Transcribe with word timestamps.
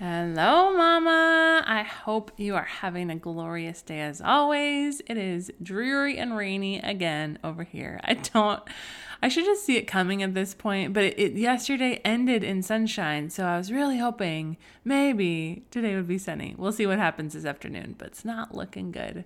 Hello, 0.00 0.76
Mama. 0.76 1.64
I 1.66 1.82
hope 1.82 2.30
you 2.36 2.54
are 2.54 2.62
having 2.62 3.10
a 3.10 3.16
glorious 3.16 3.82
day 3.82 3.98
as 4.02 4.20
always. 4.20 5.02
It 5.08 5.16
is 5.16 5.50
dreary 5.60 6.18
and 6.18 6.36
rainy 6.36 6.78
again 6.78 7.40
over 7.42 7.64
here. 7.64 7.98
I 8.04 8.14
don't. 8.14 8.62
I 9.20 9.28
should 9.28 9.44
just 9.44 9.64
see 9.64 9.76
it 9.76 9.88
coming 9.88 10.22
at 10.22 10.34
this 10.34 10.54
point, 10.54 10.92
but 10.92 11.02
it, 11.02 11.18
it, 11.18 11.32
yesterday 11.32 12.00
ended 12.04 12.44
in 12.44 12.62
sunshine, 12.62 13.30
so 13.30 13.44
I 13.44 13.58
was 13.58 13.72
really 13.72 13.98
hoping 13.98 14.56
maybe 14.84 15.64
today 15.72 15.96
would 15.96 16.06
be 16.06 16.18
sunny. 16.18 16.54
We'll 16.56 16.72
see 16.72 16.86
what 16.86 16.98
happens 16.98 17.32
this 17.32 17.44
afternoon, 17.44 17.96
but 17.98 18.08
it's 18.08 18.24
not 18.24 18.54
looking 18.54 18.92
good. 18.92 19.24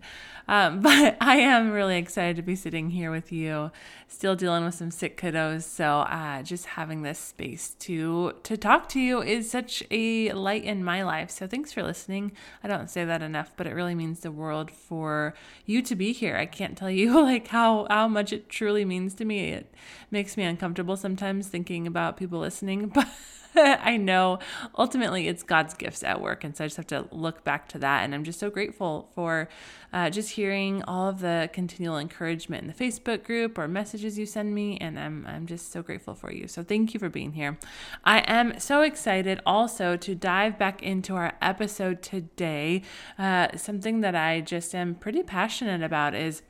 Um, 0.48 0.80
but 0.82 1.18
I 1.20 1.36
am 1.36 1.72
really 1.72 1.98
excited 1.98 2.36
to 2.36 2.42
be 2.42 2.56
sitting 2.56 2.90
here 2.90 3.10
with 3.10 3.32
you, 3.32 3.70
still 4.08 4.34
dealing 4.34 4.64
with 4.64 4.74
some 4.74 4.90
sick 4.90 5.20
kiddos. 5.20 5.64
So 5.64 6.00
uh, 6.00 6.42
just 6.42 6.66
having 6.66 7.02
this 7.02 7.18
space 7.18 7.74
to 7.80 8.32
to 8.42 8.56
talk 8.56 8.88
to 8.90 9.00
you 9.00 9.22
is 9.22 9.50
such 9.50 9.82
a 9.90 10.32
light 10.32 10.64
in 10.64 10.82
my 10.82 11.02
life. 11.02 11.30
So 11.30 11.46
thanks 11.46 11.72
for 11.72 11.82
listening. 11.82 12.32
I 12.64 12.68
don't 12.68 12.88
say 12.88 13.04
that 13.04 13.22
enough, 13.22 13.52
but 13.56 13.66
it 13.66 13.74
really 13.74 13.94
means 13.94 14.20
the 14.20 14.32
world 14.32 14.70
for 14.70 15.34
you 15.66 15.82
to 15.82 15.94
be 15.94 16.12
here. 16.12 16.36
I 16.36 16.46
can't 16.46 16.78
tell 16.78 16.90
you 16.90 17.20
like 17.22 17.48
how 17.48 17.86
how 17.90 18.08
much 18.08 18.32
it 18.32 18.48
truly 18.48 18.84
means 18.84 19.14
to 19.14 19.24
me. 19.26 19.50
It 19.50 19.74
makes 20.10 20.36
me 20.36 20.44
uncomfortable 20.44 20.96
sometimes 20.96 21.48
thinking 21.48 21.86
about 21.86 22.16
people 22.16 22.38
listening, 22.38 22.88
but 22.94 23.08
I 23.54 23.96
know 23.96 24.38
ultimately 24.78 25.28
it's 25.28 25.42
God's 25.42 25.74
gifts 25.74 26.02
at 26.02 26.20
work. 26.20 26.44
And 26.44 26.56
so 26.56 26.64
I 26.64 26.66
just 26.66 26.76
have 26.78 26.86
to 26.88 27.06
look 27.10 27.44
back 27.44 27.68
to 27.70 27.78
that. 27.78 28.02
And 28.02 28.14
I'm 28.14 28.24
just 28.24 28.38
so 28.38 28.50
grateful 28.50 29.10
for 29.14 29.48
uh, 29.92 30.08
just 30.08 30.30
hearing 30.30 30.82
all 30.84 31.08
of 31.08 31.20
the 31.20 31.50
continual 31.52 31.98
encouragement 31.98 32.62
in 32.62 32.68
the 32.68 32.74
Facebook 32.74 33.24
group 33.24 33.58
or 33.58 33.68
messages 33.68 34.18
you 34.18 34.24
send 34.24 34.54
me. 34.54 34.78
And 34.78 34.98
I'm, 34.98 35.26
I'm 35.26 35.46
just 35.46 35.70
so 35.70 35.82
grateful 35.82 36.14
for 36.14 36.32
you. 36.32 36.48
So 36.48 36.62
thank 36.62 36.94
you 36.94 37.00
for 37.00 37.10
being 37.10 37.32
here. 37.32 37.58
I 38.04 38.20
am 38.20 38.58
so 38.58 38.82
excited 38.82 39.40
also 39.44 39.96
to 39.96 40.14
dive 40.14 40.58
back 40.58 40.82
into 40.82 41.16
our 41.16 41.34
episode 41.42 42.02
today. 42.02 42.82
Uh, 43.18 43.48
something 43.56 44.00
that 44.00 44.14
I 44.14 44.40
just 44.40 44.74
am 44.74 44.94
pretty 44.94 45.22
passionate 45.22 45.82
about 45.82 46.14
is 46.14 46.42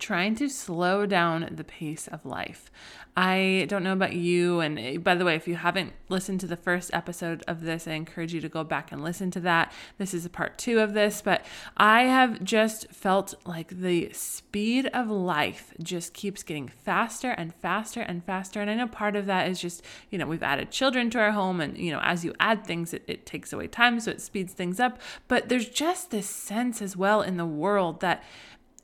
trying 0.00 0.34
to 0.36 0.48
slow 0.48 1.06
down 1.06 1.48
the 1.50 1.64
pace 1.64 2.08
of 2.08 2.24
life. 2.24 2.70
I 3.16 3.66
don't 3.68 3.82
know 3.82 3.92
about 3.92 4.14
you. 4.14 4.60
And 4.60 4.78
eh, 4.78 4.96
by 4.96 5.14
the 5.14 5.24
way, 5.24 5.34
if 5.34 5.48
you 5.48 5.56
haven't 5.56 5.92
listened 6.08 6.40
to 6.40 6.46
the 6.46 6.56
first 6.56 6.90
episode 6.94 7.42
of 7.48 7.62
this, 7.62 7.88
I 7.88 7.92
encourage 7.92 8.32
you 8.32 8.40
to 8.40 8.48
go 8.48 8.64
back 8.64 8.92
and 8.92 9.02
listen 9.02 9.30
to 9.32 9.40
that. 9.40 9.72
This 9.98 10.14
is 10.14 10.24
a 10.24 10.30
part 10.30 10.58
two 10.58 10.78
of 10.78 10.94
this, 10.94 11.20
but 11.20 11.44
I 11.76 12.04
have 12.04 12.42
just 12.44 12.88
felt 12.92 13.34
like 13.44 13.80
the 13.80 14.10
speed 14.12 14.86
of 14.94 15.10
life 15.10 15.74
just 15.82 16.14
keeps 16.14 16.42
getting 16.42 16.68
faster 16.68 17.30
and 17.32 17.54
faster 17.56 18.00
and 18.00 18.24
faster. 18.24 18.60
And 18.60 18.70
I 18.70 18.74
know 18.74 18.86
part 18.86 19.16
of 19.16 19.26
that 19.26 19.48
is 19.48 19.60
just, 19.60 19.82
you 20.10 20.18
know, 20.18 20.26
we've 20.26 20.42
added 20.42 20.70
children 20.70 21.10
to 21.10 21.18
our 21.18 21.32
home, 21.32 21.60
and, 21.60 21.76
you 21.76 21.90
know, 21.90 22.00
as 22.02 22.24
you 22.24 22.32
add 22.38 22.64
things, 22.64 22.94
it, 22.94 23.02
it 23.06 23.26
takes 23.26 23.52
away 23.52 23.66
time, 23.66 23.98
so 24.00 24.12
it 24.12 24.20
speeds 24.20 24.52
things 24.52 24.78
up. 24.78 25.00
But 25.26 25.48
there's 25.48 25.68
just 25.68 26.10
this 26.10 26.28
sense 26.28 26.80
as 26.80 26.96
well 26.96 27.22
in 27.22 27.36
the 27.36 27.46
world 27.46 28.00
that 28.00 28.22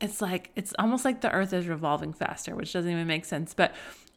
it's 0.01 0.21
like 0.21 0.51
it's 0.57 0.75
almost 0.79 1.05
like 1.05 1.21
the 1.21 1.33
earth 1.33 1.53
is 1.53 1.67
revolving 1.67 2.13
faster 2.13 2.55
which 2.55 2.73
doesn't 2.73 2.91
even 2.91 3.07
make 3.07 3.25
sense. 3.25 3.55
But 3.55 3.75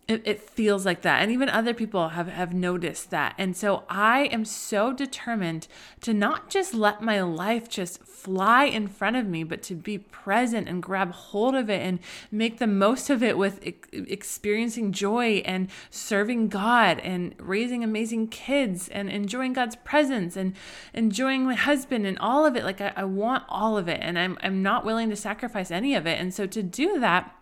it, 0.10 0.24
it 0.26 0.42
feels 0.42 0.88
like 0.88 1.04
that. 1.04 1.22
And 1.22 1.32
even 1.32 1.50
other 1.50 1.74
people 1.74 2.10
have 2.10 2.28
have 2.28 2.54
noticed 2.54 3.12
that. 3.12 3.36
And 3.38 3.56
so 3.56 3.84
i 3.90 4.22
am 4.32 4.44
so 4.44 4.92
determined 4.92 5.68
to 6.02 6.14
not 6.14 6.50
just 6.50 6.74
let 6.74 7.02
my 7.02 7.22
life 7.22 7.70
just 7.70 8.04
fly 8.04 8.66
in 8.66 8.88
front 8.88 9.16
of 9.16 9.26
me 9.28 9.44
but 9.44 9.62
to 9.64 9.76
be 9.76 9.98
present 9.98 10.68
and 10.68 10.84
grab 10.84 11.12
hold 11.12 11.56
of 11.56 11.70
it 11.70 11.82
and 11.82 12.00
make 12.32 12.58
the 12.58 12.68
most 12.68 13.10
of 13.10 13.24
it 13.24 13.38
with 13.38 13.64
experiencing 13.94 14.92
joy 14.92 15.42
and 15.46 15.70
serving 15.90 16.48
god 16.50 17.00
and 17.00 17.34
raising 17.38 17.84
amazing 17.84 18.28
kids 18.28 18.90
and 18.90 19.10
enjoying 19.10 19.54
god's 19.54 19.76
presence 19.78 20.36
and 20.36 20.54
enjoying 20.94 21.46
my 21.46 21.56
husband 21.56 22.06
and 22.06 22.18
all 22.20 22.46
of 22.46 22.56
it. 22.56 22.64
Like 22.64 22.82
i, 22.82 22.92
I 22.96 23.04
want 23.04 23.44
all 23.48 23.78
of 23.78 23.88
it 23.88 24.00
and 24.02 24.18
I'm, 24.18 24.38
I'm 24.42 24.64
not 24.64 24.84
willing 24.84 25.10
to 25.12 25.16
sacrifice 25.16 25.70
any 25.72 25.94
of 25.96 26.08
it. 26.08 26.20
And 26.20 26.34
so 26.34 26.48
to 26.48 26.64
do 26.64 27.00
that 27.00 27.39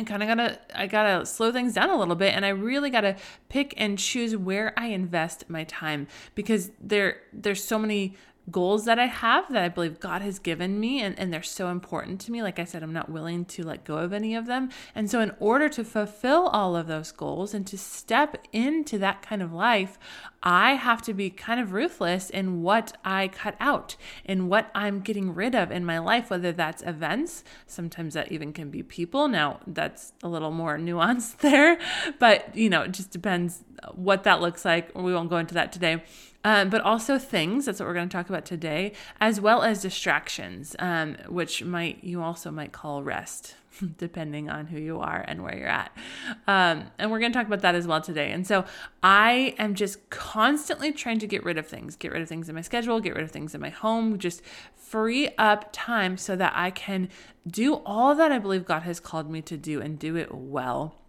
I 0.00 0.02
kind 0.04 0.22
of 0.22 0.28
gotta 0.28 0.58
I 0.74 0.86
gotta 0.86 1.26
slow 1.26 1.52
things 1.52 1.74
down 1.74 1.90
a 1.90 1.98
little 1.98 2.14
bit 2.14 2.34
and 2.34 2.46
I 2.46 2.48
really 2.50 2.88
gotta 2.88 3.16
pick 3.50 3.74
and 3.76 3.98
choose 3.98 4.34
where 4.34 4.72
I 4.78 4.86
invest 4.86 5.44
my 5.48 5.64
time 5.64 6.06
because 6.34 6.70
there 6.80 7.18
there's 7.34 7.62
so 7.62 7.78
many 7.78 8.16
goals 8.50 8.84
that 8.84 8.98
I 8.98 9.06
have 9.06 9.52
that 9.52 9.62
I 9.62 9.68
believe 9.68 10.00
God 10.00 10.22
has 10.22 10.38
given 10.38 10.80
me 10.80 11.00
and, 11.00 11.18
and 11.18 11.32
they're 11.32 11.42
so 11.42 11.68
important 11.68 12.20
to 12.22 12.32
me. 12.32 12.42
Like 12.42 12.58
I 12.58 12.64
said, 12.64 12.82
I'm 12.82 12.92
not 12.92 13.10
willing 13.10 13.44
to 13.46 13.62
let 13.64 13.84
go 13.84 13.98
of 13.98 14.12
any 14.12 14.34
of 14.34 14.46
them. 14.46 14.70
And 14.94 15.10
so, 15.10 15.20
in 15.20 15.32
order 15.38 15.68
to 15.70 15.84
fulfill 15.84 16.48
all 16.48 16.76
of 16.76 16.86
those 16.86 17.12
goals 17.12 17.54
and 17.54 17.66
to 17.66 17.78
step 17.78 18.46
into 18.52 18.98
that 18.98 19.22
kind 19.22 19.42
of 19.42 19.52
life, 19.52 19.98
I 20.42 20.74
have 20.74 21.02
to 21.02 21.14
be 21.14 21.30
kind 21.30 21.60
of 21.60 21.72
ruthless 21.72 22.30
in 22.30 22.62
what 22.62 22.96
I 23.04 23.28
cut 23.28 23.56
out 23.60 23.96
and 24.24 24.48
what 24.48 24.70
I'm 24.74 25.00
getting 25.00 25.34
rid 25.34 25.54
of 25.54 25.70
in 25.70 25.84
my 25.84 25.98
life, 25.98 26.30
whether 26.30 26.52
that's 26.52 26.82
events, 26.82 27.44
sometimes 27.66 28.14
that 28.14 28.32
even 28.32 28.52
can 28.52 28.70
be 28.70 28.82
people. 28.82 29.28
Now, 29.28 29.60
that's 29.66 30.12
a 30.22 30.28
little 30.28 30.50
more 30.50 30.78
nuanced 30.78 31.38
there, 31.38 31.78
but 32.18 32.56
you 32.56 32.70
know, 32.70 32.82
it 32.82 32.92
just 32.92 33.10
depends 33.10 33.64
what 33.94 34.24
that 34.24 34.40
looks 34.40 34.64
like. 34.64 34.94
We 34.94 35.14
won't 35.14 35.30
go 35.30 35.36
into 35.36 35.54
that 35.54 35.72
today 35.72 36.02
um, 36.44 36.70
but 36.70 36.80
also 36.80 37.18
things. 37.18 37.66
That's 37.66 37.80
what 37.80 37.86
we're 37.86 37.94
going 37.94 38.08
to 38.08 38.16
talk 38.16 38.28
about 38.28 38.44
today, 38.44 38.92
as 39.20 39.40
well 39.40 39.62
as 39.62 39.82
distractions, 39.82 40.74
um, 40.78 41.16
which 41.28 41.62
might 41.62 42.02
you 42.02 42.22
also 42.22 42.50
might 42.50 42.72
call 42.72 43.02
rest, 43.02 43.56
depending 43.98 44.48
on 44.48 44.66
who 44.66 44.78
you 44.78 45.00
are 45.00 45.24
and 45.28 45.42
where 45.42 45.56
you're 45.56 45.68
at. 45.68 45.92
Um, 46.46 46.84
and 46.98 47.10
we're 47.10 47.20
going 47.20 47.32
to 47.32 47.38
talk 47.38 47.46
about 47.46 47.60
that 47.60 47.74
as 47.74 47.86
well 47.86 48.00
today. 48.00 48.32
And 48.32 48.46
so 48.46 48.64
I 49.02 49.54
am 49.58 49.74
just 49.74 50.08
constantly 50.10 50.92
trying 50.92 51.18
to 51.18 51.26
get 51.26 51.44
rid 51.44 51.58
of 51.58 51.66
things, 51.66 51.96
get 51.96 52.12
rid 52.12 52.22
of 52.22 52.28
things 52.28 52.48
in 52.48 52.54
my 52.54 52.62
schedule, 52.62 53.00
get 53.00 53.14
rid 53.14 53.24
of 53.24 53.30
things 53.30 53.54
in 53.54 53.60
my 53.60 53.70
home, 53.70 54.18
just 54.18 54.42
free 54.76 55.30
up 55.38 55.68
time 55.72 56.16
so 56.16 56.36
that 56.36 56.52
I 56.56 56.70
can 56.70 57.08
do 57.46 57.76
all 57.86 58.14
that 58.14 58.32
I 58.32 58.38
believe 58.38 58.64
God 58.64 58.82
has 58.82 58.98
called 58.98 59.30
me 59.30 59.42
to 59.42 59.56
do 59.56 59.80
and 59.80 59.98
do 59.98 60.16
it 60.16 60.34
well 60.34 60.99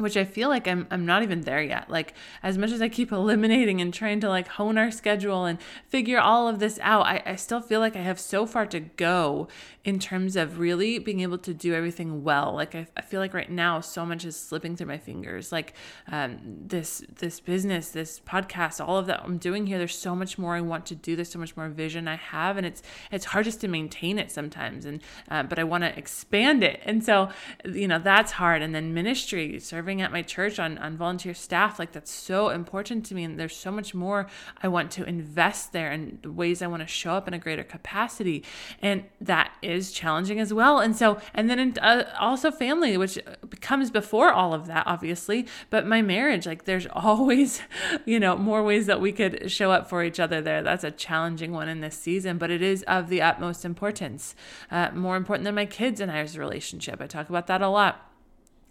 which 0.00 0.16
I 0.16 0.24
feel 0.24 0.48
like 0.48 0.66
I'm 0.66 0.86
I'm 0.90 1.06
not 1.06 1.22
even 1.22 1.42
there 1.42 1.62
yet. 1.62 1.90
Like 1.90 2.14
as 2.42 2.58
much 2.58 2.72
as 2.72 2.82
I 2.82 2.88
keep 2.88 3.12
eliminating 3.20 3.80
and 3.80 3.92
trying 3.92 4.20
to 4.20 4.28
like 4.28 4.48
hone 4.48 4.78
our 4.78 4.90
schedule 4.90 5.44
and 5.44 5.58
figure 5.88 6.18
all 6.18 6.48
of 6.48 6.58
this 6.58 6.78
out, 6.82 7.06
I, 7.06 7.22
I 7.24 7.36
still 7.36 7.60
feel 7.60 7.80
like 7.80 7.96
I 7.96 8.02
have 8.02 8.20
so 8.20 8.46
far 8.46 8.66
to 8.66 8.80
go 8.80 9.48
in 9.82 9.98
terms 9.98 10.36
of 10.36 10.58
really 10.58 10.98
being 10.98 11.20
able 11.20 11.38
to 11.38 11.54
do 11.54 11.74
everything 11.74 12.22
well. 12.22 12.54
Like 12.54 12.74
I, 12.74 12.86
I 12.96 13.00
feel 13.00 13.18
like 13.18 13.32
right 13.32 13.50
now 13.50 13.80
so 13.80 14.04
much 14.04 14.24
is 14.24 14.36
slipping 14.36 14.76
through 14.76 14.88
my 14.88 14.98
fingers. 14.98 15.52
Like 15.52 15.74
um, 16.10 16.38
this 16.44 17.02
this 17.18 17.40
business, 17.40 17.90
this 17.90 18.20
podcast, 18.20 18.86
all 18.86 18.98
of 18.98 19.06
that 19.06 19.22
I'm 19.24 19.38
doing 19.38 19.66
here. 19.66 19.78
There's 19.78 19.96
so 19.96 20.14
much 20.14 20.38
more 20.38 20.54
I 20.54 20.60
want 20.60 20.86
to 20.86 20.94
do. 20.94 21.16
There's 21.16 21.30
so 21.30 21.38
much 21.38 21.56
more 21.56 21.68
vision 21.68 22.08
I 22.08 22.16
have, 22.16 22.56
and 22.56 22.66
it's 22.66 22.82
it's 23.10 23.26
hard 23.26 23.44
just 23.44 23.60
to 23.62 23.68
maintain 23.68 24.18
it 24.18 24.30
sometimes. 24.30 24.84
And 24.84 25.02
uh, 25.30 25.44
but 25.44 25.58
I 25.58 25.64
want 25.64 25.84
to 25.84 25.98
expand 25.98 26.62
it, 26.62 26.80
and 26.84 27.02
so 27.02 27.30
you 27.64 27.88
know 27.88 27.98
that's 27.98 28.32
hard. 28.32 28.60
And 28.62 28.74
then 28.74 28.92
ministry, 28.92 29.58
serving 29.60 29.89
serving 29.90 30.02
at 30.02 30.12
my 30.12 30.22
church 30.22 30.60
on, 30.60 30.78
on 30.78 30.96
volunteer 30.96 31.34
staff, 31.34 31.80
like 31.80 31.90
that's 31.90 32.12
so 32.12 32.50
important 32.50 33.04
to 33.04 33.14
me. 33.14 33.24
And 33.24 33.40
there's 33.40 33.56
so 33.56 33.72
much 33.72 33.92
more 33.92 34.28
I 34.62 34.68
want 34.68 34.92
to 34.92 35.04
invest 35.04 35.72
there 35.72 35.90
and 35.90 36.24
ways 36.24 36.62
I 36.62 36.68
want 36.68 36.82
to 36.82 36.86
show 36.86 37.14
up 37.14 37.26
in 37.26 37.34
a 37.34 37.38
greater 37.38 37.64
capacity. 37.64 38.44
And 38.80 39.02
that 39.20 39.50
is 39.62 39.90
challenging 39.90 40.38
as 40.38 40.54
well. 40.54 40.78
And 40.78 40.94
so, 40.94 41.18
and 41.34 41.50
then 41.50 41.76
uh, 41.82 42.04
also 42.20 42.52
family, 42.52 42.96
which 42.96 43.18
comes 43.60 43.90
before 43.90 44.32
all 44.32 44.54
of 44.54 44.68
that, 44.68 44.86
obviously, 44.86 45.48
but 45.70 45.84
my 45.84 46.02
marriage, 46.02 46.46
like 46.46 46.66
there's 46.66 46.86
always, 46.92 47.60
you 48.04 48.20
know, 48.20 48.36
more 48.36 48.62
ways 48.62 48.86
that 48.86 49.00
we 49.00 49.10
could 49.10 49.50
show 49.50 49.72
up 49.72 49.88
for 49.88 50.04
each 50.04 50.20
other 50.20 50.40
there. 50.40 50.62
That's 50.62 50.84
a 50.84 50.92
challenging 50.92 51.50
one 51.50 51.68
in 51.68 51.80
this 51.80 51.98
season, 51.98 52.38
but 52.38 52.52
it 52.52 52.62
is 52.62 52.84
of 52.84 53.08
the 53.08 53.22
utmost 53.22 53.64
importance. 53.64 54.36
Uh, 54.70 54.90
more 54.94 55.16
important 55.16 55.44
than 55.44 55.56
my 55.56 55.66
kids 55.66 56.00
and 56.00 56.12
I's 56.12 56.38
relationship. 56.38 57.00
I 57.00 57.08
talk 57.08 57.28
about 57.28 57.48
that 57.48 57.60
a 57.60 57.68
lot 57.68 58.09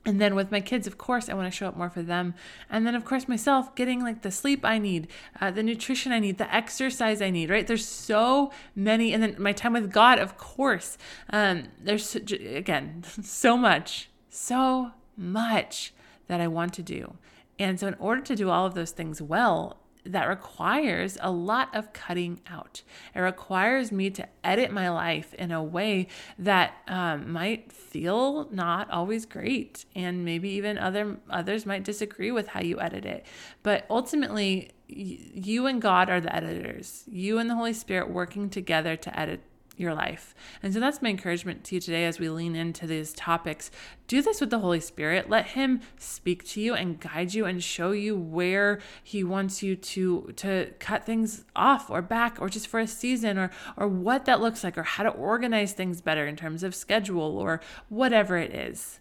and 0.06 0.20
then 0.20 0.34
with 0.34 0.50
my 0.52 0.62
kids, 0.62 0.88
of 0.88 0.98
course, 0.98 1.28
I 1.28 1.34
want 1.34 1.52
to 1.52 1.56
show 1.56 1.68
up 1.68 1.76
more 1.76 1.90
for 1.90 2.02
them. 2.02 2.34
And 2.70 2.88
then, 2.88 2.96
of 2.96 3.04
course, 3.04 3.28
myself 3.28 3.76
getting 3.76 4.02
like 4.02 4.22
the 4.22 4.32
sleep 4.32 4.64
I 4.64 4.78
need, 4.78 5.10
uh, 5.42 5.52
the 5.52 5.62
nutrition 5.62 6.12
I 6.12 6.20
need, 6.20 6.38
the 6.38 6.54
exercise 6.54 7.22
I 7.22 7.30
need, 7.30 7.50
right? 7.50 7.68
There's 7.68 7.86
so 7.86 8.52
many. 8.76 9.14
And 9.14 9.22
then 9.22 9.36
my 9.38 9.52
time 9.52 9.74
with 9.74 9.92
God, 9.92 10.18
of 10.18 10.38
course. 10.38 10.98
Um, 11.32 11.66
there's, 11.82 12.16
again, 12.16 13.04
so 13.22 13.58
much, 13.58 14.10
so 14.30 14.92
much 15.18 15.94
that 16.28 16.40
I 16.40 16.48
want 16.48 16.74
to 16.76 16.84
do. 16.84 17.16
And 17.60 17.78
so, 17.78 17.88
in 17.88 17.96
order 17.96 18.22
to 18.22 18.36
do 18.38 18.50
all 18.50 18.66
of 18.66 18.76
those 18.76 18.92
things 18.92 19.22
well, 19.22 19.82
that 20.06 20.26
requires 20.26 21.18
a 21.22 21.32
lot 21.32 21.76
of 21.76 21.94
cutting 21.94 22.40
out. 22.48 22.82
It 23.14 23.20
requires 23.20 23.92
me 23.92 24.10
to 24.12 24.28
edit 24.44 24.72
my 24.72 24.90
life 24.90 25.34
in 25.34 25.52
a 25.52 25.64
way 25.64 26.08
that 26.38 26.74
um, 26.88 27.32
might 27.32 27.72
feel 27.72 28.50
not 28.52 28.90
always 28.90 29.26
great, 29.26 29.86
and 29.96 30.24
maybe 30.24 30.50
even 30.50 30.78
other 30.78 31.18
others 31.30 31.66
might 31.66 31.84
disagree 31.84 32.32
with 32.32 32.48
how 32.50 32.62
you 32.62 32.80
edit 32.80 33.06
it. 33.06 33.26
But 33.62 33.86
ultimately, 33.90 34.72
you 34.88 35.68
and 35.68 35.82
God 35.82 36.10
are 36.10 36.22
the 36.22 36.36
editors. 36.36 37.04
You 37.08 37.38
and 37.38 37.50
the 37.50 37.56
Holy 37.56 37.74
Spirit 37.74 38.10
working 38.10 38.50
together 38.50 38.96
to 38.96 39.20
edit 39.20 39.42
your 39.80 39.94
life. 39.94 40.36
And 40.62 40.74
so 40.74 40.80
that's 40.80 41.02
my 41.02 41.10
encouragement 41.10 41.64
to 41.66 41.76
you 41.76 41.82
today 41.82 42.06
as 42.06 42.20
we 42.20 42.30
lean 42.30 42.56
into 42.56 42.86
these 42.86 43.14
topics. 43.14 43.72
Do 44.08 44.22
this 44.22 44.42
with 44.42 44.50
the 44.50 44.60
Holy 44.60 44.80
Spirit. 44.80 45.30
Let 45.30 45.48
him 45.48 45.82
speak 45.98 46.44
to 46.50 46.62
you 46.62 46.74
and 46.74 47.00
guide 47.00 47.34
you 47.34 47.46
and 47.46 47.64
show 47.64 47.92
you 47.92 48.18
where 48.18 48.80
he 49.04 49.24
wants 49.24 49.64
you 49.64 49.76
to 49.76 50.34
to 50.36 50.74
cut 50.80 51.06
things 51.06 51.46
off 51.56 51.90
or 51.90 52.02
back 52.02 52.38
or 52.40 52.50
just 52.50 52.68
for 52.68 52.80
a 52.80 52.88
season 52.88 53.38
or 53.38 53.52
or 53.78 53.88
what 53.88 54.26
that 54.26 54.42
looks 54.42 54.64
like 54.64 54.78
or 54.78 54.84
how 54.84 55.04
to 55.04 55.10
organize 55.10 55.74
things 55.74 56.02
better 56.02 56.28
in 56.28 56.36
terms 56.36 56.64
of 56.64 56.76
schedule 56.76 57.38
or 57.38 57.62
whatever 57.88 58.38
it 58.38 58.54
is 58.54 59.00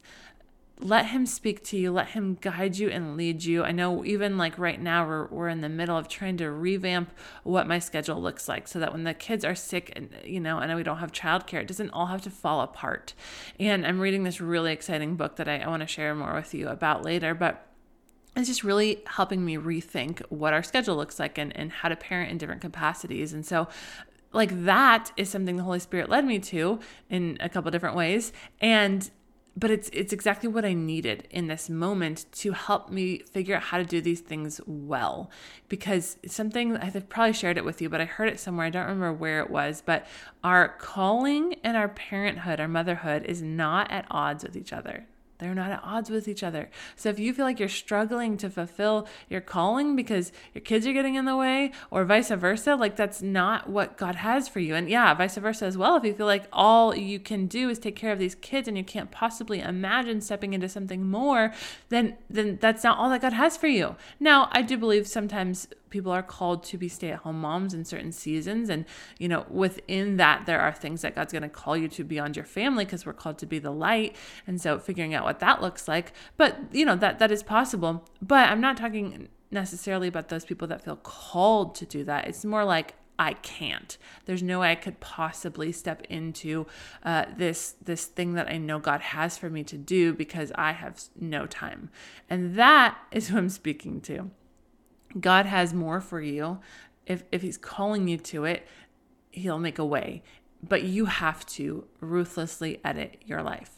let 0.80 1.06
him 1.06 1.26
speak 1.26 1.64
to 1.64 1.76
you 1.76 1.90
let 1.90 2.08
him 2.08 2.38
guide 2.40 2.78
you 2.78 2.88
and 2.88 3.16
lead 3.16 3.44
you. 3.44 3.64
I 3.64 3.72
know 3.72 4.04
even 4.04 4.38
like 4.38 4.58
right 4.58 4.80
now 4.80 5.06
we're, 5.06 5.26
we're 5.26 5.48
in 5.48 5.60
the 5.60 5.68
middle 5.68 5.96
of 5.96 6.08
trying 6.08 6.36
to 6.38 6.50
revamp 6.50 7.12
what 7.42 7.66
my 7.66 7.78
schedule 7.78 8.20
looks 8.20 8.48
like 8.48 8.68
so 8.68 8.78
that 8.78 8.92
when 8.92 9.04
the 9.04 9.14
kids 9.14 9.44
are 9.44 9.54
sick 9.54 9.92
and 9.96 10.10
you 10.24 10.40
know 10.40 10.58
and 10.58 10.74
we 10.74 10.82
don't 10.82 10.98
have 10.98 11.12
childcare 11.12 11.60
it 11.60 11.66
doesn't 11.66 11.90
all 11.90 12.06
have 12.06 12.22
to 12.22 12.30
fall 12.30 12.60
apart. 12.60 13.14
And 13.58 13.86
i'm 13.86 14.00
reading 14.00 14.22
this 14.24 14.40
really 14.40 14.72
exciting 14.72 15.16
book 15.16 15.36
that 15.36 15.48
i, 15.48 15.58
I 15.58 15.68
want 15.68 15.80
to 15.80 15.86
share 15.86 16.14
more 16.14 16.34
with 16.34 16.54
you 16.54 16.68
about 16.68 17.04
later 17.04 17.34
but 17.34 17.64
it's 18.36 18.48
just 18.48 18.62
really 18.62 19.02
helping 19.06 19.44
me 19.44 19.56
rethink 19.56 20.22
what 20.28 20.52
our 20.52 20.62
schedule 20.62 20.96
looks 20.96 21.18
like 21.18 21.38
and, 21.38 21.54
and 21.56 21.72
how 21.72 21.88
to 21.88 21.96
parent 21.96 22.30
in 22.30 22.38
different 22.38 22.60
capacities. 22.60 23.32
And 23.32 23.44
so 23.44 23.66
like 24.32 24.64
that 24.64 25.10
is 25.16 25.28
something 25.28 25.56
the 25.56 25.62
holy 25.62 25.80
spirit 25.80 26.08
led 26.08 26.24
me 26.24 26.38
to 26.38 26.78
in 27.10 27.36
a 27.40 27.48
couple 27.48 27.70
different 27.70 27.96
ways. 27.96 28.32
And 28.60 29.10
but 29.58 29.70
it's 29.72 29.90
it's 29.92 30.12
exactly 30.12 30.48
what 30.48 30.64
I 30.64 30.72
needed 30.72 31.26
in 31.30 31.48
this 31.48 31.68
moment 31.68 32.26
to 32.32 32.52
help 32.52 32.90
me 32.90 33.18
figure 33.18 33.56
out 33.56 33.62
how 33.62 33.78
to 33.78 33.84
do 33.84 34.00
these 34.00 34.20
things 34.20 34.60
well. 34.66 35.30
Because 35.68 36.16
something 36.26 36.76
I've 36.76 37.08
probably 37.08 37.32
shared 37.32 37.56
it 37.56 37.64
with 37.64 37.82
you, 37.82 37.88
but 37.88 38.00
I 38.00 38.04
heard 38.04 38.28
it 38.28 38.38
somewhere. 38.38 38.66
I 38.66 38.70
don't 38.70 38.86
remember 38.86 39.12
where 39.12 39.40
it 39.40 39.50
was, 39.50 39.82
but 39.84 40.06
our 40.44 40.68
calling 40.68 41.56
and 41.64 41.76
our 41.76 41.88
parenthood, 41.88 42.60
our 42.60 42.68
motherhood, 42.68 43.24
is 43.24 43.42
not 43.42 43.90
at 43.90 44.06
odds 44.10 44.44
with 44.44 44.56
each 44.56 44.72
other. 44.72 45.06
They're 45.38 45.54
not 45.54 45.70
at 45.70 45.80
odds 45.84 46.10
with 46.10 46.26
each 46.26 46.42
other. 46.42 46.68
So 46.96 47.08
if 47.08 47.18
you 47.18 47.32
feel 47.32 47.44
like 47.44 47.60
you're 47.60 47.68
struggling 47.68 48.36
to 48.38 48.50
fulfill 48.50 49.06
your 49.28 49.40
calling 49.40 49.94
because 49.94 50.32
your 50.52 50.62
kids 50.62 50.86
are 50.86 50.92
getting 50.92 51.14
in 51.14 51.26
the 51.26 51.36
way 51.36 51.72
or 51.90 52.04
vice 52.04 52.30
versa, 52.30 52.74
like 52.74 52.96
that's 52.96 53.22
not 53.22 53.68
what 53.68 53.96
God 53.96 54.16
has 54.16 54.48
for 54.48 54.58
you. 54.58 54.74
And 54.74 54.90
yeah, 54.90 55.14
vice 55.14 55.36
versa 55.36 55.66
as 55.66 55.78
well. 55.78 55.96
If 55.96 56.04
you 56.04 56.12
feel 56.12 56.26
like 56.26 56.44
all 56.52 56.94
you 56.94 57.20
can 57.20 57.46
do 57.46 57.68
is 57.70 57.78
take 57.78 57.94
care 57.94 58.12
of 58.12 58.18
these 58.18 58.34
kids 58.34 58.66
and 58.66 58.76
you 58.76 58.84
can't 58.84 59.10
possibly 59.10 59.60
imagine 59.60 60.20
stepping 60.20 60.54
into 60.54 60.68
something 60.68 61.08
more, 61.08 61.54
then 61.88 62.16
then 62.28 62.58
that's 62.60 62.82
not 62.82 62.98
all 62.98 63.10
that 63.10 63.22
God 63.22 63.32
has 63.32 63.56
for 63.56 63.68
you. 63.68 63.96
Now, 64.18 64.48
I 64.52 64.62
do 64.62 64.76
believe 64.76 65.06
sometimes 65.06 65.68
people 65.90 66.12
are 66.12 66.22
called 66.22 66.62
to 66.64 66.78
be 66.78 66.88
stay-at-home 66.88 67.40
moms 67.40 67.74
in 67.74 67.84
certain 67.84 68.12
seasons. 68.12 68.68
And 68.68 68.84
you 69.18 69.28
know 69.28 69.46
within 69.48 70.16
that 70.16 70.46
there 70.46 70.60
are 70.60 70.72
things 70.72 71.02
that 71.02 71.14
god's 71.14 71.32
going 71.32 71.42
to 71.42 71.48
call 71.48 71.76
you 71.76 71.88
to 71.88 72.04
beyond 72.04 72.36
your 72.36 72.44
family 72.44 72.84
because 72.84 73.06
we're 73.06 73.12
called 73.12 73.38
to 73.38 73.46
be 73.46 73.58
the 73.58 73.70
light. 73.70 74.16
And 74.46 74.60
so 74.60 74.78
figuring 74.78 75.14
out 75.14 75.24
what 75.24 75.40
that 75.40 75.62
looks 75.62 75.88
like. 75.88 76.12
But 76.36 76.58
you 76.72 76.84
know 76.84 76.96
that 76.96 77.18
that 77.18 77.30
is 77.30 77.42
possible. 77.42 78.04
But 78.20 78.48
i'm 78.50 78.60
not 78.60 78.76
talking 78.76 79.28
necessarily 79.50 80.08
about 80.08 80.28
those 80.28 80.44
people 80.44 80.68
that 80.68 80.84
feel 80.84 80.96
called 80.96 81.74
to 81.76 81.86
do 81.86 82.04
that. 82.04 82.26
It's 82.26 82.44
more 82.44 82.64
like 82.64 82.94
I 83.18 83.32
can't. 83.32 83.98
There's 84.26 84.42
no 84.42 84.60
way 84.60 84.70
I 84.70 84.76
could 84.76 85.00
possibly 85.00 85.72
step 85.72 86.02
into 86.08 86.66
uh, 87.02 87.24
this 87.36 87.74
this 87.82 88.06
thing 88.06 88.34
that 88.34 88.48
I 88.48 88.58
know 88.58 88.78
God 88.78 89.00
has 89.00 89.36
for 89.36 89.50
me 89.50 89.64
to 89.64 89.76
do 89.76 90.14
because 90.14 90.52
I 90.54 90.72
have 90.72 91.02
no 91.18 91.46
time, 91.46 91.90
and 92.30 92.54
that 92.56 92.96
is 93.10 93.28
who 93.28 93.38
I'm 93.38 93.48
speaking 93.48 94.00
to. 94.02 94.30
God 95.18 95.46
has 95.46 95.72
more 95.72 96.00
for 96.00 96.20
you. 96.20 96.60
If, 97.06 97.24
if 97.32 97.42
He's 97.42 97.56
calling 97.56 98.08
you 98.08 98.18
to 98.18 98.44
it, 98.44 98.66
He'll 99.30 99.58
make 99.58 99.78
a 99.78 99.84
way. 99.84 100.22
But 100.66 100.82
you 100.82 101.04
have 101.06 101.46
to 101.46 101.86
ruthlessly 102.00 102.80
edit 102.84 103.22
your 103.24 103.42
life 103.42 103.77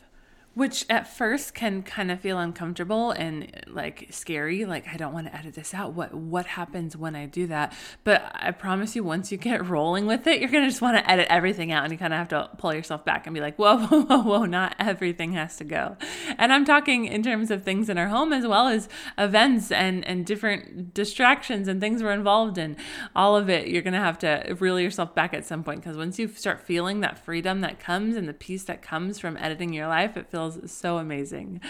which 0.54 0.84
at 0.90 1.06
first 1.06 1.54
can 1.54 1.82
kind 1.82 2.10
of 2.10 2.20
feel 2.20 2.38
uncomfortable 2.38 3.12
and 3.12 3.64
like 3.68 4.08
scary 4.10 4.64
like 4.64 4.86
i 4.88 4.96
don't 4.96 5.12
want 5.12 5.26
to 5.26 5.34
edit 5.36 5.54
this 5.54 5.72
out. 5.72 5.92
What 5.92 6.12
what 6.12 6.46
happens 6.46 6.96
when 6.96 7.14
i 7.14 7.26
do 7.26 7.46
that? 7.46 7.72
But 8.02 8.30
i 8.34 8.50
promise 8.50 8.96
you 8.96 9.04
once 9.04 9.30
you 9.30 9.38
get 9.38 9.66
rolling 9.68 10.06
with 10.06 10.26
it 10.26 10.40
you're 10.40 10.50
going 10.50 10.64
to 10.64 10.70
just 10.70 10.82
want 10.82 10.96
to 10.96 11.08
edit 11.10 11.28
everything 11.30 11.70
out 11.70 11.84
and 11.84 11.92
you 11.92 11.98
kind 11.98 12.12
of 12.12 12.18
have 12.18 12.28
to 12.28 12.50
pull 12.58 12.74
yourself 12.74 13.04
back 13.04 13.26
and 13.26 13.34
be 13.34 13.40
like 13.40 13.56
whoa 13.56 13.78
whoa 13.86 14.02
whoa 14.02 14.22
whoa 14.22 14.44
not 14.44 14.74
everything 14.78 15.32
has 15.32 15.56
to 15.56 15.64
go. 15.64 15.96
And 16.36 16.52
i'm 16.52 16.64
talking 16.64 17.04
in 17.04 17.22
terms 17.22 17.50
of 17.50 17.62
things 17.62 17.88
in 17.88 17.96
our 17.96 18.08
home 18.08 18.32
as 18.32 18.46
well 18.46 18.66
as 18.66 18.88
events 19.18 19.70
and 19.70 20.04
and 20.04 20.26
different 20.26 20.92
distractions 20.94 21.68
and 21.68 21.80
things 21.80 22.02
we're 22.02 22.12
involved 22.12 22.58
in. 22.58 22.76
All 23.14 23.36
of 23.36 23.48
it 23.48 23.68
you're 23.68 23.82
going 23.82 23.94
to 23.94 24.00
have 24.00 24.18
to 24.18 24.56
reel 24.58 24.80
yourself 24.80 25.14
back 25.14 25.32
at 25.32 25.44
some 25.46 25.62
point 25.62 25.80
because 25.80 25.96
once 25.96 26.18
you 26.18 26.28
start 26.28 26.60
feeling 26.60 27.00
that 27.00 27.24
freedom 27.24 27.60
that 27.60 27.78
comes 27.78 28.16
and 28.16 28.28
the 28.28 28.34
peace 28.34 28.64
that 28.64 28.82
comes 28.82 29.18
from 29.18 29.36
editing 29.36 29.72
your 29.72 29.86
life 29.86 30.16
it 30.16 30.28
feels 30.28 30.39
feels 30.40 30.70
so 30.70 30.98
amazing. 30.98 31.60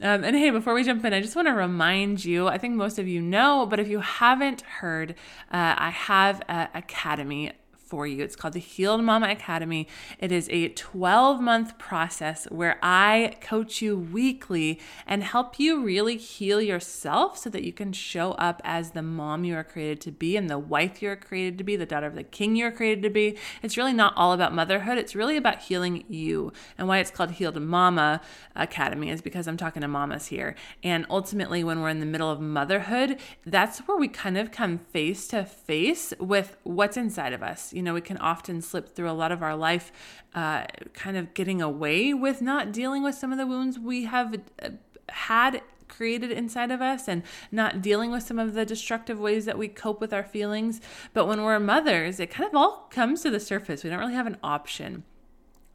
Um, 0.00 0.24
and 0.24 0.36
hey, 0.36 0.50
before 0.50 0.74
we 0.74 0.82
jump 0.82 1.04
in, 1.04 1.12
I 1.12 1.20
just 1.20 1.36
want 1.36 1.46
to 1.48 1.54
remind 1.54 2.24
you 2.24 2.48
I 2.48 2.58
think 2.58 2.74
most 2.74 2.98
of 2.98 3.06
you 3.06 3.20
know, 3.20 3.66
but 3.66 3.78
if 3.78 3.88
you 3.88 4.00
haven't 4.00 4.62
heard, 4.62 5.12
uh, 5.52 5.74
I 5.76 5.90
have 5.90 6.42
an 6.48 6.68
academy 6.74 7.52
for 7.94 8.08
you. 8.08 8.24
It's 8.24 8.34
called 8.34 8.54
the 8.54 8.58
Healed 8.58 9.04
Mama 9.04 9.28
Academy. 9.28 9.86
It 10.18 10.32
is 10.32 10.48
a 10.50 10.70
12 10.70 11.40
month 11.40 11.78
process 11.78 12.44
where 12.50 12.76
I 12.82 13.36
coach 13.40 13.80
you 13.80 13.96
weekly 13.96 14.80
and 15.06 15.22
help 15.22 15.60
you 15.60 15.80
really 15.80 16.16
heal 16.16 16.60
yourself 16.60 17.38
so 17.38 17.48
that 17.50 17.62
you 17.62 17.72
can 17.72 17.92
show 17.92 18.32
up 18.32 18.60
as 18.64 18.90
the 18.90 19.02
mom 19.02 19.44
you 19.44 19.54
are 19.54 19.62
created 19.62 20.00
to 20.00 20.10
be 20.10 20.36
and 20.36 20.50
the 20.50 20.58
wife 20.58 21.02
you 21.02 21.08
are 21.08 21.14
created 21.14 21.56
to 21.58 21.62
be, 21.62 21.76
the 21.76 21.86
daughter 21.86 22.08
of 22.08 22.16
the 22.16 22.24
king 22.24 22.56
you 22.56 22.66
are 22.66 22.72
created 22.72 23.00
to 23.04 23.10
be. 23.10 23.38
It's 23.62 23.76
really 23.76 23.92
not 23.92 24.12
all 24.16 24.32
about 24.32 24.52
motherhood, 24.52 24.98
it's 24.98 25.14
really 25.14 25.36
about 25.36 25.60
healing 25.60 26.02
you. 26.08 26.52
And 26.76 26.88
why 26.88 26.98
it's 26.98 27.12
called 27.12 27.30
Healed 27.30 27.62
Mama 27.62 28.20
Academy 28.56 29.08
is 29.08 29.22
because 29.22 29.46
I'm 29.46 29.56
talking 29.56 29.82
to 29.82 29.88
mamas 29.88 30.26
here. 30.26 30.56
And 30.82 31.06
ultimately, 31.08 31.62
when 31.62 31.80
we're 31.80 31.90
in 31.90 32.00
the 32.00 32.06
middle 32.06 32.32
of 32.32 32.40
motherhood, 32.40 33.20
that's 33.46 33.78
where 33.86 33.96
we 33.96 34.08
kind 34.08 34.36
of 34.36 34.50
come 34.50 34.78
face 34.78 35.28
to 35.28 35.44
face 35.44 36.12
with 36.18 36.56
what's 36.64 36.96
inside 36.96 37.32
of 37.32 37.40
us. 37.40 37.72
You 37.72 37.83
know, 37.84 37.94
we 37.94 38.00
can 38.00 38.16
often 38.18 38.60
slip 38.60 38.94
through 38.94 39.10
a 39.10 39.12
lot 39.12 39.32
of 39.32 39.42
our 39.42 39.56
life 39.56 39.92
uh, 40.34 40.64
kind 40.92 41.16
of 41.16 41.34
getting 41.34 41.62
away 41.62 42.12
with 42.12 42.42
not 42.42 42.72
dealing 42.72 43.02
with 43.02 43.14
some 43.14 43.30
of 43.32 43.38
the 43.38 43.46
wounds 43.46 43.78
we 43.78 44.04
have 44.04 44.34
uh, 44.62 44.70
had 45.08 45.62
created 45.88 46.30
inside 46.32 46.70
of 46.70 46.80
us 46.80 47.06
and 47.06 47.22
not 47.52 47.80
dealing 47.80 48.10
with 48.10 48.22
some 48.22 48.38
of 48.38 48.54
the 48.54 48.64
destructive 48.64 49.18
ways 49.20 49.44
that 49.44 49.56
we 49.56 49.68
cope 49.68 50.00
with 50.00 50.12
our 50.12 50.24
feelings. 50.24 50.80
But 51.12 51.26
when 51.26 51.42
we're 51.42 51.60
mothers, 51.60 52.18
it 52.18 52.30
kind 52.30 52.48
of 52.48 52.54
all 52.56 52.88
comes 52.90 53.22
to 53.22 53.30
the 53.30 53.40
surface. 53.40 53.84
We 53.84 53.90
don't 53.90 54.00
really 54.00 54.14
have 54.14 54.26
an 54.26 54.38
option. 54.42 55.04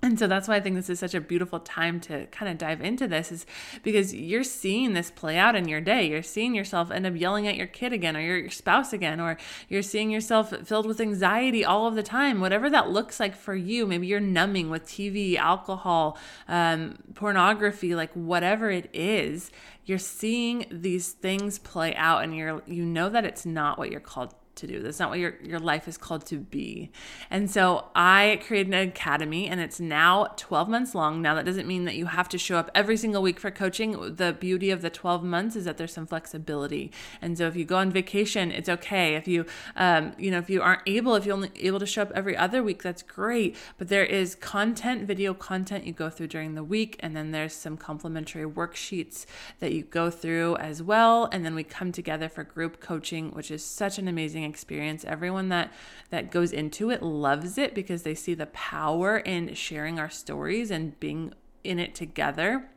And 0.02 0.18
so 0.18 0.28
that's 0.28 0.48
why 0.48 0.56
I 0.56 0.60
think 0.62 0.78
this 0.78 0.90
is 0.90 0.98
such 0.98 1.14
a 1.14 1.20
beautiful 1.20 1.60
time 1.60 2.00
to 2.02 2.26
kind 2.28 2.50
of 2.50 2.58
dive 2.58 2.80
into 2.80 3.06
this 3.06 3.34
is 3.34 3.46
because 3.84 4.14
you're 4.14 4.46
seeing 4.46 4.94
this 4.94 5.12
play 5.12 5.38
out 5.38 5.58
in 5.58 5.68
your 5.68 5.82
day. 5.82 6.08
You're 6.08 6.24
seeing 6.24 6.56
yourself 6.56 6.90
end 6.90 7.06
up 7.06 7.18
yelling 7.18 7.48
at 7.48 7.58
your 7.58 7.68
kid 7.68 7.92
again 7.92 8.16
or 8.16 8.22
your, 8.22 8.50
spouse 8.50 8.94
again, 8.94 9.20
or 9.20 9.38
you're 9.68 9.82
seeing 9.82 10.10
yourself 10.10 10.54
filled 10.66 10.86
with 10.86 11.02
anxiety 11.02 11.66
all 11.66 11.86
of 11.86 11.96
the 11.96 12.04
time. 12.04 12.40
Whatever 12.40 12.70
that 12.70 12.90
looks 12.90 13.20
like 13.20 13.36
for 13.36 13.56
you, 13.56 13.86
maybe 13.86 14.08
you're 14.08 14.22
numbing 14.22 14.70
with 14.70 14.86
TV, 14.86 15.36
alcohol, 15.36 16.18
um, 16.48 16.98
pornography, 17.14 17.94
like 17.94 18.14
whatever 18.14 18.72
it 18.72 18.90
is, 18.94 19.52
you're 19.86 19.98
seeing 19.98 20.66
these 20.72 21.12
things 21.12 21.60
play 21.60 21.96
out 21.96 22.24
and 22.24 22.38
you're 22.38 22.62
you 22.68 22.86
know 22.86 23.10
that 23.10 23.26
it's 23.26 23.44
not 23.44 23.80
what 23.80 23.90
you're 23.90 24.00
called 24.00 24.36
to 24.60 24.68
do. 24.68 24.82
That's 24.82 25.00
not 25.00 25.10
what 25.10 25.20
your, 25.20 25.36
your 25.44 25.60
life 25.60 25.88
is 25.88 25.98
called 25.98 26.26
to 26.28 26.38
be. 26.38 26.92
And 27.30 27.50
so 27.50 27.86
I 27.96 28.42
created 28.46 28.74
an 28.74 28.88
academy 28.88 29.48
and 29.48 29.60
it's 29.60 29.80
now 29.80 30.34
12 30.38 30.70
months 30.70 30.96
long. 30.96 31.22
Now, 31.22 31.36
that 31.36 31.46
doesn't 31.46 31.68
mean 31.68 31.86
that 31.86 31.96
you 31.96 32.08
have 32.08 32.30
to 32.30 32.38
show 32.38 32.58
up 32.58 32.70
every 32.76 32.98
single 32.98 33.22
week 33.22 33.40
for 33.40 33.52
coaching. 33.52 34.16
The 34.16 34.36
beauty 34.40 34.72
of 34.72 34.82
the 34.82 34.90
12 34.90 35.24
months 35.24 35.56
is 35.56 35.66
that 35.66 35.78
there's 35.78 35.94
some 35.94 36.06
flexibility. 36.06 36.92
And 37.22 37.38
so 37.38 37.48
if 37.48 37.56
you 37.56 37.66
go 37.66 37.78
on 37.78 37.92
vacation, 37.92 38.52
it's 38.52 38.70
okay. 38.70 39.16
If 39.16 39.28
you, 39.28 39.46
um, 39.76 40.14
you 40.18 40.32
know, 40.32 40.38
if 40.40 40.50
you 40.50 40.62
aren't 40.62 40.82
able, 40.86 41.16
if 41.16 41.26
you're 41.26 41.36
only 41.36 41.52
able 41.56 41.80
to 41.80 41.86
show 41.86 42.04
up 42.04 42.12
every 42.14 42.36
other 42.36 42.62
week, 42.62 42.84
that's 42.84 43.02
great. 43.02 43.56
But 43.78 43.88
there 43.88 44.06
is 44.06 44.36
content, 44.36 45.04
video 45.04 45.34
content 45.34 45.86
you 45.86 45.94
go 45.94 46.10
through 46.10 46.28
during 46.28 46.56
the 46.56 46.64
week. 46.64 46.98
And 47.00 47.16
then 47.16 47.32
there's 47.32 47.54
some 47.54 47.78
complimentary 47.78 48.46
worksheets 48.46 49.26
that 49.60 49.72
you 49.72 49.84
go 49.84 50.10
through 50.10 50.58
as 50.58 50.84
well. 50.84 51.30
And 51.32 51.46
then 51.46 51.56
we 51.56 51.64
come 51.64 51.92
together 51.92 52.30
for 52.30 52.44
group 52.44 52.80
coaching, 52.80 53.32
which 53.32 53.52
is 53.52 53.64
such 53.64 53.98
an 53.98 54.08
amazing 54.08 54.44
experience. 54.50 55.06
Everyone 55.06 55.50
that 55.50 55.72
that 56.10 56.32
goes 56.32 56.52
into 56.52 56.90
it 56.90 57.02
loves 57.02 57.58
it 57.58 57.74
because 57.74 58.04
they 58.04 58.16
see 58.16 58.34
the 58.34 58.48
power 58.48 59.18
in 59.18 59.54
sharing 59.54 60.00
our 60.00 60.10
stories 60.10 60.72
and 60.72 61.00
being 61.00 61.34
in 61.64 61.80
it 61.80 61.96
together. 61.96 62.70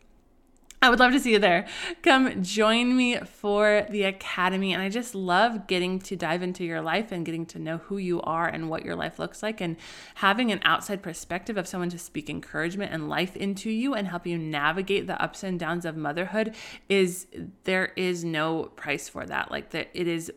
I 0.79 0.91
would 0.91 0.99
love 0.99 1.11
to 1.13 1.19
see 1.19 1.31
you 1.31 1.39
there. 1.39 1.65
Come 2.03 2.43
join 2.43 2.95
me 2.95 3.17
for 3.17 3.87
the 3.89 4.03
Academy. 4.03 4.73
And 4.73 4.81
I 4.81 4.89
just 4.89 5.15
love 5.15 5.65
getting 5.65 5.97
to 6.01 6.15
dive 6.15 6.43
into 6.43 6.63
your 6.63 6.81
life 6.81 7.11
and 7.11 7.25
getting 7.25 7.47
to 7.47 7.59
know 7.59 7.77
who 7.77 7.97
you 7.97 8.21
are 8.21 8.47
and 8.47 8.69
what 8.69 8.85
your 8.85 8.95
life 8.95 9.17
looks 9.17 9.41
like 9.41 9.59
and 9.59 9.75
having 10.15 10.51
an 10.51 10.59
outside 10.63 11.01
perspective 11.01 11.57
of 11.57 11.67
someone 11.67 11.89
to 11.89 11.97
speak 11.97 12.29
encouragement 12.29 12.93
and 12.93 13.09
life 13.09 13.35
into 13.35 13.71
you 13.71 13.95
and 13.95 14.07
help 14.07 14.27
you 14.27 14.37
navigate 14.37 15.07
the 15.07 15.19
ups 15.21 15.43
and 15.43 15.59
downs 15.59 15.83
of 15.83 15.97
motherhood 15.97 16.53
is 16.87 17.25
there 17.63 17.91
is 17.95 18.23
no 18.23 18.65
price 18.75 19.09
for 19.09 19.25
that. 19.25 19.49
Like 19.49 19.71
that 19.71 19.89
it 19.95 20.07
is 20.07 20.31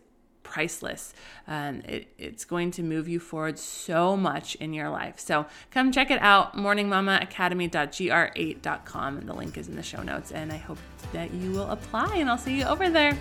priceless. 0.50 1.14
Um, 1.46 1.80
it, 1.86 2.08
it's 2.18 2.44
going 2.44 2.72
to 2.72 2.82
move 2.82 3.08
you 3.08 3.20
forward 3.20 3.58
so 3.58 4.14
much 4.16 4.56
in 4.56 4.74
your 4.74 4.90
life. 4.90 5.20
So 5.20 5.46
come 5.70 5.92
check 5.92 6.10
it 6.10 6.20
out, 6.20 6.56
morningmamaacademy.gr8.com. 6.56 9.16
And 9.16 9.28
the 9.28 9.34
link 9.34 9.56
is 9.56 9.68
in 9.68 9.76
the 9.76 9.82
show 9.82 10.02
notes. 10.02 10.32
And 10.32 10.52
I 10.52 10.58
hope 10.58 10.76
that 11.12 11.32
you 11.32 11.52
will 11.52 11.70
apply 11.70 12.16
and 12.16 12.28
I'll 12.28 12.36
see 12.36 12.58
you 12.58 12.64
over 12.64 12.90
there. 12.90 13.16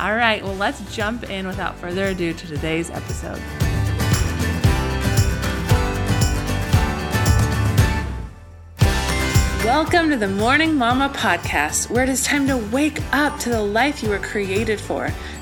All 0.00 0.14
right, 0.14 0.42
well, 0.42 0.56
let's 0.56 0.94
jump 0.94 1.30
in 1.30 1.46
without 1.46 1.76
further 1.76 2.08
ado 2.08 2.34
to 2.34 2.46
today's 2.46 2.90
episode. 2.90 3.40
Welcome 9.64 10.10
to 10.10 10.16
the 10.16 10.26
Morning 10.26 10.74
Mama 10.74 11.08
podcast, 11.14 11.88
where 11.88 12.02
it 12.02 12.08
is 12.08 12.24
time 12.24 12.48
to 12.48 12.56
wake 12.56 13.00
up 13.12 13.38
to 13.38 13.48
the 13.48 13.62
life 13.62 14.02
you 14.02 14.08
were 14.08 14.18
created 14.18 14.80
for. 14.80 15.08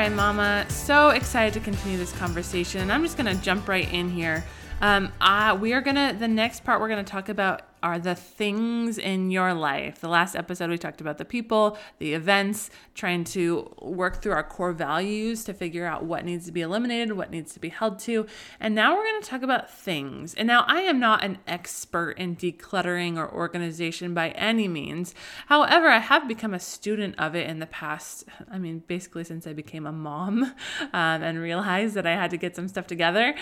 Right, 0.00 0.12
Mama. 0.12 0.64
So 0.70 1.10
excited 1.10 1.52
to 1.52 1.60
continue 1.60 1.98
this 1.98 2.12
conversation. 2.12 2.90
I'm 2.90 3.02
just 3.02 3.18
going 3.18 3.36
to 3.36 3.42
jump 3.42 3.68
right 3.68 3.86
in 3.92 4.08
here. 4.08 4.42
Um, 4.80 5.12
uh, 5.20 5.58
we 5.60 5.74
are 5.74 5.82
going 5.82 5.96
to, 5.96 6.16
the 6.18 6.26
next 6.26 6.64
part 6.64 6.80
we're 6.80 6.88
going 6.88 7.04
to 7.04 7.10
talk 7.10 7.28
about 7.28 7.60
are 7.82 7.98
the 7.98 8.14
things 8.14 8.98
in 8.98 9.30
your 9.30 9.54
life. 9.54 10.00
The 10.00 10.08
last 10.08 10.34
episode, 10.36 10.70
we 10.70 10.78
talked 10.78 11.00
about 11.00 11.18
the 11.18 11.24
people, 11.24 11.78
the 11.98 12.14
events, 12.14 12.70
trying 12.94 13.24
to 13.24 13.74
work 13.80 14.20
through 14.20 14.32
our 14.32 14.42
core 14.42 14.72
values 14.72 15.44
to 15.44 15.54
figure 15.54 15.86
out 15.86 16.04
what 16.04 16.24
needs 16.24 16.46
to 16.46 16.52
be 16.52 16.60
eliminated, 16.60 17.16
what 17.16 17.30
needs 17.30 17.52
to 17.54 17.60
be 17.60 17.70
held 17.70 17.98
to. 18.00 18.26
And 18.58 18.74
now 18.74 18.94
we're 18.94 19.04
going 19.04 19.22
to 19.22 19.28
talk 19.28 19.42
about 19.42 19.70
things. 19.70 20.34
And 20.34 20.46
now 20.46 20.64
I 20.66 20.82
am 20.82 21.00
not 21.00 21.24
an 21.24 21.38
expert 21.46 22.12
in 22.12 22.36
decluttering 22.36 23.16
or 23.16 23.32
organization 23.32 24.14
by 24.14 24.30
any 24.30 24.68
means. 24.68 25.14
However, 25.46 25.88
I 25.88 25.98
have 25.98 26.28
become 26.28 26.54
a 26.54 26.60
student 26.60 27.14
of 27.18 27.34
it 27.34 27.48
in 27.48 27.58
the 27.58 27.66
past. 27.66 28.24
I 28.50 28.58
mean, 28.58 28.82
basically, 28.86 29.24
since 29.24 29.46
I 29.46 29.52
became 29.52 29.86
a 29.86 29.92
mom 29.92 30.42
um, 30.92 31.22
and 31.22 31.38
realized 31.38 31.94
that 31.94 32.06
I 32.06 32.12
had 32.12 32.30
to 32.30 32.36
get 32.36 32.56
some 32.56 32.68
stuff 32.68 32.86
together 32.86 33.34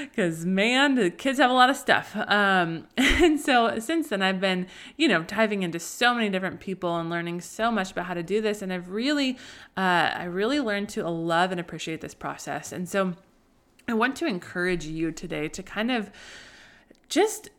because, 0.00 0.44
man, 0.44 0.94
the 0.94 1.10
kids 1.10 1.38
have 1.38 1.50
a 1.50 1.54
lot 1.54 1.70
of 1.70 1.76
stuff. 1.76 2.16
Um, 2.16 2.86
and 2.96 3.40
so, 3.40 3.78
since 3.86 4.08
then, 4.08 4.22
I've 4.22 4.40
been, 4.40 4.66
you 4.96 5.08
know, 5.08 5.22
diving 5.22 5.62
into 5.62 5.78
so 5.78 6.14
many 6.14 6.28
different 6.28 6.60
people 6.60 6.96
and 6.96 7.08
learning 7.08 7.40
so 7.40 7.70
much 7.70 7.92
about 7.92 8.06
how 8.06 8.14
to 8.14 8.22
do 8.22 8.40
this. 8.40 8.62
And 8.62 8.72
I've 8.72 8.90
really, 8.90 9.38
uh, 9.76 10.10
I 10.14 10.24
really 10.24 10.60
learned 10.60 10.88
to 10.90 11.08
love 11.08 11.50
and 11.52 11.60
appreciate 11.60 12.00
this 12.00 12.14
process. 12.14 12.72
And 12.72 12.88
so 12.88 13.14
I 13.88 13.94
want 13.94 14.16
to 14.16 14.26
encourage 14.26 14.84
you 14.84 15.12
today 15.12 15.48
to 15.48 15.62
kind 15.62 15.90
of 15.90 16.10
just 17.08 17.50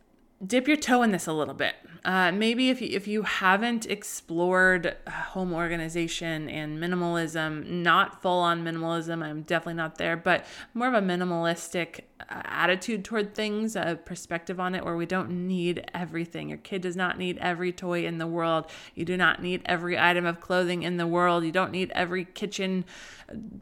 dip 0.45 0.67
your 0.67 0.77
toe 0.77 1.01
in 1.01 1.11
this 1.11 1.25
a 1.25 1.33
little 1.33 1.53
bit. 1.53 1.75
Uh, 2.05 2.31
maybe 2.31 2.69
if 2.69 2.81
you, 2.81 2.89
if 2.91 3.07
you 3.07 3.23
haven't 3.23 3.85
explored 3.85 4.95
home 5.07 5.53
organization 5.53 6.49
and 6.49 6.79
minimalism, 6.79 7.67
not 7.67 8.21
full 8.21 8.39
on 8.39 8.63
minimalism, 8.63 9.23
I'm 9.23 9.41
definitely 9.43 9.75
not 9.75 9.97
there, 9.97 10.17
but 10.17 10.45
more 10.73 10.87
of 10.87 10.93
a 10.93 11.01
minimalistic 11.01 12.01
uh, 12.19 12.41
attitude 12.45 13.05
toward 13.05 13.35
things, 13.35 13.75
a 13.75 13.99
perspective 14.03 14.59
on 14.59 14.73
it 14.75 14.83
where 14.83 14.95
we 14.95 15.05
don't 15.05 15.47
need 15.47 15.89
everything. 15.93 16.49
Your 16.49 16.57
kid 16.57 16.81
does 16.81 16.95
not 16.95 17.17
need 17.17 17.37
every 17.37 17.71
toy 17.71 18.05
in 18.05 18.17
the 18.17 18.27
world. 18.27 18.65
You 18.95 19.05
do 19.05 19.17
not 19.17 19.41
need 19.41 19.61
every 19.65 19.99
item 19.99 20.25
of 20.25 20.39
clothing 20.39 20.83
in 20.83 20.97
the 20.97 21.07
world. 21.07 21.43
You 21.43 21.51
don't 21.51 21.71
need 21.71 21.91
every 21.93 22.25
kitchen 22.25 22.85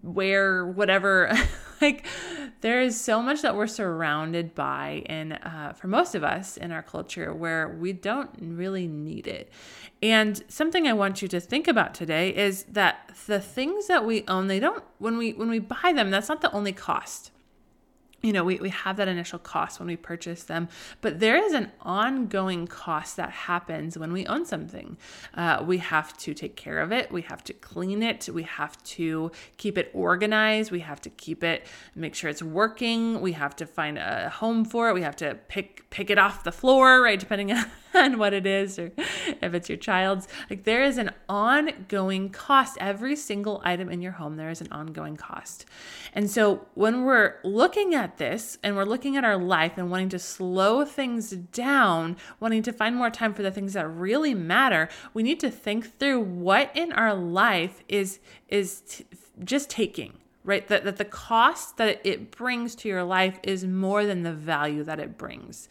ware, 0.02 0.66
whatever. 0.66 1.32
like 1.82 2.06
there 2.62 2.82
is 2.82 3.00
so 3.00 3.22
much 3.22 3.42
that 3.42 3.56
we're 3.56 3.68
surrounded 3.68 4.56
by, 4.56 5.04
and 5.08 5.38
uh, 5.44 5.74
for 5.74 5.88
most 5.88 6.16
of 6.16 6.24
us 6.24 6.58
in 6.58 6.72
our 6.72 6.84
culture, 6.84 7.34
where 7.34 7.70
we 7.70 7.94
don't 7.94 8.25
really 8.40 8.88
need 8.88 9.28
it. 9.28 9.52
And 10.02 10.44
something 10.48 10.88
I 10.88 10.94
want 10.94 11.22
you 11.22 11.28
to 11.30 11.40
think 11.40 11.68
about 11.68 11.94
today 11.94 12.36
is 12.36 12.64
that 12.64 13.12
the 13.28 13.40
things 13.40 13.88
that 13.88 14.06
we 14.06 14.24
own, 14.28 14.48
they 14.48 14.60
don't 14.60 14.84
when 15.00 15.18
we 15.18 15.34
when 15.34 15.50
we 15.50 15.60
buy 15.60 15.94
them, 15.94 16.12
that's 16.12 16.30
not 16.30 16.42
the 16.42 16.52
only 16.52 16.74
cost 16.74 17.32
you 18.22 18.34
know, 18.34 18.44
we, 18.44 18.58
we 18.58 18.70
have 18.70 18.98
that 18.98 19.08
initial 19.08 19.38
cost 19.38 19.80
when 19.80 19.88
we 19.88 19.96
purchase 19.96 20.44
them, 20.44 20.68
but 21.02 21.20
there 21.20 21.38
is 21.38 21.54
an 21.54 21.72
ongoing 21.82 22.66
cost 22.66 23.18
that 23.18 23.30
happens 23.30 23.98
when 23.98 24.12
we 24.12 24.26
own 24.26 24.46
something. 24.46 24.98
Uh, 25.34 25.64
we 25.66 25.78
have 25.78 26.18
to 26.18 26.34
take 26.34 26.56
care 26.56 26.80
of 26.80 26.92
it, 26.92 27.12
we 27.12 27.22
have 27.22 27.44
to 27.44 27.54
clean 27.54 28.02
it, 28.02 28.28
we 28.28 28.44
have 28.44 28.82
to 28.84 29.32
keep 29.58 29.78
it 29.78 29.92
organized, 29.94 30.72
we 30.72 30.80
have 30.80 31.00
to 31.02 31.10
keep 31.10 31.44
it, 31.44 31.68
make 31.94 32.16
sure 32.16 32.30
it's 32.30 32.44
working, 32.44 33.22
we 33.22 33.34
have 33.34 33.56
to 33.56 33.66
find 33.66 33.98
a 33.98 34.30
home 34.30 34.66
for 34.66 34.90
it, 34.90 34.94
we 34.94 35.02
have 35.02 35.16
to 35.16 35.36
pick 35.48 35.90
pick 35.90 36.10
it 36.10 36.18
off 36.18 36.44
the 36.44 36.52
floor, 36.52 37.02
right? 37.02 37.20
Depending 37.20 37.52
on 37.52 37.66
on 37.96 38.18
what 38.18 38.34
it 38.34 38.46
is 38.46 38.78
or 38.78 38.92
if 39.42 39.54
it's 39.54 39.70
your 39.70 39.78
child's. 39.78 40.28
Like 40.50 40.66
there 40.66 40.84
is 40.84 40.98
an 40.98 41.12
ongoing 41.30 42.30
cost. 42.30 42.78
Every 42.82 43.16
single 43.16 43.62
item 43.64 43.90
in 43.90 44.02
your 44.02 44.12
home, 44.14 44.36
there 44.36 44.50
is 44.50 44.62
an 44.62 44.68
ongoing 44.72 45.16
cost. 45.16 45.66
And 46.14 46.30
so 46.30 46.68
when 46.74 47.04
we're 47.04 47.36
looking 47.44 47.96
at 47.96 48.05
this 48.18 48.58
and 48.64 48.76
we're 48.76 48.86
looking 48.86 49.18
at 49.18 49.24
our 49.24 49.38
life 49.38 49.74
and 49.78 49.92
wanting 49.92 50.10
to 50.10 50.20
slow 50.20 50.86
things 50.86 51.32
down, 51.32 52.18
wanting 52.40 52.64
to 52.64 52.74
find 52.74 52.96
more 52.96 53.10
time 53.10 53.34
for 53.34 53.44
the 53.44 53.52
things 53.52 53.74
that 53.74 53.88
really 53.88 54.34
matter, 54.34 54.90
we 55.14 55.24
need 55.24 55.40
to 55.40 55.50
think 55.50 55.98
through 56.00 56.20
what 56.22 56.72
in 56.76 56.92
our 56.94 57.14
life 57.14 57.84
is 57.88 58.20
is 58.48 58.82
t- 58.82 59.06
just 59.44 59.70
taking 59.70 60.14
right? 60.46 60.68
That, 60.68 60.84
that 60.84 60.98
the 60.98 61.06
cost 61.06 61.78
that 61.78 62.00
it 62.04 62.32
brings 62.32 62.76
to 62.76 62.88
your 62.88 63.04
life 63.04 63.40
is 63.44 63.66
more 63.66 64.06
than 64.06 64.22
the 64.22 64.32
value 64.32 64.84
that 64.84 65.00
it 65.00 65.18
brings. 65.18 65.68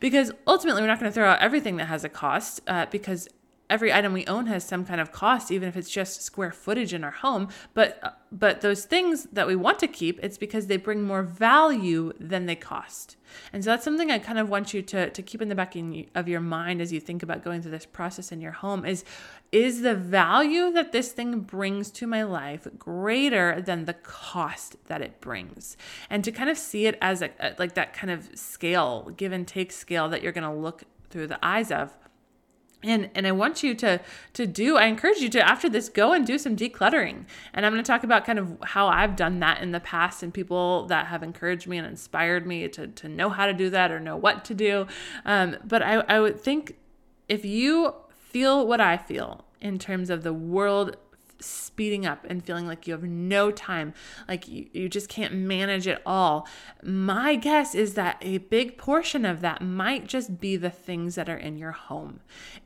Because 0.00 0.30
ultimately, 0.46 0.82
we're 0.82 0.88
not 0.88 1.00
going 1.00 1.10
to 1.10 1.14
throw 1.14 1.28
out 1.28 1.40
everything 1.40 1.76
that 1.78 1.86
has 1.86 2.04
a 2.04 2.08
cost 2.08 2.60
uh, 2.66 2.86
because 2.90 3.26
every 3.70 3.92
item 3.92 4.12
we 4.12 4.26
own 4.26 4.46
has 4.46 4.64
some 4.64 4.84
kind 4.84 5.00
of 5.00 5.12
cost 5.12 5.50
even 5.50 5.68
if 5.68 5.76
it's 5.76 5.90
just 5.90 6.22
square 6.22 6.52
footage 6.52 6.94
in 6.94 7.04
our 7.04 7.10
home. 7.10 7.48
But 7.74 7.98
uh, 8.02 8.10
but 8.30 8.60
those 8.60 8.84
things 8.84 9.24
that 9.32 9.46
we 9.46 9.56
want 9.56 9.78
to 9.78 9.88
keep 9.88 10.20
it's 10.22 10.38
because 10.38 10.66
they 10.66 10.76
bring 10.76 11.02
more 11.02 11.22
value 11.22 12.12
than 12.20 12.46
they 12.46 12.56
cost. 12.56 13.16
And 13.52 13.62
so 13.62 13.70
that's 13.70 13.84
something 13.84 14.10
i 14.10 14.18
kind 14.18 14.38
of 14.38 14.48
want 14.48 14.72
you 14.72 14.80
to, 14.82 15.10
to 15.10 15.22
keep 15.22 15.42
in 15.42 15.48
the 15.48 15.54
back 15.54 15.74
of 16.14 16.28
your 16.28 16.40
mind 16.40 16.80
as 16.80 16.92
you 16.92 17.00
think 17.00 17.22
about 17.22 17.44
going 17.44 17.60
through 17.60 17.72
this 17.72 17.86
process 17.86 18.32
in 18.32 18.40
your 18.40 18.52
home 18.52 18.84
is 18.86 19.04
is 19.50 19.80
the 19.80 19.94
value 19.94 20.70
that 20.72 20.92
this 20.92 21.12
thing 21.12 21.40
brings 21.40 21.90
to 21.90 22.06
my 22.06 22.22
life 22.22 22.66
greater 22.78 23.60
than 23.62 23.86
the 23.86 23.94
cost 23.94 24.76
that 24.86 25.00
it 25.00 25.20
brings? 25.20 25.76
And 26.10 26.22
to 26.24 26.32
kind 26.32 26.50
of 26.50 26.58
see 26.58 26.86
it 26.86 26.98
as 27.00 27.22
a 27.22 27.30
like 27.58 27.74
that 27.74 27.92
kind 27.94 28.10
of 28.10 28.28
scale 28.34 29.10
give 29.16 29.32
and 29.32 29.46
take 29.46 29.72
scale 29.72 30.08
that 30.10 30.22
you're 30.22 30.32
going 30.32 30.44
to 30.44 30.60
look 30.60 30.84
through 31.10 31.26
the 31.28 31.38
eyes 31.42 31.70
of 31.70 31.94
and 32.82 33.10
and 33.14 33.26
I 33.26 33.32
want 33.32 33.62
you 33.62 33.74
to 33.76 34.00
to 34.34 34.46
do 34.46 34.76
I 34.76 34.86
encourage 34.86 35.18
you 35.18 35.28
to 35.30 35.40
after 35.40 35.68
this 35.68 35.88
go 35.88 36.12
and 36.12 36.26
do 36.26 36.38
some 36.38 36.56
decluttering. 36.56 37.24
And 37.52 37.66
I'm 37.66 37.72
going 37.72 37.82
to 37.82 37.86
talk 37.86 38.04
about 38.04 38.24
kind 38.24 38.38
of 38.38 38.56
how 38.62 38.86
I've 38.86 39.16
done 39.16 39.40
that 39.40 39.62
in 39.62 39.72
the 39.72 39.80
past 39.80 40.22
and 40.22 40.32
people 40.32 40.86
that 40.86 41.06
have 41.06 41.22
encouraged 41.22 41.66
me 41.66 41.78
and 41.78 41.86
inspired 41.86 42.46
me 42.46 42.68
to 42.68 42.86
to 42.86 43.08
know 43.08 43.30
how 43.30 43.46
to 43.46 43.52
do 43.52 43.70
that 43.70 43.90
or 43.90 43.98
know 43.98 44.16
what 44.16 44.44
to 44.46 44.54
do. 44.54 44.86
Um, 45.24 45.56
but 45.64 45.82
I 45.82 45.96
I 46.08 46.20
would 46.20 46.40
think 46.40 46.76
if 47.28 47.44
you 47.44 47.94
feel 48.10 48.66
what 48.66 48.80
I 48.80 48.96
feel 48.96 49.44
in 49.60 49.78
terms 49.78 50.10
of 50.10 50.22
the 50.22 50.32
world 50.32 50.96
speeding 51.40 52.06
up 52.06 52.24
and 52.28 52.44
feeling 52.44 52.66
like 52.66 52.86
you 52.86 52.92
have 52.92 53.04
no 53.04 53.50
time, 53.50 53.94
like 54.26 54.48
you, 54.48 54.68
you 54.72 54.88
just 54.88 55.08
can't 55.08 55.34
manage 55.34 55.86
it 55.86 56.02
all. 56.04 56.46
My 56.82 57.36
guess 57.36 57.74
is 57.74 57.94
that 57.94 58.18
a 58.22 58.38
big 58.38 58.76
portion 58.78 59.24
of 59.24 59.40
that 59.40 59.62
might 59.62 60.06
just 60.06 60.40
be 60.40 60.56
the 60.56 60.70
things 60.70 61.14
that 61.14 61.28
are 61.28 61.36
in 61.36 61.56
your 61.56 61.72
home. 61.72 62.20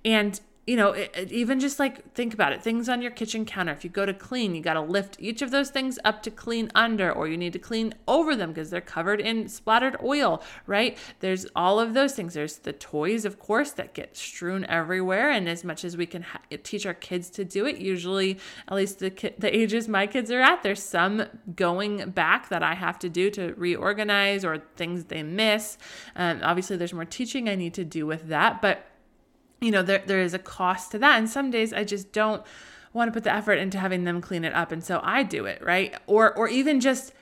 And 0.05 0.41
you 0.64 0.76
know, 0.76 0.92
it, 0.92 1.11
it, 1.16 1.33
even 1.33 1.59
just 1.59 1.81
like 1.81 2.12
think 2.14 2.33
about 2.33 2.52
it 2.52 2.62
things 2.62 2.88
on 2.88 3.02
your 3.02 3.11
kitchen 3.11 3.45
counter. 3.45 3.73
If 3.73 3.83
you 3.83 3.90
go 3.90 4.07
to 4.07 4.14
clean, 4.14 4.54
you 4.54 4.62
got 4.62 4.75
to 4.75 4.81
lift 4.81 5.16
each 5.19 5.42
of 5.42 5.50
those 5.50 5.71
things 5.71 5.99
up 6.04 6.23
to 6.23 6.31
clean 6.31 6.71
under, 6.75 7.11
or 7.11 7.26
you 7.26 7.37
need 7.37 7.52
to 7.54 7.59
clean 7.59 7.95
over 8.07 8.37
them 8.37 8.50
because 8.50 8.71
they're 8.71 8.81
covered 8.81 9.21
in 9.21 9.49
splattered 9.49 9.97
oil, 10.04 10.40
right? 10.66 10.97
There's 11.19 11.47
all 11.57 11.81
of 11.81 11.95
those 11.95 12.14
things. 12.14 12.35
There's 12.35 12.59
the 12.59 12.73
toys, 12.73 13.25
of 13.25 13.40
course, 13.40 13.73
that 13.73 13.92
get 13.92 14.16
strewn 14.16 14.64
everywhere. 14.66 15.31
And 15.31 15.49
as 15.49 15.64
much 15.64 15.85
as 15.85 15.97
we 15.97 16.07
can 16.07 16.23
ha- 16.23 16.40
teach 16.62 16.87
our 16.87 16.95
kids 16.95 17.28
to 17.31 17.45
do 17.45 17.66
it, 17.66 17.78
usually, 17.78 18.38
at 18.69 18.75
least 18.75 19.00
the, 19.00 19.11
ki- 19.11 19.35
the 19.37 19.54
ages 19.54 19.88
my 19.88 20.07
kids 20.07 20.31
are 20.31 20.40
at, 20.40 20.62
there's 20.62 20.83
some 20.83 21.25
going 21.57 22.11
back 22.11 22.50
that 22.50 22.62
I 22.62 22.75
have 22.75 23.00
to 23.00 23.09
do 23.09 23.31
to 23.31 23.52
reorganize 23.54 24.45
or 24.45 24.59
things 24.76 25.04
they 25.07 25.25
miss. 25.25 25.76
Um, 26.14 26.38
obviously, 26.45 26.76
there's 26.76 26.95
more 26.95 27.04
teaching 27.04 27.49
I 27.49 27.57
need 27.57 27.75
to 27.75 27.85
do 27.85 28.07
with 28.07 28.28
that. 28.28 28.62
But 28.62 28.87
you 29.62 29.71
know, 29.71 29.83
there, 29.83 30.02
there 30.04 30.21
is 30.21 30.35
a 30.35 30.38
cost 30.38 30.90
to 30.92 30.99
that. 30.99 31.19
And 31.19 31.28
some 31.28 31.50
days 31.50 31.73
I 31.73 31.85
just 31.85 32.12
don't 32.12 32.42
want 32.92 33.09
to 33.09 33.12
put 33.12 33.25
the 33.25 33.33
effort 33.33 33.54
into 33.54 33.78
having 33.78 34.04
them 34.04 34.21
clean 34.21 34.45
it 34.45 34.52
up. 34.54 34.73
And 34.73 34.85
so 34.85 35.00
I 35.02 35.23
do 35.23 35.47
it, 35.47 35.64
right? 35.64 35.95
Or, 36.07 36.35
or 36.35 36.49
even 36.49 36.81
just 36.81 37.12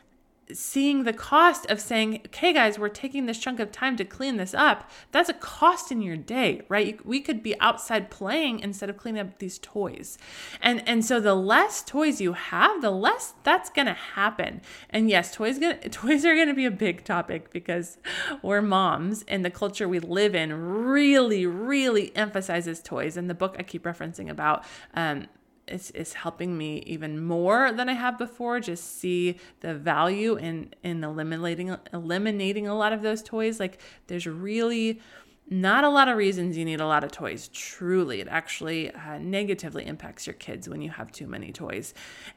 seeing 0.55 1.05
the 1.05 1.13
cost 1.13 1.67
of 1.71 1.81
saying, 1.81 2.23
okay, 2.27 2.53
guys, 2.53 2.79
we're 2.79 2.89
taking 2.89 3.27
this 3.27 3.39
chunk 3.39 3.61
of 3.61 3.73
time 3.73 3.97
to 3.97 4.05
clean 4.05 4.37
this 4.37 4.55
up, 4.55 4.91
that's 5.13 5.29
a 5.29 5.35
cost 5.35 5.91
in 5.91 6.03
your 6.03 6.17
day, 6.17 6.63
right? 6.69 7.05
We 7.05 7.21
could 7.21 7.43
be 7.43 7.59
outside 7.61 8.11
playing 8.11 8.61
instead 8.61 8.91
of 8.91 8.97
cleaning 8.97 9.21
up 9.21 9.39
these 9.39 9.59
toys. 9.59 10.19
And 10.61 10.87
and 10.89 11.05
so 11.05 11.21
the 11.21 11.35
less 11.35 11.83
toys 11.83 12.21
you 12.21 12.33
have, 12.33 12.83
the 12.83 12.91
less 12.91 13.35
that's 13.43 13.71
gonna 13.71 13.95
happen. 13.95 14.61
And 14.91 15.09
yes, 15.09 15.35
toys 15.35 15.59
gonna 15.59 15.79
toys 15.91 16.25
are 16.25 16.37
gonna 16.37 16.55
be 16.55 16.67
a 16.67 16.71
big 16.71 17.05
topic 17.05 17.51
because 17.51 17.99
we're 18.43 18.63
moms 18.63 19.25
and 19.29 19.45
the 19.45 19.51
culture 19.51 19.89
we 19.89 19.99
live 19.99 20.35
in 20.35 20.53
really, 20.53 21.47
really 21.47 22.15
emphasizes 22.17 22.81
toys. 22.81 23.17
And 23.17 23.29
the 23.29 23.35
book 23.35 23.57
I 23.59 23.63
keep 23.63 23.85
referencing 23.85 24.31
about 24.31 24.65
um, 24.95 25.27
is, 25.71 25.91
is 25.93 26.13
helping 26.13 26.57
me 26.57 26.83
even 26.87 27.23
more 27.23 27.73
than 27.73 27.89
I 27.89 27.95
have 27.95 28.19
before. 28.19 28.61
Just 28.61 28.99
see 28.99 29.39
the 29.61 29.75
value 29.75 30.37
in 30.37 30.75
in 30.83 31.05
eliminating 31.05 31.77
eliminating 31.93 32.67
a 32.67 32.77
lot 32.77 32.93
of 32.93 33.03
those 33.03 33.23
toys. 33.23 33.61
Like 33.61 33.81
there's 34.07 34.27
really 34.27 35.01
not 35.49 35.83
a 35.83 35.89
lot 35.89 36.09
of 36.09 36.17
reasons 36.17 36.57
you 36.57 36.65
need 36.65 36.81
a 36.81 36.87
lot 36.87 37.03
of 37.03 37.11
toys. 37.11 37.49
Truly, 37.49 38.21
it 38.21 38.29
actually 38.29 38.93
uh, 38.95 39.19
negatively 39.19 39.85
impacts 39.87 40.27
your 40.27 40.35
kids 40.35 40.69
when 40.69 40.81
you 40.81 40.91
have 40.91 41.11
too 41.11 41.27
many 41.27 41.53
toys. 41.53 41.93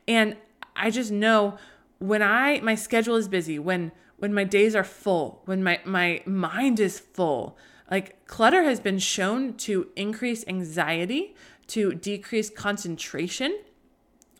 And 0.07 0.35
I 0.75 0.89
just 0.89 1.11
know 1.11 1.57
when 1.99 2.21
I 2.21 2.59
my 2.61 2.75
schedule 2.75 3.15
is 3.15 3.27
busy, 3.27 3.59
when 3.59 3.91
when 4.17 4.33
my 4.33 4.43
days 4.43 4.75
are 4.75 4.83
full, 4.83 5.41
when 5.45 5.63
my 5.63 5.79
my 5.85 6.21
mind 6.25 6.79
is 6.79 6.99
full, 6.99 7.57
like 7.89 8.25
clutter 8.25 8.63
has 8.63 8.79
been 8.79 8.99
shown 8.99 9.53
to 9.57 9.89
increase 9.95 10.43
anxiety, 10.47 11.35
to 11.67 11.93
decrease 11.93 12.50
concentration 12.50 13.58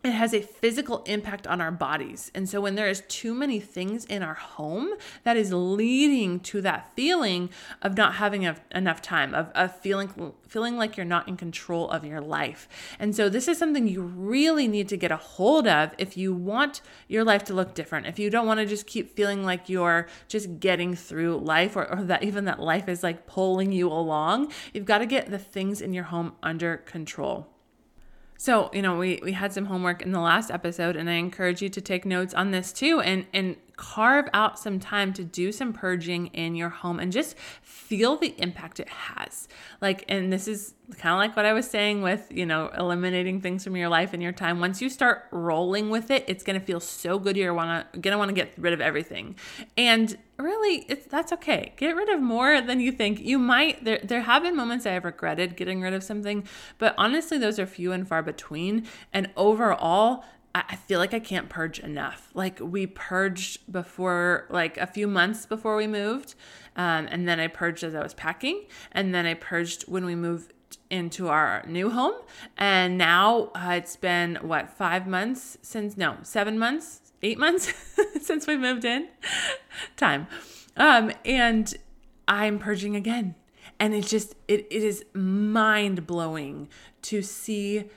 it 0.04 0.12
has 0.12 0.34
a 0.34 0.42
physical 0.42 1.02
impact 1.06 1.48
on 1.48 1.62
our 1.62 1.72
bodies. 1.72 2.30
And 2.36 2.50
so 2.50 2.60
when 2.60 2.76
there 2.76 2.90
is 2.90 3.04
too 3.08 3.34
many 3.34 3.60
things 3.60 4.04
in 4.06 4.22
our 4.22 4.34
home, 4.34 4.90
that 5.24 5.38
is 5.38 5.54
leading 5.54 6.42
to 6.42 6.62
that 6.62 6.92
feeling 6.94 7.50
of 7.82 7.96
not 7.96 8.16
having 8.16 8.44
enough 8.72 9.02
time, 9.02 9.34
of, 9.34 9.50
of 9.56 9.80
feeling 9.80 10.34
feeling 10.48 10.78
like 10.78 10.96
you're 10.98 11.06
not 11.06 11.28
in 11.28 11.36
control 11.36 11.90
of 11.90 12.06
your 12.06 12.22
life. 12.22 12.68
And 13.00 13.16
so 13.16 13.28
this 13.28 13.48
is 13.48 13.58
something 13.58 13.88
you 13.88 14.04
really 14.04 14.68
need 14.68 14.88
to 14.90 14.98
get 14.98 15.12
a 15.12 15.18
hold 15.18 15.68
of 15.68 15.94
if 15.98 16.16
you 16.16 16.32
want 16.34 16.82
your 17.08 17.24
life 17.24 17.44
to 17.46 17.54
look 17.54 17.74
different. 17.74 18.06
If 18.06 18.20
you 18.20 18.30
don't 18.30 18.46
want 18.46 18.60
to 18.60 18.66
just 18.66 18.86
keep 18.86 19.16
feeling 19.16 19.44
like 19.44 19.68
you're 19.68 20.08
just 20.28 20.60
getting 20.60 20.96
through 20.96 21.38
life 21.38 21.76
or, 21.76 21.90
or 21.92 22.04
that 22.04 22.24
even 22.24 22.46
that 22.46 22.60
life 22.60 22.88
is 22.88 23.02
like 23.02 23.26
pulling 23.26 23.72
you 23.72 23.88
along, 23.88 24.52
you've 24.74 24.86
got 24.86 25.00
to 25.00 25.08
get 25.08 25.32
the 25.32 25.40
things 25.40 25.82
in 25.82 25.94
your 25.94 26.06
home 26.06 26.34
under 26.44 26.78
control. 26.78 27.53
So, 28.44 28.70
you 28.74 28.82
know, 28.82 28.98
we, 28.98 29.22
we 29.24 29.32
had 29.32 29.54
some 29.54 29.68
homework 29.68 30.02
in 30.02 30.12
the 30.12 30.20
last 30.20 30.52
episode, 30.52 30.98
and 30.98 31.10
I 31.10 31.14
encourage 31.14 31.62
you 31.62 31.70
to 31.70 31.80
take 31.80 32.04
notes 32.04 32.34
on 32.34 32.52
this 32.52 32.74
too 32.74 33.00
and, 33.00 33.26
and 33.32 33.56
carve 33.78 34.28
out 34.34 34.60
some 34.60 34.82
time 34.82 35.14
to 35.14 35.24
do 35.24 35.54
some 35.54 35.72
purging 35.72 36.28
in 36.28 36.54
your 36.54 36.68
home 36.68 37.00
and 37.00 37.10
just 37.10 37.38
feel 37.62 38.18
the 38.18 38.36
impact 38.38 38.82
it 38.82 38.90
has. 38.90 39.48
Like, 39.80 40.04
and 40.10 40.32
this 40.32 40.50
is 40.50 40.74
kind 40.98 41.14
of 41.14 41.20
like 41.20 41.38
what 41.38 41.46
I 41.46 41.54
was 41.54 41.70
saying 41.70 42.02
with, 42.02 42.30
you 42.34 42.46
know, 42.46 42.70
eliminating 42.78 43.40
things 43.40 43.64
from 43.64 43.78
your 43.78 43.88
life 43.88 44.12
and 44.12 44.22
your 44.22 44.34
time. 44.34 44.60
Once 44.60 44.82
you 44.82 44.90
start 44.90 45.24
rolling 45.32 45.90
with 45.90 46.12
it, 46.12 46.26
it's 46.28 46.44
going 46.44 46.60
to 46.60 46.66
feel 46.66 46.82
so 46.82 47.20
good. 47.20 47.38
You're 47.38 47.54
wanna, 47.54 47.86
gonna 48.02 48.18
want 48.18 48.28
to 48.28 48.36
get 48.36 48.52
rid 48.58 48.74
of 48.74 48.82
everything. 48.82 49.38
And 49.78 50.18
really, 50.44 50.86
it's, 50.90 51.08
that's 51.08 51.32
okay. 51.34 51.74
Get 51.78 51.96
rid 51.96 52.10
of 52.10 52.22
more 52.22 52.62
than 52.62 52.80
you 52.80 52.92
think. 52.92 53.20
You 53.22 53.40
might, 53.40 53.84
there, 53.84 54.00
there 54.04 54.22
have 54.22 54.44
been 54.44 54.56
moments 54.56 54.86
I 54.86 54.92
have 54.92 55.06
regretted 55.06 55.56
getting 55.56 55.82
rid 55.82 55.94
of 55.94 56.04
something, 56.04 56.48
but 56.78 56.94
honestly, 56.98 57.38
those 57.38 57.58
are 57.58 57.66
few 57.66 57.92
and 57.92 58.08
far 58.08 58.22
between. 58.22 58.86
And 59.12 59.30
overall, 59.36 60.24
I 60.56 60.76
feel 60.76 61.00
like 61.00 61.16
I 61.16 61.20
can't 61.20 61.50
purge 61.50 61.80
enough. 61.80 62.30
Like 62.36 62.60
we 62.60 62.86
purged 62.86 63.72
before, 63.72 64.46
like 64.52 64.78
a 64.78 64.86
few 64.86 65.08
months 65.08 65.48
before 65.48 65.76
we 65.76 65.88
moved, 65.88 66.36
um, 66.76 67.08
and 67.10 67.28
then 67.28 67.40
I 67.40 67.48
purged 67.48 67.84
as 67.84 67.96
I 67.96 68.04
was 68.04 68.14
packing, 68.14 68.66
and 68.92 69.16
then 69.16 69.26
I 69.26 69.34
purged 69.34 69.84
when 69.84 70.06
we 70.06 70.14
moved 70.14 70.54
into 70.92 71.28
our 71.28 71.64
new 71.68 71.90
home, 71.90 72.14
and 72.56 73.00
now 73.00 73.52
uh, 73.56 73.72
it's 73.78 73.96
been 73.96 74.38
what 74.42 74.70
five 74.70 75.08
months 75.08 75.58
since 75.64 75.98
no 75.98 76.18
seven 76.22 76.60
months, 76.60 77.03
eight 77.24 77.40
months 77.40 77.74
since 78.22 78.46
we 78.48 78.58
moved 78.58 78.86
in. 78.86 79.08
Time, 79.98 80.28
um, 80.78 81.12
and 81.26 81.74
I'm 82.28 82.60
purging 82.60 82.96
again, 82.96 83.36
and 83.80 83.94
it's 83.94 84.10
just 84.10 84.36
it 84.48 84.68
it 84.70 84.84
is 84.84 85.04
mind 85.14 86.06
blowing 86.06 86.70
to 87.04 87.22
see 87.22 87.90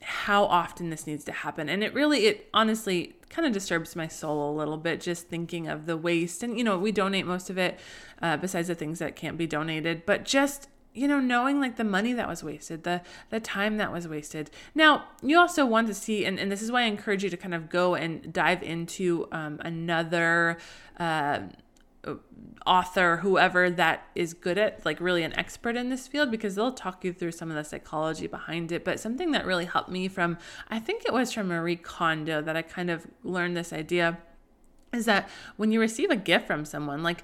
how 0.00 0.44
often 0.44 0.90
this 0.90 1.06
needs 1.06 1.24
to 1.24 1.32
happen. 1.32 1.68
And 1.68 1.82
it 1.82 1.92
really, 1.92 2.26
it 2.26 2.48
honestly 2.54 3.16
kind 3.28 3.46
of 3.46 3.52
disturbs 3.52 3.94
my 3.94 4.08
soul 4.08 4.50
a 4.50 4.56
little 4.56 4.76
bit 4.76 5.00
just 5.00 5.28
thinking 5.28 5.68
of 5.68 5.86
the 5.86 5.96
waste. 5.96 6.42
And, 6.42 6.56
you 6.56 6.64
know, 6.64 6.78
we 6.78 6.92
donate 6.92 7.26
most 7.26 7.50
of 7.50 7.58
it 7.58 7.78
uh, 8.22 8.36
besides 8.36 8.68
the 8.68 8.74
things 8.74 9.00
that 9.00 9.16
can't 9.16 9.36
be 9.36 9.46
donated, 9.46 10.06
but 10.06 10.24
just 10.24 10.68
you 10.94 11.06
know 11.06 11.20
knowing 11.20 11.60
like 11.60 11.76
the 11.76 11.84
money 11.84 12.12
that 12.12 12.26
was 12.26 12.42
wasted 12.42 12.82
the 12.84 13.00
the 13.30 13.40
time 13.40 13.76
that 13.76 13.92
was 13.92 14.08
wasted 14.08 14.50
now 14.74 15.04
you 15.22 15.38
also 15.38 15.64
want 15.64 15.86
to 15.86 15.94
see 15.94 16.24
and, 16.24 16.38
and 16.38 16.50
this 16.50 16.62
is 16.62 16.72
why 16.72 16.82
i 16.82 16.86
encourage 16.86 17.22
you 17.22 17.30
to 17.30 17.36
kind 17.36 17.54
of 17.54 17.68
go 17.68 17.94
and 17.94 18.32
dive 18.32 18.62
into 18.62 19.28
um, 19.32 19.58
another 19.62 20.58
uh, 20.98 21.40
author, 22.66 23.18
whoever 23.18 23.70
that 23.70 24.06
is 24.14 24.34
good 24.34 24.58
at, 24.58 24.84
like 24.84 25.00
really 25.00 25.22
an 25.22 25.36
expert 25.38 25.76
in 25.76 25.88
this 25.88 26.06
field, 26.06 26.30
because 26.30 26.54
they'll 26.54 26.72
talk 26.72 27.04
you 27.04 27.12
through 27.12 27.32
some 27.32 27.50
of 27.50 27.56
the 27.56 27.64
psychology 27.64 28.26
behind 28.26 28.70
it. 28.72 28.84
But 28.84 29.00
something 29.00 29.32
that 29.32 29.46
really 29.46 29.64
helped 29.64 29.88
me 29.88 30.08
from, 30.08 30.38
I 30.68 30.78
think 30.78 31.04
it 31.04 31.12
was 31.12 31.32
from 31.32 31.48
Marie 31.48 31.76
Kondo 31.76 32.42
that 32.42 32.56
I 32.56 32.62
kind 32.62 32.90
of 32.90 33.06
learned 33.24 33.56
this 33.56 33.72
idea 33.72 34.18
is 34.92 35.04
that 35.04 35.28
when 35.56 35.70
you 35.70 35.80
receive 35.80 36.10
a 36.10 36.16
gift 36.16 36.46
from 36.46 36.64
someone, 36.64 37.02
like 37.02 37.22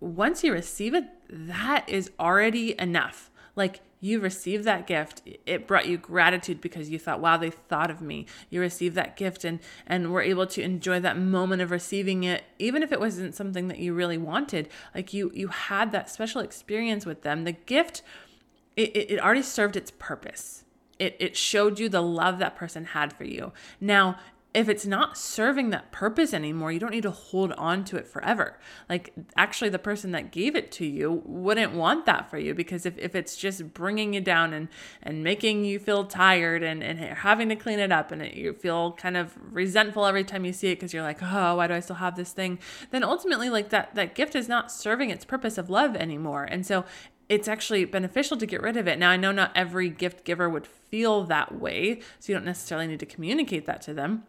once 0.00 0.44
you 0.44 0.52
receive 0.52 0.94
it, 0.94 1.04
that 1.28 1.88
is 1.88 2.10
already 2.18 2.78
enough. 2.78 3.30
Like 3.54 3.80
you 4.00 4.20
received 4.20 4.64
that 4.64 4.86
gift. 4.86 5.22
It 5.46 5.66
brought 5.66 5.86
you 5.86 5.96
gratitude 5.96 6.60
because 6.60 6.90
you 6.90 6.98
thought 6.98 7.20
wow 7.20 7.36
they 7.38 7.50
thought 7.50 7.90
of 7.90 8.02
me. 8.02 8.26
You 8.50 8.60
received 8.60 8.94
that 8.96 9.16
gift 9.16 9.44
and 9.44 9.58
and 9.86 10.12
were 10.12 10.20
able 10.22 10.46
to 10.48 10.62
enjoy 10.62 11.00
that 11.00 11.18
moment 11.18 11.62
of 11.62 11.70
receiving 11.70 12.24
it 12.24 12.44
even 12.58 12.82
if 12.82 12.92
it 12.92 13.00
wasn't 13.00 13.34
something 13.34 13.68
that 13.68 13.78
you 13.78 13.94
really 13.94 14.18
wanted. 14.18 14.68
Like 14.94 15.14
you 15.14 15.32
you 15.34 15.48
had 15.48 15.92
that 15.92 16.10
special 16.10 16.40
experience 16.42 17.06
with 17.06 17.22
them. 17.22 17.44
The 17.44 17.52
gift 17.52 18.02
it, 18.76 18.94
it 18.94 19.20
already 19.20 19.42
served 19.42 19.76
its 19.76 19.90
purpose. 19.90 20.64
It, 20.98 21.16
it 21.18 21.36
showed 21.36 21.78
you 21.78 21.88
the 21.88 22.02
love 22.02 22.38
that 22.38 22.56
person 22.56 22.86
had 22.86 23.12
for 23.12 23.24
you. 23.24 23.52
Now, 23.80 24.18
if 24.56 24.70
it's 24.70 24.86
not 24.86 25.18
serving 25.18 25.68
that 25.68 25.92
purpose 25.92 26.32
anymore, 26.32 26.72
you 26.72 26.80
don't 26.80 26.92
need 26.92 27.02
to 27.02 27.10
hold 27.10 27.52
on 27.52 27.84
to 27.84 27.96
it 27.98 28.06
forever. 28.06 28.58
Like, 28.88 29.12
actually, 29.36 29.68
the 29.68 29.78
person 29.78 30.12
that 30.12 30.32
gave 30.32 30.56
it 30.56 30.72
to 30.72 30.86
you 30.86 31.20
wouldn't 31.26 31.74
want 31.74 32.06
that 32.06 32.30
for 32.30 32.38
you 32.38 32.54
because 32.54 32.86
if, 32.86 32.96
if 32.96 33.14
it's 33.14 33.36
just 33.36 33.74
bringing 33.74 34.14
you 34.14 34.22
down 34.22 34.54
and, 34.54 34.68
and 35.02 35.22
making 35.22 35.66
you 35.66 35.78
feel 35.78 36.06
tired 36.06 36.62
and, 36.62 36.82
and 36.82 36.98
having 36.98 37.50
to 37.50 37.54
clean 37.54 37.78
it 37.78 37.92
up 37.92 38.10
and 38.10 38.22
it, 38.22 38.32
you 38.32 38.54
feel 38.54 38.92
kind 38.92 39.18
of 39.18 39.34
resentful 39.52 40.06
every 40.06 40.24
time 40.24 40.46
you 40.46 40.54
see 40.54 40.68
it 40.68 40.76
because 40.76 40.94
you're 40.94 41.02
like, 41.02 41.22
oh, 41.22 41.56
why 41.56 41.66
do 41.66 41.74
I 41.74 41.80
still 41.80 41.96
have 41.96 42.16
this 42.16 42.32
thing? 42.32 42.58
Then 42.92 43.04
ultimately, 43.04 43.50
like 43.50 43.68
that, 43.68 43.94
that 43.94 44.14
gift 44.14 44.34
is 44.34 44.48
not 44.48 44.72
serving 44.72 45.10
its 45.10 45.26
purpose 45.26 45.58
of 45.58 45.68
love 45.68 45.94
anymore. 45.94 46.44
And 46.44 46.64
so 46.64 46.86
it's 47.28 47.46
actually 47.46 47.84
beneficial 47.84 48.38
to 48.38 48.46
get 48.46 48.62
rid 48.62 48.78
of 48.78 48.88
it. 48.88 48.98
Now, 48.98 49.10
I 49.10 49.18
know 49.18 49.32
not 49.32 49.52
every 49.54 49.90
gift 49.90 50.24
giver 50.24 50.48
would 50.48 50.66
feel 50.66 51.24
that 51.24 51.60
way, 51.60 52.00
so 52.18 52.32
you 52.32 52.34
don't 52.34 52.46
necessarily 52.46 52.86
need 52.86 53.00
to 53.00 53.06
communicate 53.06 53.66
that 53.66 53.82
to 53.82 53.92
them 53.92 54.24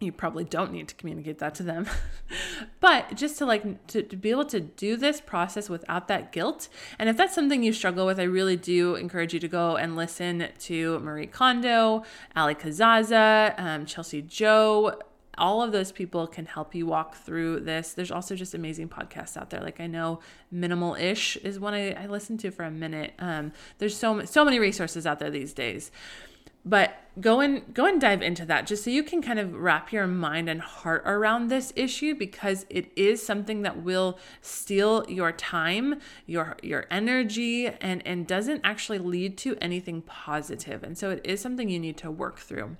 you 0.00 0.12
probably 0.12 0.44
don't 0.44 0.72
need 0.72 0.86
to 0.88 0.94
communicate 0.94 1.38
that 1.38 1.54
to 1.54 1.62
them 1.62 1.86
but 2.80 3.14
just 3.16 3.38
to 3.38 3.46
like 3.46 3.86
to, 3.86 4.02
to, 4.02 4.16
be 4.16 4.30
able 4.30 4.44
to 4.44 4.60
do 4.60 4.96
this 4.96 5.20
process 5.20 5.68
without 5.68 6.08
that 6.08 6.30
guilt 6.32 6.68
and 6.98 7.08
if 7.08 7.16
that's 7.16 7.34
something 7.34 7.62
you 7.62 7.72
struggle 7.72 8.06
with 8.06 8.20
i 8.20 8.22
really 8.22 8.56
do 8.56 8.94
encourage 8.94 9.34
you 9.34 9.40
to 9.40 9.48
go 9.48 9.76
and 9.76 9.96
listen 9.96 10.48
to 10.58 10.98
marie 11.00 11.26
kondo 11.26 12.04
allie 12.36 12.54
casazza 12.54 13.58
um, 13.58 13.84
chelsea 13.86 14.22
joe 14.22 14.98
all 15.38 15.62
of 15.62 15.72
those 15.72 15.92
people 15.92 16.26
can 16.26 16.46
help 16.46 16.74
you 16.74 16.84
walk 16.84 17.14
through 17.14 17.60
this. 17.60 17.92
There's 17.92 18.10
also 18.10 18.34
just 18.34 18.54
amazing 18.54 18.88
podcasts 18.88 19.36
out 19.36 19.50
there. 19.50 19.60
Like 19.60 19.80
I 19.80 19.86
know 19.86 20.20
Minimal 20.50 20.96
Ish 20.96 21.36
is 21.38 21.58
one 21.58 21.74
I, 21.74 21.92
I 21.92 22.06
listened 22.06 22.40
to 22.40 22.50
for 22.50 22.64
a 22.64 22.70
minute. 22.70 23.12
Um, 23.18 23.52
there's 23.78 23.96
so 23.96 24.24
so 24.24 24.44
many 24.44 24.58
resources 24.58 25.06
out 25.06 25.18
there 25.20 25.30
these 25.30 25.52
days 25.52 25.90
but 26.68 26.94
go 27.20 27.40
and 27.40 27.74
go 27.74 27.86
and 27.86 28.00
dive 28.00 28.22
into 28.22 28.44
that 28.44 28.66
just 28.66 28.84
so 28.84 28.90
you 28.90 29.02
can 29.02 29.20
kind 29.22 29.38
of 29.38 29.54
wrap 29.54 29.92
your 29.92 30.06
mind 30.06 30.48
and 30.48 30.60
heart 30.60 31.02
around 31.04 31.48
this 31.48 31.72
issue 31.74 32.14
because 32.14 32.66
it 32.70 32.92
is 32.94 33.24
something 33.24 33.62
that 33.62 33.82
will 33.82 34.18
steal 34.40 35.04
your 35.08 35.32
time 35.32 35.98
your 36.26 36.56
your 36.62 36.86
energy 36.90 37.66
and 37.66 38.06
and 38.06 38.26
doesn't 38.26 38.60
actually 38.62 38.98
lead 38.98 39.36
to 39.36 39.56
anything 39.60 40.02
positive 40.02 40.82
and 40.84 40.96
so 40.96 41.10
it 41.10 41.20
is 41.24 41.40
something 41.40 41.68
you 41.68 41.80
need 41.80 41.96
to 41.96 42.10
work 42.10 42.38
through 42.38 42.76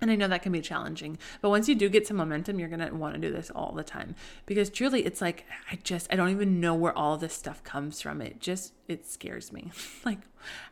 and 0.00 0.10
I 0.10 0.14
know 0.14 0.28
that 0.28 0.42
can 0.42 0.52
be 0.52 0.60
challenging, 0.60 1.16
but 1.40 1.48
once 1.48 1.68
you 1.68 1.74
do 1.74 1.88
get 1.88 2.06
some 2.06 2.18
momentum, 2.18 2.58
you're 2.58 2.68
want 2.68 3.14
to 3.14 3.20
do 3.20 3.32
this 3.32 3.50
all 3.50 3.72
the 3.72 3.82
time 3.82 4.14
because 4.44 4.68
truly 4.68 5.06
it's 5.06 5.22
like, 5.22 5.46
I 5.72 5.78
just, 5.82 6.12
I 6.12 6.16
don't 6.16 6.28
even 6.28 6.60
know 6.60 6.74
where 6.74 6.96
all 6.96 7.16
this 7.16 7.32
stuff 7.32 7.64
comes 7.64 8.02
from. 8.02 8.20
It 8.20 8.38
just, 8.38 8.74
it 8.88 9.06
scares 9.06 9.52
me. 9.52 9.72
like, 10.04 10.18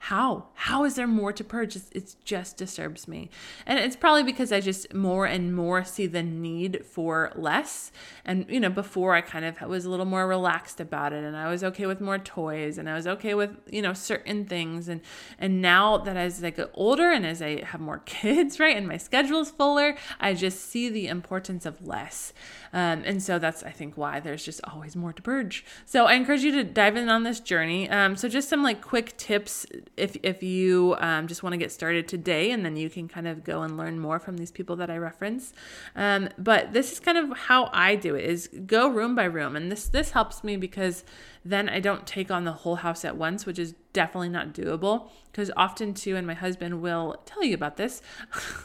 how? 0.00 0.48
How 0.54 0.84
is 0.84 0.94
there 0.94 1.06
more 1.06 1.32
to 1.32 1.44
purge? 1.44 1.76
It 1.76 2.14
just 2.24 2.56
disturbs 2.56 3.08
me. 3.08 3.30
And 3.66 3.78
it's 3.78 3.96
probably 3.96 4.22
because 4.22 4.52
I 4.52 4.60
just 4.60 4.92
more 4.92 5.26
and 5.26 5.54
more 5.54 5.84
see 5.84 6.06
the 6.06 6.22
need 6.22 6.84
for 6.84 7.32
less. 7.34 7.92
And, 8.24 8.46
you 8.48 8.60
know, 8.60 8.70
before 8.70 9.14
I 9.14 9.20
kind 9.20 9.44
of 9.44 9.60
was 9.62 9.84
a 9.84 9.90
little 9.90 10.06
more 10.06 10.26
relaxed 10.26 10.80
about 10.80 11.12
it 11.12 11.24
and 11.24 11.36
I 11.36 11.48
was 11.50 11.64
okay 11.64 11.86
with 11.86 12.00
more 12.00 12.18
toys 12.18 12.78
and 12.78 12.88
I 12.88 12.94
was 12.94 13.06
okay 13.06 13.34
with, 13.34 13.56
you 13.70 13.82
know, 13.82 13.92
certain 13.92 14.44
things. 14.44 14.88
And, 14.88 15.00
and 15.38 15.60
now 15.60 15.98
that 15.98 16.16
as 16.16 16.42
I 16.42 16.50
get 16.50 16.70
older 16.74 17.10
and 17.10 17.26
as 17.26 17.40
I 17.42 17.64
have 17.64 17.80
more 17.80 17.98
kids, 18.04 18.60
right, 18.60 18.76
and 18.76 18.86
my 18.86 18.96
schedule 18.96 19.40
is 19.40 19.50
fuller, 19.50 19.96
I 20.20 20.34
just 20.34 20.60
see 20.60 20.88
the 20.88 21.08
importance 21.08 21.66
of 21.66 21.86
less. 21.86 22.32
Um, 22.72 23.02
and 23.04 23.22
so 23.22 23.38
that's, 23.38 23.62
I 23.62 23.70
think, 23.70 23.96
why 23.96 24.20
there's 24.20 24.44
just 24.44 24.60
always 24.64 24.96
more 24.96 25.12
to 25.12 25.22
purge. 25.22 25.64
So 25.86 26.06
I 26.06 26.14
encourage 26.14 26.42
you 26.42 26.52
to 26.52 26.64
dive 26.64 26.96
in 26.96 27.08
on 27.08 27.22
this 27.22 27.40
journey. 27.40 27.88
Um, 27.88 28.16
so 28.16 28.28
just 28.28 28.48
some 28.48 28.62
like 28.62 28.82
quick 28.82 29.16
tips 29.16 29.63
if, 29.96 30.16
if 30.22 30.42
you 30.42 30.96
um, 30.98 31.26
just 31.26 31.42
want 31.42 31.52
to 31.52 31.56
get 31.56 31.72
started 31.72 32.08
today, 32.08 32.50
and 32.50 32.64
then 32.64 32.76
you 32.76 32.90
can 32.90 33.08
kind 33.08 33.26
of 33.26 33.44
go 33.44 33.62
and 33.62 33.76
learn 33.76 33.98
more 33.98 34.18
from 34.18 34.36
these 34.36 34.50
people 34.50 34.76
that 34.76 34.90
I 34.90 34.96
reference. 34.96 35.52
Um, 35.96 36.28
but 36.38 36.72
this 36.72 36.92
is 36.92 37.00
kind 37.00 37.18
of 37.18 37.36
how 37.36 37.70
I 37.72 37.96
do 37.96 38.14
it 38.14 38.24
is 38.24 38.48
go 38.66 38.88
room 38.88 39.14
by 39.14 39.24
room. 39.24 39.56
And 39.56 39.70
this, 39.70 39.88
this 39.88 40.10
helps 40.12 40.44
me 40.44 40.56
because 40.56 41.04
then 41.44 41.68
I 41.68 41.80
don't 41.80 42.06
take 42.06 42.30
on 42.30 42.44
the 42.44 42.52
whole 42.52 42.76
house 42.76 43.04
at 43.04 43.16
once, 43.16 43.46
which 43.46 43.58
is 43.58 43.74
definitely 43.92 44.30
not 44.30 44.52
doable. 44.52 45.10
Because 45.30 45.50
often, 45.56 45.94
too, 45.94 46.16
and 46.16 46.26
my 46.26 46.34
husband 46.34 46.80
will 46.80 47.20
tell 47.26 47.42
you 47.42 47.54
about 47.54 47.76
this. 47.76 48.02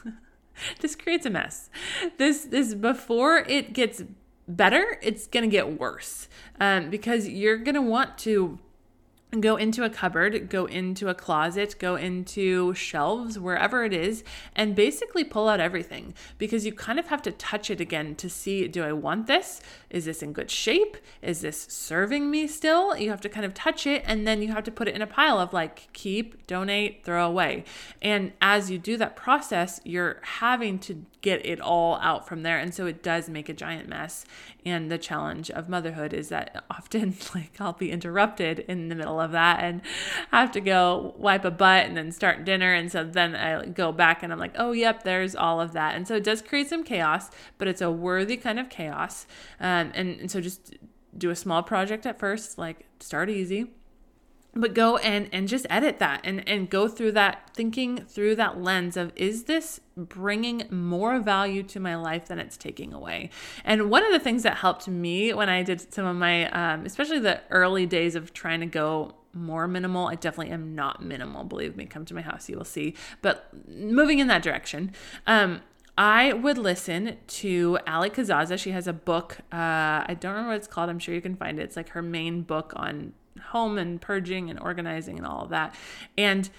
this 0.81 0.95
creates 0.95 1.25
a 1.25 1.29
mess. 1.29 1.69
This 2.17 2.45
this 2.45 2.73
before 2.75 3.38
it 3.38 3.73
gets 3.73 4.03
better, 4.47 4.97
it's 5.01 5.27
gonna 5.27 5.47
get 5.47 5.79
worse 5.79 6.27
um, 6.59 6.89
because 6.89 7.27
you're 7.27 7.57
gonna 7.57 7.81
want 7.81 8.17
to 8.19 8.59
go 9.39 9.57
into 9.57 9.83
a 9.83 9.89
cupboard, 9.89 10.49
go 10.49 10.65
into 10.65 11.07
a 11.07 11.13
closet, 11.13 11.75
go 11.77 11.95
into 11.95 12.73
shelves, 12.73 13.37
wherever 13.37 13.83
it 13.85 13.93
is, 13.93 14.23
and 14.55 14.75
basically 14.75 15.23
pull 15.23 15.47
out 15.47 15.59
everything 15.59 16.15
because 16.39 16.65
you 16.65 16.73
kind 16.73 16.97
of 16.97 17.07
have 17.07 17.21
to 17.21 17.31
touch 17.31 17.69
it 17.69 17.79
again 17.79 18.15
to 18.15 18.29
see 18.29 18.67
do 18.67 18.83
I 18.83 18.91
want 18.91 19.27
this? 19.27 19.61
Is 19.89 20.06
this 20.06 20.21
in 20.21 20.34
good 20.34 20.52
shape? 20.52 20.97
Is 21.21 21.41
this 21.41 21.67
serving 21.69 22.30
me 22.30 22.47
still? 22.47 22.95
You 22.95 23.10
have 23.10 23.21
to 23.21 23.30
kind 23.30 23.45
of 23.45 23.54
touch 23.54 23.88
it 23.88 24.04
and 24.06 24.28
then 24.28 24.41
you 24.41 24.49
have 24.49 24.63
to 24.65 24.71
put 24.71 24.88
it 24.88 24.95
in 24.95 25.02
a 25.02 25.08
pile 25.08 25.39
of 25.39 25.54
like 25.54 25.91
keep, 25.93 26.45
donate, 26.47 27.04
throw 27.04 27.25
away. 27.25 27.63
And 28.02 28.34
as 28.41 28.69
you 28.69 28.78
do 28.78 28.97
that 28.97 29.15
process, 29.15 29.82
you're 29.84 30.19
having 30.23 30.80
to 30.80 31.06
get 31.21 31.45
it 31.45 31.60
all 31.60 31.95
out 31.95 32.28
from 32.28 32.43
there. 32.43 32.58
And 32.58 32.73
so 32.73 32.86
it 32.86 33.04
does 33.04 33.30
make 33.30 33.49
a 33.49 33.54
giant 33.54 33.89
mess. 33.89 34.25
And 34.65 34.91
the 34.91 34.97
challenge 34.97 35.49
of 35.52 35.69
motherhood 35.69 36.13
is 36.13 36.30
that 36.30 36.63
often, 36.69 37.15
like, 37.36 37.60
I'll 37.60 37.73
be 37.73 37.91
interrupted 37.91 38.60
in 38.60 38.89
the 38.89 38.95
middle 38.95 39.19
of 39.19 39.32
that 39.32 39.63
and 39.63 39.82
have 40.32 40.52
to 40.52 40.62
go 40.62 41.13
wipe 41.17 41.45
a 41.45 41.52
butt 41.52 41.86
and 41.86 41.97
then 41.97 42.12
start 42.12 42.45
dinner. 42.45 42.73
And 42.73 42.91
so 42.91 43.04
then 43.04 43.36
I 43.36 43.65
go 43.65 43.91
back 43.91 44.23
and 44.23 44.32
I'm 44.32 44.39
like, 44.39 44.56
oh, 44.58 44.71
yep, 44.71 45.04
there's 45.04 45.36
all 45.36 45.60
of 45.60 45.73
that. 45.73 45.95
And 45.95 46.08
so 46.08 46.15
it 46.15 46.23
does 46.23 46.41
create 46.41 46.69
some 46.69 46.84
chaos, 46.84 47.30
but 47.58 47.67
it's 47.67 47.82
a 47.82 47.91
worthy 47.91 48.38
kind 48.38 48.60
of 48.60 48.69
chaos. 48.69 49.25
Um, 49.60 49.78
and, 49.87 50.19
and 50.19 50.31
so 50.31 50.41
just 50.41 50.75
do 51.17 51.29
a 51.29 51.35
small 51.35 51.63
project 51.63 52.05
at 52.05 52.19
first, 52.19 52.57
like, 52.57 52.85
start 52.99 53.29
easy 53.29 53.71
but 54.55 54.73
go 54.73 54.97
and 54.97 55.29
and 55.31 55.47
just 55.47 55.65
edit 55.69 55.99
that 55.99 56.21
and 56.23 56.47
and 56.47 56.69
go 56.69 56.87
through 56.87 57.11
that 57.11 57.51
thinking 57.53 57.97
through 58.05 58.35
that 58.35 58.59
lens 58.61 58.97
of 58.97 59.11
is 59.15 59.43
this 59.43 59.79
bringing 59.95 60.63
more 60.71 61.19
value 61.19 61.61
to 61.61 61.79
my 61.79 61.95
life 61.95 62.27
than 62.27 62.39
it's 62.39 62.57
taking 62.57 62.93
away? 62.93 63.29
And 63.63 63.89
one 63.89 64.03
of 64.03 64.11
the 64.11 64.19
things 64.19 64.43
that 64.43 64.57
helped 64.57 64.87
me 64.87 65.33
when 65.33 65.49
i 65.49 65.61
did 65.61 65.93
some 65.93 66.05
of 66.05 66.15
my 66.15 66.49
um, 66.51 66.85
especially 66.85 67.19
the 67.19 67.41
early 67.51 67.85
days 67.85 68.15
of 68.15 68.33
trying 68.33 68.59
to 68.59 68.65
go 68.65 69.13
more 69.33 69.67
minimal 69.67 70.07
i 70.07 70.15
definitely 70.15 70.51
am 70.51 70.73
not 70.73 71.03
minimal 71.03 71.43
believe 71.43 71.75
me 71.75 71.85
come 71.85 72.03
to 72.03 72.15
my 72.15 72.21
house 72.21 72.49
you 72.49 72.57
will 72.57 72.65
see 72.65 72.95
but 73.21 73.49
moving 73.67 74.17
in 74.17 74.27
that 74.27 74.41
direction 74.41 74.91
um, 75.27 75.61
I 75.99 76.31
would 76.31 76.57
listen 76.57 77.17
to 77.27 77.77
Allie 77.85 78.09
Casazza. 78.09 78.57
She 78.57 78.71
has 78.71 78.88
a 78.88 78.93
book. 78.93 79.39
Uh, 79.51 80.07
I 80.07 80.15
don't 80.17 80.31
remember 80.31 80.51
what 80.51 80.55
it's 80.55 80.67
called. 80.67 80.89
I'm 80.89 80.97
sure 80.97 81.13
you 81.13 81.19
can 81.19 81.35
find 81.35 81.59
it. 81.59 81.63
It's 81.63 81.75
like 81.75 81.89
her 81.89 82.01
main 82.01 82.43
book 82.43 82.71
on 82.77 83.12
home 83.47 83.77
and 83.77 83.99
purging 83.99 84.49
and 84.49 84.57
organizing 84.62 85.17
and 85.17 85.27
all 85.27 85.43
of 85.43 85.49
that. 85.49 85.75
And 86.17 86.49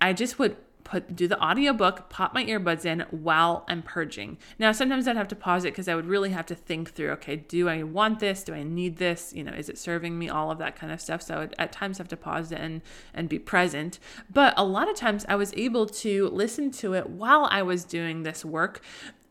I 0.00 0.12
just 0.12 0.38
would 0.38 0.56
put 0.86 1.16
do 1.16 1.26
the 1.26 1.42
audiobook, 1.42 2.08
pop 2.08 2.32
my 2.32 2.44
earbuds 2.44 2.84
in 2.84 3.00
while 3.10 3.64
I'm 3.68 3.82
purging. 3.82 4.38
Now, 4.58 4.70
sometimes 4.70 5.08
I'd 5.08 5.16
have 5.16 5.28
to 5.28 5.36
pause 5.36 5.64
it 5.64 5.72
because 5.72 5.88
I 5.88 5.96
would 5.96 6.06
really 6.06 6.30
have 6.30 6.46
to 6.46 6.54
think 6.54 6.92
through, 6.92 7.10
okay, 7.10 7.36
do 7.36 7.68
I 7.68 7.82
want 7.82 8.20
this? 8.20 8.44
Do 8.44 8.54
I 8.54 8.62
need 8.62 8.98
this? 8.98 9.32
You 9.34 9.42
know, 9.42 9.52
is 9.52 9.68
it 9.68 9.78
serving 9.78 10.16
me? 10.16 10.28
All 10.28 10.50
of 10.50 10.58
that 10.58 10.76
kind 10.76 10.92
of 10.92 11.00
stuff. 11.00 11.22
So 11.22 11.34
I 11.34 11.38
would 11.40 11.54
at 11.58 11.72
times 11.72 11.98
have 11.98 12.08
to 12.08 12.16
pause 12.16 12.52
it 12.52 12.60
and 12.60 12.82
and 13.12 13.28
be 13.28 13.38
present. 13.38 13.98
But 14.32 14.54
a 14.56 14.64
lot 14.64 14.88
of 14.88 14.96
times 14.96 15.26
I 15.28 15.34
was 15.34 15.52
able 15.56 15.86
to 15.86 16.28
listen 16.28 16.70
to 16.72 16.94
it 16.94 17.10
while 17.10 17.48
I 17.50 17.62
was 17.62 17.84
doing 17.84 18.22
this 18.22 18.44
work 18.44 18.80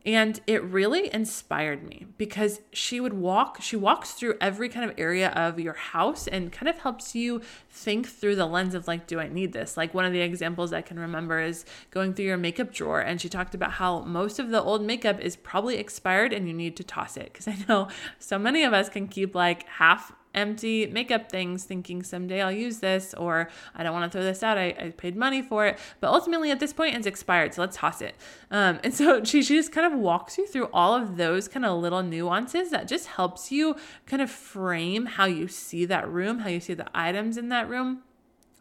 and 0.05 0.39
it 0.45 0.63
really 0.63 1.11
inspired 1.11 1.81
me 1.81 2.05
because 2.17 2.61
she 2.71 2.99
would 2.99 3.13
walk, 3.13 3.57
she 3.59 3.75
walks 3.75 4.11
through 4.11 4.35
every 4.39 4.69
kind 4.69 4.87
of 4.87 4.95
area 4.99 5.29
of 5.29 5.59
your 5.59 5.73
house 5.73 6.27
and 6.27 6.51
kind 6.51 6.69
of 6.69 6.77
helps 6.77 7.15
you 7.15 7.41
think 7.71 8.07
through 8.07 8.35
the 8.35 8.45
lens 8.45 8.75
of 8.75 8.87
like, 8.87 9.07
do 9.07 9.19
I 9.19 9.27
need 9.27 9.51
this? 9.51 9.75
Like 9.75 9.95
one 9.95 10.05
of 10.05 10.13
the 10.13 10.21
examples 10.21 10.73
I 10.73 10.81
can 10.81 10.99
remember 10.99 11.39
is 11.41 11.65
going 11.89 12.13
through 12.13 12.25
your 12.25 12.37
makeup 12.37 12.71
drawer. 12.71 12.99
And 12.99 13.19
she 13.19 13.29
talked 13.29 13.55
about 13.55 13.71
how 13.73 14.01
most 14.01 14.37
of 14.37 14.49
the 14.49 14.61
old 14.61 14.83
makeup 14.83 15.19
is 15.19 15.35
probably 15.35 15.77
expired 15.77 16.33
and 16.33 16.47
you 16.47 16.53
need 16.53 16.77
to 16.77 16.83
toss 16.83 17.17
it. 17.17 17.33
Cause 17.33 17.47
I 17.47 17.57
know 17.67 17.87
so 18.19 18.37
many 18.37 18.63
of 18.63 18.73
us 18.73 18.89
can 18.89 19.07
keep 19.07 19.33
like 19.33 19.67
half 19.67 20.13
empty 20.35 20.85
makeup 20.87 21.31
things 21.31 21.63
thinking 21.63 22.03
someday 22.03 22.41
I'll 22.41 22.51
use 22.51 22.79
this 22.79 23.13
or 23.15 23.49
I 23.73 23.83
don't 23.83 23.93
want 23.93 24.11
to 24.11 24.15
throw 24.15 24.23
this 24.23 24.43
out. 24.43 24.57
I, 24.57 24.75
I 24.79 24.93
paid 24.95 25.15
money 25.15 25.41
for 25.41 25.65
it. 25.65 25.79
But 25.99 26.11
ultimately 26.11 26.51
at 26.51 26.59
this 26.59 26.73
point 26.73 26.95
it's 26.95 27.07
expired. 27.07 27.53
So 27.53 27.61
let's 27.61 27.77
toss 27.77 28.01
it. 28.01 28.15
Um, 28.51 28.79
and 28.83 28.93
so 28.99 29.23
she, 29.23 29.41
she 29.41 29.55
just 29.55 29.71
kind 29.71 29.91
of 29.91 29.99
walks 29.99 30.37
you 30.37 30.45
through 30.45 30.69
all 30.73 30.93
of 30.93 31.17
those 31.17 31.47
kind 31.47 31.65
of 31.65 31.79
little 31.81 32.03
nuances 32.03 32.69
that 32.69 32.87
just 32.87 33.07
helps 33.07 33.51
you 33.51 33.75
kind 34.05 34.21
of 34.21 34.29
frame 34.29 35.05
how 35.05 35.25
you 35.25 35.47
see 35.47 35.85
that 35.85 36.07
room, 36.09 36.39
how 36.39 36.49
you 36.49 36.59
see 36.59 36.73
the 36.73 36.87
items 36.93 37.37
in 37.37 37.49
that 37.49 37.67
room 37.69 38.03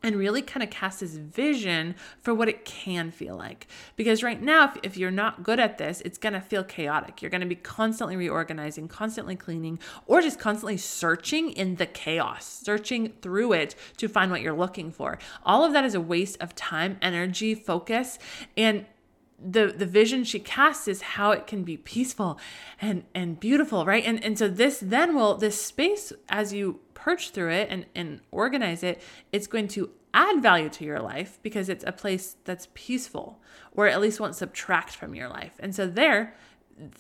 and 0.05 0.17
really 0.17 0.43
kind 0.43 0.63
of 0.63 0.69
cast 0.69 1.01
this 1.01 1.17
vision 1.17 1.95
for 2.21 2.35
what 2.35 2.47
it 2.47 2.67
can 2.67 3.11
feel 3.11 3.37
like. 3.37 3.67
Because 3.97 4.23
right 4.23 4.41
now, 4.41 4.67
if, 4.67 4.77
if 4.83 4.97
you're 4.99 5.11
not 5.11 5.43
good 5.43 5.59
at 5.59 5.79
this, 5.79 6.03
it's 6.03 6.19
to 6.35 6.43
feel 6.43 6.63
chaotic. 6.63 7.23
You're 7.23 7.31
to 7.41 7.47
be 7.47 7.55
constantly 7.55 8.15
reorganizing, 8.15 8.87
constantly 8.87 9.35
cleaning, 9.35 9.79
or 10.07 10.21
just 10.21 10.39
constantly 10.39 10.77
searching 10.77 11.51
in 11.51 11.77
the 11.77 11.87
chaos, 11.87 12.45
searching 12.45 13.15
through 13.23 13.55
it 13.55 13.75
to 13.97 14.07
find 14.07 14.31
what 14.31 14.43
you're 14.43 14.53
looking 14.53 14.93
for. 14.93 15.19
All 15.43 15.65
of 15.65 15.73
that 15.73 15.87
is 15.87 15.95
a 15.95 16.01
waste 16.03 16.41
of 16.41 16.55
time, 16.55 16.99
energy, 17.01 17.55
focus, 17.55 18.19
and 18.59 18.85
the 19.43 19.67
the 19.67 19.87
vision 19.87 20.23
she 20.25 20.39
casts 20.39 20.87
is 20.87 21.03
how 21.03 21.33
it 21.33 21.47
can 21.47 21.65
be 21.65 21.77
peaceful 21.77 22.39
and 22.81 23.05
and 23.15 23.41
beautiful 23.41 23.85
right 23.85 24.05
and 24.05 24.23
and 24.25 24.39
so 24.39 24.49
this 24.49 24.79
then 24.79 25.15
will 25.15 25.37
this 25.37 25.61
space 25.61 26.13
as 26.29 26.53
you 26.53 26.79
purge 27.05 27.31
through 27.31 27.51
it 27.51 27.69
and 27.71 27.85
and 27.95 28.19
organize 28.31 28.83
it 28.83 28.99
it's 29.31 29.47
going 29.47 29.69
to 29.69 29.91
add 30.15 30.41
value 30.43 30.71
to 30.71 30.85
your 30.85 31.01
life 31.01 31.39
because 31.43 31.69
it's 31.69 31.85
a 31.87 31.93
place 31.93 32.37
that's 32.45 32.69
peaceful 32.73 33.39
or 33.73 33.87
at 33.87 34.01
least 34.01 34.21
won't 34.21 34.35
subtract 34.35 34.97
from 34.97 35.15
your 35.15 35.29
life 35.29 35.53
and 35.59 35.75
so 35.75 35.87
there 35.87 36.35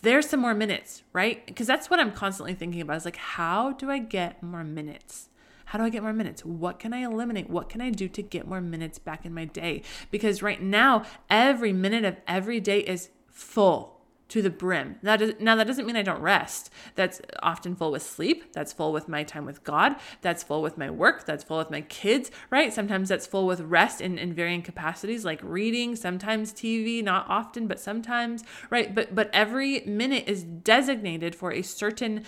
there's 0.03 0.29
some 0.29 0.41
more 0.41 0.53
minutes 0.53 1.03
right 1.15 1.47
because 1.47 1.67
that's 1.67 1.89
what 1.89 1.99
i'm 1.99 2.13
constantly 2.13 2.53
thinking 2.53 2.83
about 2.83 2.99
is 2.99 3.07
like 3.07 3.17
how 3.17 3.73
do 3.73 3.91
i 3.91 3.99
get 3.99 4.43
more 4.43 4.63
minutes 4.63 5.31
how 5.67 5.79
do 5.79 5.85
I 5.87 5.89
get 5.89 6.03
more 6.03 6.13
minutes? 6.13 6.45
What 6.45 6.79
can 6.79 6.93
I 6.93 6.99
eliminate? 6.99 7.49
What 7.49 7.71
can 7.71 7.81
I 7.81 7.89
do 7.89 8.07
to 8.07 8.23
get 8.23 8.47
more 8.47 8.61
minutes 8.61 8.99
back 8.99 9.25
in 9.25 9.33
my 9.33 9.47
day? 9.47 9.83
Because 10.11 10.43
right 10.43 10.61
now, 10.61 11.05
every 11.31 11.73
minute 11.73 12.05
of 12.05 12.19
every 12.29 12.61
day 12.61 12.81
is 12.81 13.09
full 13.29 13.94
to 14.29 14.43
the 14.43 14.51
brim. 14.51 14.97
That 15.03 15.21
is, 15.21 15.35
now 15.39 15.55
that 15.57 15.67
doesn't 15.67 15.87
mean 15.87 15.97
I 15.97 16.03
don't 16.03 16.21
rest. 16.21 16.71
That's 16.95 17.21
often 17.43 17.77
full 17.77 17.93
with 17.93 18.03
sleep. 18.03 18.53
That's 18.53 18.73
full 18.73 18.93
with 18.93 19.09
my 19.09 19.23
time 19.23 19.45
with 19.45 19.65
God. 19.65 19.97
That's 20.23 20.43
full 20.43 20.63
with 20.63 20.79
my 20.79 20.91
work. 20.91 21.27
That's 21.27 21.45
full 21.45 21.59
with 21.59 21.71
my 21.71 21.83
kids, 21.83 22.31
right? 22.51 22.73
Sometimes 22.73 23.09
that's 23.09 23.27
full 23.27 23.47
with 23.47 23.61
rest 23.61 24.01
in, 24.01 24.19
in 24.19 24.33
varying 24.33 24.63
capacities, 24.63 25.25
like 25.25 25.41
reading, 25.43 25.95
sometimes 25.95 26.53
TV, 26.53 27.03
not 27.03 27.27
often, 27.29 27.67
but 27.67 27.79
sometimes, 27.79 28.45
right? 28.71 28.95
But 28.95 29.15
but 29.15 29.31
every 29.33 29.81
minute 29.81 30.25
is 30.27 30.43
designated 30.43 31.35
for 31.35 31.53
a 31.53 31.63
certain 31.63 32.25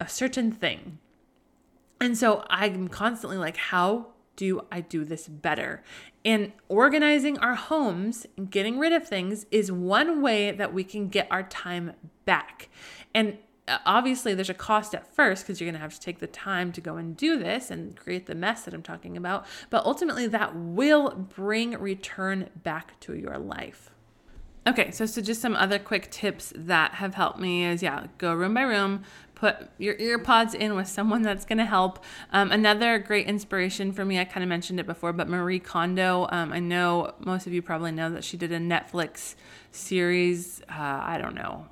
a 0.00 0.08
certain 0.08 0.52
thing. 0.52 0.98
And 2.00 2.16
so 2.16 2.44
I'm 2.48 2.88
constantly 2.88 3.38
like, 3.38 3.56
how 3.56 4.08
do 4.38 4.60
I 4.70 4.80
do 4.80 5.04
this 5.04 5.26
better? 5.26 5.82
And 6.24 6.52
organizing 6.68 7.38
our 7.38 7.56
homes 7.56 8.24
and 8.36 8.48
getting 8.48 8.78
rid 8.78 8.92
of 8.92 9.06
things 9.06 9.46
is 9.50 9.72
one 9.72 10.22
way 10.22 10.52
that 10.52 10.72
we 10.72 10.84
can 10.84 11.08
get 11.08 11.26
our 11.28 11.42
time 11.42 11.94
back. 12.24 12.68
And 13.12 13.38
uh, 13.66 13.78
obviously, 13.84 14.34
there's 14.34 14.48
a 14.48 14.54
cost 14.54 14.94
at 14.94 15.12
first 15.12 15.42
because 15.42 15.60
you're 15.60 15.66
going 15.66 15.74
to 15.74 15.80
have 15.80 15.92
to 15.92 16.00
take 16.00 16.20
the 16.20 16.28
time 16.28 16.70
to 16.72 16.80
go 16.80 16.96
and 16.96 17.16
do 17.16 17.36
this 17.36 17.68
and 17.68 17.96
create 17.96 18.26
the 18.26 18.34
mess 18.36 18.62
that 18.62 18.74
I'm 18.74 18.82
talking 18.82 19.16
about. 19.16 19.44
But 19.70 19.84
ultimately, 19.84 20.28
that 20.28 20.54
will 20.54 21.10
bring 21.10 21.72
return 21.72 22.48
back 22.62 22.98
to 23.00 23.16
your 23.16 23.38
life. 23.38 23.90
Okay, 24.68 24.90
so 24.90 25.06
so 25.06 25.22
just 25.22 25.40
some 25.40 25.56
other 25.56 25.78
quick 25.78 26.10
tips 26.10 26.52
that 26.54 26.94
have 26.94 27.14
helped 27.14 27.38
me 27.38 27.64
is 27.64 27.82
yeah, 27.82 28.06
go 28.18 28.34
room 28.34 28.54
by 28.54 28.62
room, 28.62 29.02
put 29.38 29.68
your 29.78 29.94
earpods 29.96 30.54
in 30.54 30.74
with 30.74 30.88
someone 30.88 31.22
that's 31.22 31.44
going 31.44 31.58
to 31.58 31.64
help. 31.64 32.04
Um, 32.32 32.50
another 32.50 32.98
great 32.98 33.26
inspiration 33.26 33.92
for 33.92 34.04
me, 34.04 34.18
I 34.18 34.24
kind 34.24 34.42
of 34.42 34.48
mentioned 34.48 34.80
it 34.80 34.86
before, 34.86 35.12
but 35.12 35.28
Marie 35.28 35.60
Kondo. 35.60 36.26
Um, 36.30 36.52
I 36.52 36.58
know 36.58 37.14
most 37.20 37.46
of 37.46 37.52
you 37.52 37.62
probably 37.62 37.92
know 37.92 38.10
that 38.10 38.24
she 38.24 38.36
did 38.36 38.52
a 38.52 38.58
Netflix 38.58 39.36
series. 39.70 40.60
Uh, 40.68 41.00
I 41.02 41.18
don't 41.18 41.34
know, 41.34 41.66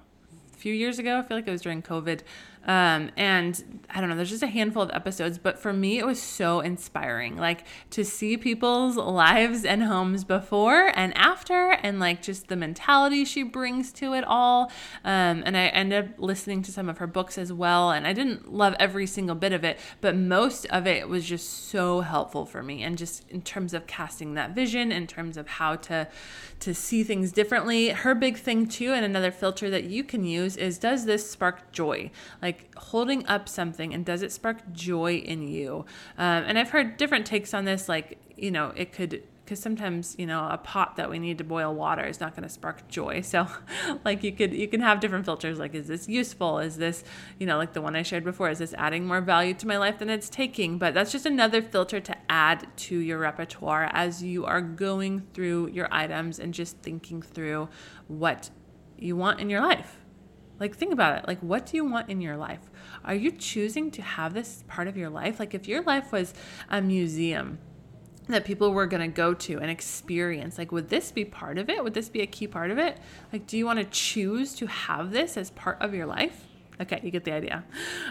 a 0.53 0.57
few 0.57 0.73
years 0.73 0.99
ago. 0.99 1.19
I 1.19 1.23
feel 1.23 1.37
like 1.37 1.49
it 1.49 1.51
was 1.51 1.63
during 1.63 1.83
COVID 1.83 2.21
um, 2.67 3.11
and 3.17 3.85
I 3.89 4.01
don't 4.01 4.11
know, 4.11 4.17
there's 4.17 4.31
just 4.31 4.43
a 4.43 4.49
handful 4.49 4.83
of 4.83 4.91
episodes, 4.93 5.39
but 5.39 5.59
for 5.59 5.73
me, 5.73 5.99
it 5.99 6.07
was 6.07 6.21
so 6.21 6.61
inspiring. 6.61 7.37
Like 7.37 7.65
to 7.91 8.05
see 8.05 8.37
people's 8.37 8.97
lives 8.97 9.65
and 9.65 9.83
homes 9.83 10.25
before 10.25 10.93
and 10.97 11.17
after, 11.17 11.71
and 11.71 11.99
like 12.01 12.23
just 12.23 12.49
the 12.49 12.57
mentality 12.57 13.25
she 13.25 13.43
brings 13.43 13.93
to 13.93 14.15
it 14.15 14.25
all. 14.25 14.71
Um, 15.05 15.43
and 15.47 15.57
I 15.57 15.67
ended 15.67 16.05
up 16.05 16.11
listening 16.19 16.63
to 16.63 16.73
some 16.73 16.89
of 16.89 16.99
her 16.99 17.07
books 17.07 17.39
as 17.39 17.53
well. 17.53 17.91
And 17.91 18.07
I 18.07 18.13
didn't 18.13 18.53
love 18.53 18.75
every 18.81 19.07
single 19.07 19.37
bit 19.37 19.53
of 19.53 19.65
it, 19.65 19.79
but 20.01 20.17
most 20.17 20.67
of 20.67 20.87
it 20.87 21.09
was 21.09 21.25
just 21.25 21.69
so 21.69 22.01
helpful 22.01 22.47
for 22.47 22.63
me. 22.63 22.83
And 22.83 22.99
just 22.99 23.29
in 23.31 23.43
terms 23.43 23.75
of 23.75 23.87
casting 23.87 24.35
that 24.35 24.51
vision, 24.55 24.91
in 24.91 25.07
terms 25.07 25.37
of 25.37 25.47
how 25.47 25.77
to, 25.77 26.09
to 26.61 26.75
see 26.75 27.05
things 27.05 27.33
differently. 27.33 27.91
Her 27.91 28.15
big 28.15 28.37
thing, 28.37 28.67
too, 28.67 28.93
and 28.93 29.05
another 29.05 29.31
filter 29.31 29.71
that 29.71 29.85
you 29.85 30.03
can 30.03 30.25
use 30.25 30.57
is 30.57 30.79
does 30.79 31.05
this 31.05 31.31
spark 31.31 31.71
joy? 31.73 32.11
Like, 32.43 32.56
like 32.57 32.75
holding 32.77 33.27
up 33.27 33.49
something 33.49 33.93
and 33.93 34.05
does 34.05 34.23
it 34.23 34.33
spark 34.33 34.73
joy 34.73 35.17
in 35.17 35.47
you? 35.49 35.85
Um, 36.19 36.45
and 36.47 36.59
I've 36.59 36.71
heard 36.71 36.97
different 36.97 37.27
takes 37.27 37.53
on 37.55 37.65
this, 37.65 37.89
like, 37.89 38.19
you 38.37 38.51
know, 38.51 38.73
it 38.77 38.93
could 38.93 39.23
because 39.45 39.61
sometimes 39.61 40.17
you 40.19 40.27
know 40.27 40.49
a 40.51 40.59
pot 40.59 40.97
that 40.97 41.09
we 41.09 41.21
need 41.21 41.39
to 41.39 41.45
boil 41.45 41.73
water 41.73 42.05
is 42.05 42.19
not 42.19 42.35
going 42.35 42.43
to 42.43 42.49
spark 42.49 42.89
joy. 42.89 43.21
So 43.21 43.47
like 44.05 44.25
you 44.25 44.33
could 44.33 44.53
you 44.53 44.67
can 44.67 44.81
have 44.81 44.99
different 44.99 45.25
filters 45.25 45.57
like 45.57 45.73
is 45.73 45.87
this 45.87 46.09
useful? 46.09 46.59
Is 46.59 46.79
this 46.79 47.05
you 47.39 47.47
know 47.47 47.57
like 47.57 47.73
the 47.73 47.81
one 47.81 47.95
i 47.95 48.03
shared 48.03 48.25
before 48.25 48.51
is 48.51 48.59
this 48.59 48.75
adding 48.75 49.07
more 49.07 49.21
value 49.21 49.55
to 49.55 49.67
my 49.69 49.77
life 49.77 50.01
than 50.01 50.11
it's 50.11 50.29
taking? 50.29 50.79
But 50.79 50.95
that's 50.95 51.13
just 51.13 51.27
another 51.27 51.63
filter 51.63 52.01
to 52.01 52.17
add 52.29 52.67
to 52.77 52.99
your 52.99 53.19
repertoire 53.19 53.89
as 53.93 54.21
you 54.21 54.45
are 54.45 54.61
going 54.61 55.21
through 55.33 55.69
your 55.69 55.87
items 55.93 56.41
and 56.41 56.53
just 56.53 56.79
thinking 56.79 57.23
through 57.23 57.69
what 58.09 58.51
you 58.99 59.15
want 59.15 59.39
in 59.39 59.49
your 59.49 59.61
life 59.61 60.01
like, 60.59 60.75
think 60.75 60.93
about 60.93 61.19
it. 61.19 61.29
Like, 61.29 61.39
what 61.41 61.67
do 61.67 61.77
you 61.77 61.85
want 61.85 62.09
in 62.09 62.21
your 62.21 62.37
life? 62.37 62.71
Are 63.05 63.15
you 63.15 63.31
choosing 63.31 63.91
to 63.93 64.03
have 64.03 64.35
this 64.35 64.65
part 64.69 64.89
of 64.89 64.97
your 64.97 65.11
life? 65.11 65.39
Like, 65.39 65.55
if 65.55 65.69
your 65.69 65.83
life 65.83 66.13
was 66.13 66.35
a 66.71 66.81
museum 66.81 67.59
that 68.29 68.45
people 68.45 68.73
were 68.73 68.87
going 68.87 69.03
to 69.03 69.15
go 69.15 69.35
to 69.35 69.59
and 69.59 69.71
experience, 69.71 70.59
like, 70.59 70.73
would 70.73 70.89
this 70.89 71.13
be 71.13 71.25
part 71.25 71.59
of 71.59 71.69
it? 71.69 71.83
Would 71.85 71.95
this 71.95 72.09
be 72.09 72.23
a 72.23 72.27
key 72.27 72.47
part 72.47 72.71
of 72.71 72.79
it? 72.79 72.99
Like, 73.33 73.47
do 73.47 73.57
you 73.59 73.67
want 73.67 73.79
to 73.79 73.85
choose 73.85 74.55
to 74.57 74.67
have 74.67 75.13
this 75.13 75.37
as 75.37 75.51
part 75.51 75.81
of 75.81 75.95
your 75.95 76.07
life? 76.07 76.47
Okay, 76.81 77.01
you 77.03 77.11
get 77.11 77.25
the 77.25 77.33
idea. 77.33 77.65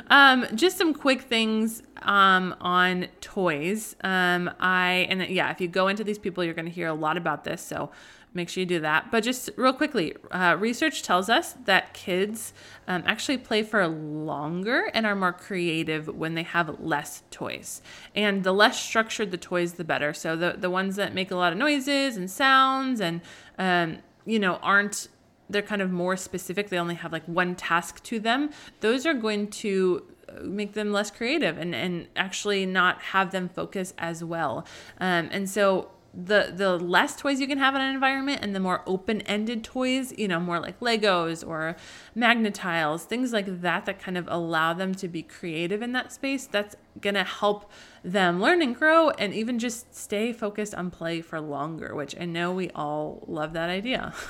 Um, 0.08 0.46
just 0.56 0.78
some 0.78 0.94
quick 0.94 1.22
things 1.22 1.84
um, 2.02 2.56
on 2.60 3.08
toys. 3.22 3.96
Um, 4.04 4.50
I 4.60 5.06
and 5.10 5.28
yeah, 5.28 5.52
if 5.52 5.62
you 5.62 5.68
go 5.68 5.88
into 5.88 6.04
these 6.04 6.18
people, 6.18 6.44
you're 6.44 6.56
going 6.56 6.66
to 6.66 6.72
hear 6.72 6.88
a 6.88 6.94
lot 6.94 7.16
about 7.16 7.44
this. 7.44 7.62
So 7.62 7.92
make 8.36 8.50
sure 8.50 8.62
you 8.62 8.66
do 8.66 8.80
that. 8.82 9.12
But 9.12 9.24
just 9.24 9.50
real 9.56 9.74
quickly, 9.74 10.16
uh, 10.32 10.58
research 10.60 11.02
tells 11.02 11.30
us 11.30 11.54
that 11.66 11.94
kids 11.94 12.54
um, 12.88 13.04
actually 13.06 13.38
play 13.38 13.64
for 13.64 13.88
longer 13.88 14.92
and 14.94 15.06
are 15.06 15.16
more 15.16 15.34
creative 15.34 16.08
when 16.08 16.36
they 16.36 16.44
have 16.44 16.80
less 16.80 17.24
toys. 17.32 17.82
And 18.14 18.44
the 18.44 18.52
less 18.52 18.80
structured 18.80 19.32
the 19.32 19.38
toys, 19.38 19.74
the 19.74 19.84
better. 19.84 20.14
So 20.14 20.36
the, 20.36 20.56
the 20.58 20.70
ones 20.70 20.98
that 20.98 21.14
make 21.14 21.32
a 21.32 21.36
lot 21.36 21.54
of 21.54 21.58
noises 21.58 22.18
and 22.18 22.30
sounds 22.30 23.00
and, 23.00 23.22
um, 23.58 24.00
you 24.26 24.40
know, 24.40 24.56
aren't 24.56 25.08
they're 25.50 25.62
kind 25.62 25.82
of 25.82 25.92
more 25.92 26.18
specific 26.18 26.70
they 26.70 26.80
only 26.80 26.96
have 26.96 27.12
like 27.12 27.24
one 27.26 27.54
task 27.54 28.02
to 28.02 28.20
them 28.20 28.50
those 28.80 29.06
are 29.06 29.14
going 29.14 29.48
to 29.48 30.04
uh, 30.28 30.42
make 30.42 30.74
them 30.74 30.92
less 30.92 31.12
creative 31.12 31.58
and, 31.60 31.76
and 31.76 32.08
actually 32.16 32.66
not 32.66 33.00
have 33.00 33.30
them 33.30 33.48
focus 33.48 33.94
as 34.00 34.24
well 34.24 34.66
um, 35.00 35.30
and 35.32 35.48
so 35.48 35.92
the 36.16 36.54
the 36.56 36.78
less 36.78 37.16
toys 37.18 37.42
you 37.42 37.48
can 37.48 37.58
have 37.58 37.76
in 37.76 37.82
an 37.82 37.94
environment 37.94 38.40
and 38.42 38.56
the 38.56 38.60
more 38.60 38.82
open-ended 38.86 39.64
toys 39.64 40.14
you 40.18 40.28
know 40.28 40.40
more 40.40 40.60
like 40.60 40.80
legos 40.80 41.46
or 41.46 41.76
Magna-Tiles 42.14 43.04
things 43.04 43.34
like 43.34 43.62
that 43.62 43.86
that 43.86 44.00
kind 44.00 44.18
of 44.18 44.26
allow 44.30 44.74
them 44.74 44.96
to 44.96 45.08
be 45.10 45.22
creative 45.22 45.82
in 45.82 45.92
that 45.92 46.14
space 46.14 46.48
that's 46.48 46.76
gonna 47.02 47.26
help 47.26 47.70
them 48.04 48.42
learn 48.42 48.62
and 48.62 48.76
grow 48.76 49.10
and 49.12 49.34
even 49.34 49.60
just 49.60 49.94
stay 49.94 50.32
focused 50.32 50.74
on 50.74 50.90
play 50.90 51.20
for 51.20 51.42
longer 51.42 51.94
which 51.94 52.16
i 52.20 52.26
know 52.26 52.52
we 52.52 52.70
all 52.72 53.24
love 53.28 53.54
that 53.54 53.70
idea. 53.70 54.14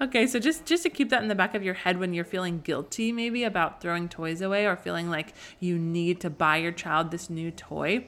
Okay 0.00 0.26
so 0.26 0.38
just 0.38 0.64
just 0.64 0.84
to 0.84 0.88
keep 0.88 1.10
that 1.10 1.20
in 1.22 1.28
the 1.28 1.34
back 1.34 1.54
of 1.54 1.62
your 1.62 1.74
head 1.74 1.98
when 1.98 2.14
you're 2.14 2.24
feeling 2.24 2.60
guilty 2.60 3.12
maybe 3.12 3.44
about 3.44 3.82
throwing 3.82 4.08
toys 4.08 4.40
away 4.40 4.64
or 4.64 4.74
feeling 4.74 5.10
like 5.10 5.34
you 5.58 5.78
need 5.78 6.18
to 6.20 6.30
buy 6.30 6.56
your 6.56 6.72
child 6.72 7.10
this 7.10 7.28
new 7.28 7.50
toy 7.50 8.06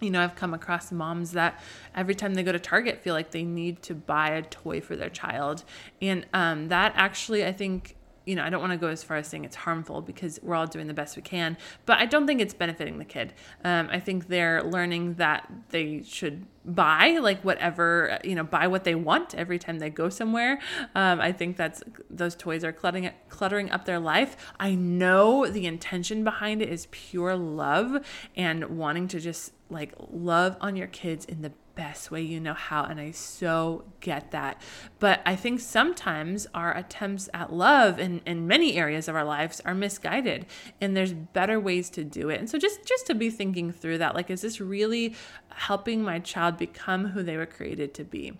you 0.00 0.10
know, 0.10 0.22
I've 0.22 0.34
come 0.34 0.54
across 0.54 0.90
moms 0.90 1.32
that 1.32 1.60
every 1.94 2.14
time 2.14 2.34
they 2.34 2.42
go 2.42 2.52
to 2.52 2.58
Target 2.58 3.02
feel 3.02 3.14
like 3.14 3.30
they 3.30 3.44
need 3.44 3.82
to 3.82 3.94
buy 3.94 4.30
a 4.30 4.42
toy 4.42 4.80
for 4.80 4.96
their 4.96 5.10
child. 5.10 5.64
And 6.00 6.26
um, 6.32 6.68
that 6.68 6.92
actually, 6.96 7.44
I 7.44 7.52
think, 7.52 7.96
you 8.30 8.36
know, 8.36 8.44
I 8.44 8.48
don't 8.48 8.60
want 8.60 8.70
to 8.70 8.78
go 8.78 8.86
as 8.86 9.02
far 9.02 9.16
as 9.16 9.26
saying 9.26 9.44
it's 9.44 9.56
harmful 9.56 10.02
because 10.02 10.38
we're 10.40 10.54
all 10.54 10.68
doing 10.68 10.86
the 10.86 10.94
best 10.94 11.16
we 11.16 11.22
can, 11.22 11.56
but 11.84 11.98
I 11.98 12.06
don't 12.06 12.28
think 12.28 12.40
it's 12.40 12.54
benefiting 12.54 12.98
the 12.98 13.04
kid. 13.04 13.34
Um, 13.64 13.88
I 13.90 13.98
think 13.98 14.28
they're 14.28 14.62
learning 14.62 15.14
that 15.14 15.50
they 15.70 16.04
should 16.04 16.46
buy 16.64 17.18
like 17.20 17.40
whatever 17.42 18.20
you 18.22 18.34
know 18.34 18.44
buy 18.44 18.68
what 18.68 18.84
they 18.84 18.94
want 18.94 19.34
every 19.34 19.58
time 19.58 19.78
they 19.78 19.88
go 19.88 20.10
somewhere 20.10 20.60
um, 20.94 21.18
i 21.18 21.32
think 21.32 21.56
that's 21.56 21.82
those 22.10 22.36
toys 22.36 22.62
are 22.62 22.70
cluttering 22.70 23.10
cluttering 23.30 23.70
up 23.70 23.86
their 23.86 23.98
life 23.98 24.36
i 24.60 24.74
know 24.74 25.46
the 25.46 25.64
intention 25.64 26.22
behind 26.22 26.60
it 26.60 26.68
is 26.68 26.86
pure 26.90 27.34
love 27.34 28.04
and 28.36 28.62
wanting 28.76 29.08
to 29.08 29.18
just 29.18 29.54
like 29.70 29.94
love 30.10 30.54
on 30.60 30.76
your 30.76 30.86
kids 30.88 31.24
in 31.24 31.40
the 31.40 31.50
best 31.80 32.10
way 32.10 32.20
you 32.20 32.38
know 32.38 32.52
how. 32.52 32.84
And 32.84 33.00
I 33.00 33.10
so 33.10 33.84
get 34.00 34.32
that. 34.32 34.60
But 34.98 35.22
I 35.24 35.34
think 35.34 35.60
sometimes 35.60 36.46
our 36.52 36.76
attempts 36.76 37.30
at 37.32 37.54
love 37.54 37.98
in, 37.98 38.20
in 38.26 38.46
many 38.46 38.76
areas 38.76 39.08
of 39.08 39.16
our 39.16 39.24
lives 39.24 39.62
are 39.64 39.74
misguided 39.74 40.44
and 40.78 40.94
there's 40.94 41.14
better 41.14 41.58
ways 41.58 41.88
to 41.90 42.04
do 42.04 42.28
it. 42.28 42.38
And 42.38 42.50
so 42.50 42.58
just 42.58 42.84
just 42.84 43.06
to 43.06 43.14
be 43.14 43.30
thinking 43.30 43.72
through 43.72 43.96
that, 43.96 44.14
like, 44.14 44.28
is 44.28 44.42
this 44.42 44.60
really 44.60 45.14
helping 45.48 46.02
my 46.02 46.18
child 46.18 46.58
become 46.58 47.06
who 47.06 47.22
they 47.22 47.38
were 47.38 47.46
created 47.46 47.94
to 47.94 48.04
be. 48.04 48.34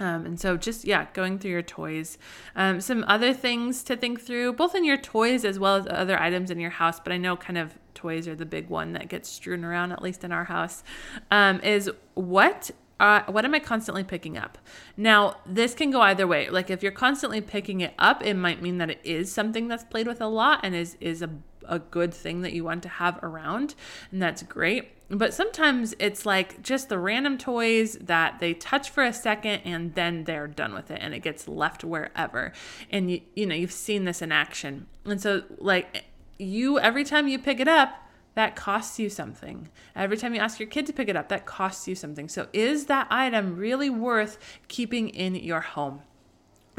Um, 0.00 0.24
and 0.26 0.40
so, 0.40 0.56
just 0.56 0.84
yeah, 0.84 1.06
going 1.12 1.38
through 1.38 1.50
your 1.52 1.62
toys. 1.62 2.18
Um, 2.56 2.80
some 2.80 3.04
other 3.06 3.32
things 3.34 3.82
to 3.84 3.96
think 3.96 4.20
through, 4.20 4.54
both 4.54 4.74
in 4.74 4.84
your 4.84 4.96
toys 4.96 5.44
as 5.44 5.58
well 5.58 5.76
as 5.76 5.86
other 5.90 6.20
items 6.20 6.50
in 6.50 6.58
your 6.58 6.70
house, 6.70 6.98
but 6.98 7.12
I 7.12 7.18
know 7.18 7.36
kind 7.36 7.58
of 7.58 7.74
toys 7.94 8.26
are 8.26 8.34
the 8.34 8.46
big 8.46 8.68
one 8.68 8.94
that 8.94 9.08
gets 9.08 9.28
strewn 9.28 9.64
around, 9.64 9.92
at 9.92 10.02
least 10.02 10.24
in 10.24 10.32
our 10.32 10.44
house, 10.44 10.82
um, 11.30 11.60
is 11.60 11.90
what 12.14 12.70
uh, 12.98 13.22
what 13.28 13.46
am 13.46 13.54
I 13.54 13.60
constantly 13.60 14.04
picking 14.04 14.36
up? 14.36 14.58
Now, 14.94 15.36
this 15.46 15.74
can 15.74 15.90
go 15.90 16.02
either 16.02 16.26
way. 16.26 16.50
Like 16.50 16.68
if 16.68 16.82
you're 16.82 16.92
constantly 16.92 17.40
picking 17.40 17.80
it 17.80 17.94
up, 17.98 18.22
it 18.22 18.34
might 18.34 18.60
mean 18.60 18.76
that 18.78 18.90
it 18.90 19.00
is 19.02 19.32
something 19.32 19.68
that's 19.68 19.84
played 19.84 20.06
with 20.06 20.20
a 20.20 20.26
lot 20.26 20.60
and 20.62 20.74
is 20.74 20.96
is 21.00 21.22
a 21.22 21.30
a 21.70 21.78
good 21.78 22.12
thing 22.12 22.42
that 22.42 22.52
you 22.52 22.64
want 22.64 22.82
to 22.82 22.88
have 22.90 23.18
around, 23.22 23.74
and 24.10 24.20
that's 24.20 24.42
great. 24.42 24.90
But 25.10 25.34
sometimes 25.34 25.94
it's 25.98 26.24
like 26.24 26.62
just 26.62 26.88
the 26.88 26.98
random 26.98 27.36
toys 27.36 27.94
that 28.00 28.38
they 28.38 28.54
touch 28.54 28.90
for 28.90 29.02
a 29.02 29.12
second 29.12 29.62
and 29.64 29.94
then 29.94 30.22
they're 30.22 30.46
done 30.46 30.72
with 30.72 30.88
it 30.92 31.00
and 31.02 31.12
it 31.12 31.18
gets 31.18 31.48
left 31.48 31.82
wherever. 31.82 32.52
And 32.90 33.10
you 33.10 33.20
you 33.34 33.44
know, 33.44 33.56
you've 33.56 33.72
seen 33.72 34.04
this 34.04 34.22
in 34.22 34.30
action. 34.30 34.86
And 35.04 35.20
so 35.20 35.42
like 35.58 36.04
you 36.38 36.78
every 36.78 37.02
time 37.02 37.26
you 37.26 37.40
pick 37.40 37.58
it 37.58 37.66
up, 37.66 37.92
that 38.36 38.54
costs 38.54 39.00
you 39.00 39.10
something. 39.10 39.68
Every 39.96 40.16
time 40.16 40.32
you 40.32 40.40
ask 40.40 40.60
your 40.60 40.68
kid 40.68 40.86
to 40.86 40.92
pick 40.92 41.08
it 41.08 41.16
up, 41.16 41.28
that 41.30 41.44
costs 41.44 41.88
you 41.88 41.96
something. 41.96 42.28
So 42.28 42.46
is 42.52 42.86
that 42.86 43.08
item 43.10 43.56
really 43.56 43.90
worth 43.90 44.38
keeping 44.68 45.08
in 45.08 45.34
your 45.34 45.60
home? 45.60 46.02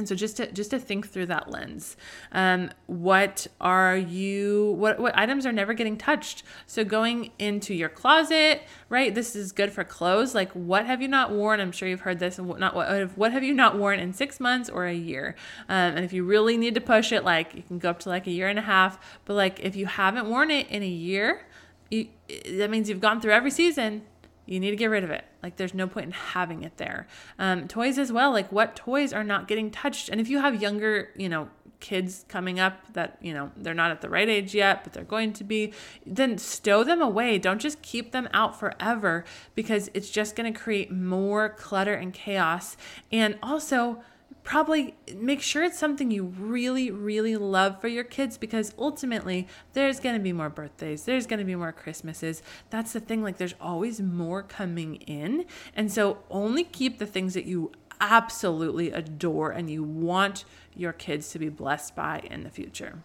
And 0.01 0.07
so 0.07 0.15
just 0.15 0.37
to 0.37 0.51
just 0.51 0.71
to 0.71 0.79
think 0.79 1.07
through 1.07 1.27
that 1.27 1.51
lens, 1.51 1.95
um, 2.31 2.71
what 2.87 3.45
are 3.61 3.95
you? 3.95 4.75
What 4.79 4.99
what 4.99 5.15
items 5.15 5.45
are 5.45 5.51
never 5.51 5.75
getting 5.75 5.95
touched? 5.95 6.41
So 6.65 6.83
going 6.83 7.29
into 7.37 7.75
your 7.75 7.87
closet, 7.87 8.63
right? 8.89 9.13
This 9.13 9.35
is 9.35 9.51
good 9.51 9.71
for 9.71 9.83
clothes. 9.83 10.33
Like 10.33 10.51
what 10.53 10.87
have 10.87 11.03
you 11.03 11.07
not 11.07 11.29
worn? 11.29 11.59
I'm 11.59 11.71
sure 11.71 11.87
you've 11.87 12.01
heard 12.01 12.17
this. 12.17 12.39
Not 12.39 12.73
what 12.73 13.15
what 13.15 13.31
have 13.31 13.43
you 13.43 13.53
not 13.53 13.77
worn 13.77 13.99
in 13.99 14.11
six 14.11 14.39
months 14.39 14.71
or 14.71 14.87
a 14.87 14.93
year? 14.95 15.35
Um, 15.69 15.97
and 15.97 16.03
if 16.03 16.13
you 16.13 16.23
really 16.23 16.57
need 16.57 16.73
to 16.73 16.81
push 16.81 17.11
it, 17.11 17.23
like 17.23 17.53
you 17.53 17.61
can 17.61 17.77
go 17.77 17.91
up 17.91 17.99
to 17.99 18.09
like 18.09 18.25
a 18.25 18.31
year 18.31 18.47
and 18.47 18.57
a 18.57 18.63
half. 18.63 18.99
But 19.25 19.35
like 19.35 19.59
if 19.59 19.75
you 19.75 19.85
haven't 19.85 20.27
worn 20.27 20.49
it 20.49 20.67
in 20.69 20.81
a 20.81 20.87
year, 20.87 21.45
you, 21.91 22.07
that 22.49 22.71
means 22.71 22.89
you've 22.89 23.01
gone 23.01 23.21
through 23.21 23.33
every 23.33 23.51
season 23.51 24.01
you 24.47 24.59
need 24.59 24.71
to 24.71 24.75
get 24.75 24.87
rid 24.87 25.03
of 25.03 25.11
it. 25.11 25.25
Like, 25.43 25.57
there's 25.57 25.73
no 25.73 25.87
point 25.87 26.07
in 26.07 26.11
having 26.11 26.63
it 26.63 26.77
there. 26.77 27.07
Um, 27.39 27.67
toys 27.67 27.97
as 27.97 28.11
well. 28.11 28.31
Like, 28.31 28.51
what 28.51 28.75
toys 28.75 29.13
are 29.13 29.23
not 29.23 29.47
getting 29.47 29.71
touched? 29.71 30.09
And 30.09 30.21
if 30.21 30.29
you 30.29 30.39
have 30.39 30.61
younger, 30.61 31.09
you 31.15 31.29
know, 31.29 31.49
kids 31.81 32.25
coming 32.29 32.59
up 32.59 32.93
that, 32.93 33.17
you 33.21 33.33
know, 33.33 33.51
they're 33.57 33.73
not 33.73 33.91
at 33.91 34.01
the 34.01 34.09
right 34.09 34.29
age 34.29 34.53
yet, 34.55 34.83
but 34.83 34.93
they're 34.93 35.03
going 35.03 35.33
to 35.33 35.43
be, 35.43 35.73
then 36.05 36.37
stow 36.37 36.83
them 36.83 37.01
away. 37.01 37.37
Don't 37.37 37.59
just 37.59 37.81
keep 37.81 38.11
them 38.11 38.29
out 38.33 38.57
forever 38.57 39.25
because 39.55 39.89
it's 39.93 40.09
just 40.09 40.35
going 40.35 40.51
to 40.51 40.57
create 40.57 40.91
more 40.91 41.49
clutter 41.49 41.93
and 41.93 42.13
chaos. 42.13 42.77
And 43.11 43.37
also, 43.43 44.03
probably 44.43 44.95
make 45.15 45.41
sure 45.41 45.63
it's 45.63 45.77
something 45.77 46.11
you 46.11 46.25
really, 46.25 46.91
really 46.91 47.35
love 47.37 47.79
for 47.79 47.87
your 47.87 48.03
kids 48.03 48.37
because 48.37 48.73
ultimately 48.77 49.47
there's 49.73 49.99
going 49.99 50.15
to 50.15 50.21
be 50.21 50.33
more 50.33 50.49
birthdays, 50.49 51.03
there's 51.03 51.27
going 51.27 51.39
to 51.39 51.45
be 51.45 51.55
more 51.55 51.71
Christmases. 51.71 52.41
That's 52.69 52.93
the 52.93 52.99
thing, 52.99 53.23
like, 53.23 53.37
there's 53.37 53.55
always 53.61 54.01
more 54.01 54.43
coming 54.43 54.95
in. 54.95 55.45
And 55.75 55.91
so 55.91 56.19
only 56.29 56.63
keep 56.63 56.97
the 56.97 57.05
things 57.05 57.33
that 57.33 57.45
you 57.45 57.71
absolutely 57.99 58.91
adore 58.91 59.51
and 59.51 59.69
you 59.69 59.83
want 59.83 60.43
your 60.75 60.93
kids 60.93 61.29
to 61.29 61.39
be 61.39 61.49
blessed 61.49 61.95
by 61.95 62.19
in 62.29 62.43
the 62.43 62.49
future. 62.49 63.03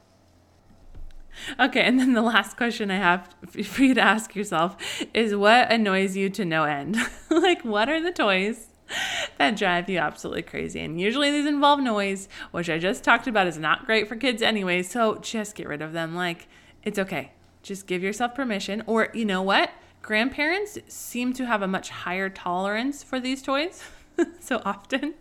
Okay, 1.61 1.83
and 1.83 2.01
then 2.01 2.15
the 2.15 2.23
last 2.23 2.57
question 2.57 2.91
I 2.91 2.97
have 2.97 3.35
for 3.47 3.83
you 3.83 3.95
to 3.95 4.01
ask 4.01 4.35
yourself 4.35 4.77
is 5.13 5.37
what 5.37 5.71
annoys 5.71 6.17
you 6.17 6.31
to 6.31 6.47
no 6.47 6.65
end? 6.65 6.97
like, 7.31 7.63
what 7.63 7.91
are 7.91 8.01
the 8.01 8.11
toys 8.11 8.69
that 9.39 9.57
drive 9.57 9.89
you 9.89 9.99
absolutely 9.99 10.43
crazy. 10.43 10.81
And 10.81 11.01
usually 11.01 11.31
these 11.31 11.47
involve 11.47 11.81
noise, 11.81 12.29
which 12.51 12.71
I 12.71 12.79
just 12.79 13.05
talked 13.05 13.27
about 13.27 13.47
is 13.47 13.59
not 13.59 13.87
great 13.87 14.09
for 14.09 14.17
kids 14.17 14.43
anyway. 14.43 14.83
So 14.83 15.17
just 15.17 15.55
get 15.55 15.69
rid 15.69 15.83
of 15.83 15.93
them. 15.93 16.15
Like, 16.15 16.49
it's 16.83 16.99
okay. 16.99 17.33
Just 17.63 17.87
give 17.87 18.03
yourself 18.03 18.35
permission. 18.35 18.83
Or, 18.87 19.09
you 19.13 19.25
know 19.25 19.43
what? 19.43 19.71
Grandparents 20.03 20.79
seem 20.89 21.33
to 21.35 21.47
have 21.47 21.63
a 21.63 21.69
much 21.69 21.91
higher 21.91 22.29
tolerance 22.29 23.03
for 23.03 23.19
these 23.19 23.43
toys. 23.43 23.83
so 24.41 24.63
often 24.65 25.15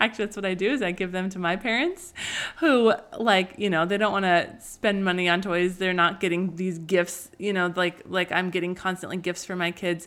actually 0.00 0.26
that's 0.26 0.36
what 0.36 0.44
i 0.44 0.54
do 0.54 0.70
is 0.70 0.82
i 0.82 0.90
give 0.90 1.12
them 1.12 1.28
to 1.28 1.38
my 1.38 1.56
parents 1.56 2.12
who 2.58 2.92
like 3.18 3.54
you 3.58 3.68
know 3.68 3.84
they 3.84 3.96
don't 3.96 4.12
want 4.12 4.24
to 4.24 4.54
spend 4.60 5.04
money 5.04 5.28
on 5.28 5.40
toys 5.40 5.78
they're 5.78 5.92
not 5.92 6.20
getting 6.20 6.54
these 6.56 6.78
gifts 6.78 7.30
you 7.38 7.52
know 7.52 7.72
like 7.74 8.02
like 8.06 8.30
i'm 8.30 8.50
getting 8.50 8.74
constantly 8.74 9.16
gifts 9.16 9.44
for 9.44 9.56
my 9.56 9.70
kids 9.70 10.06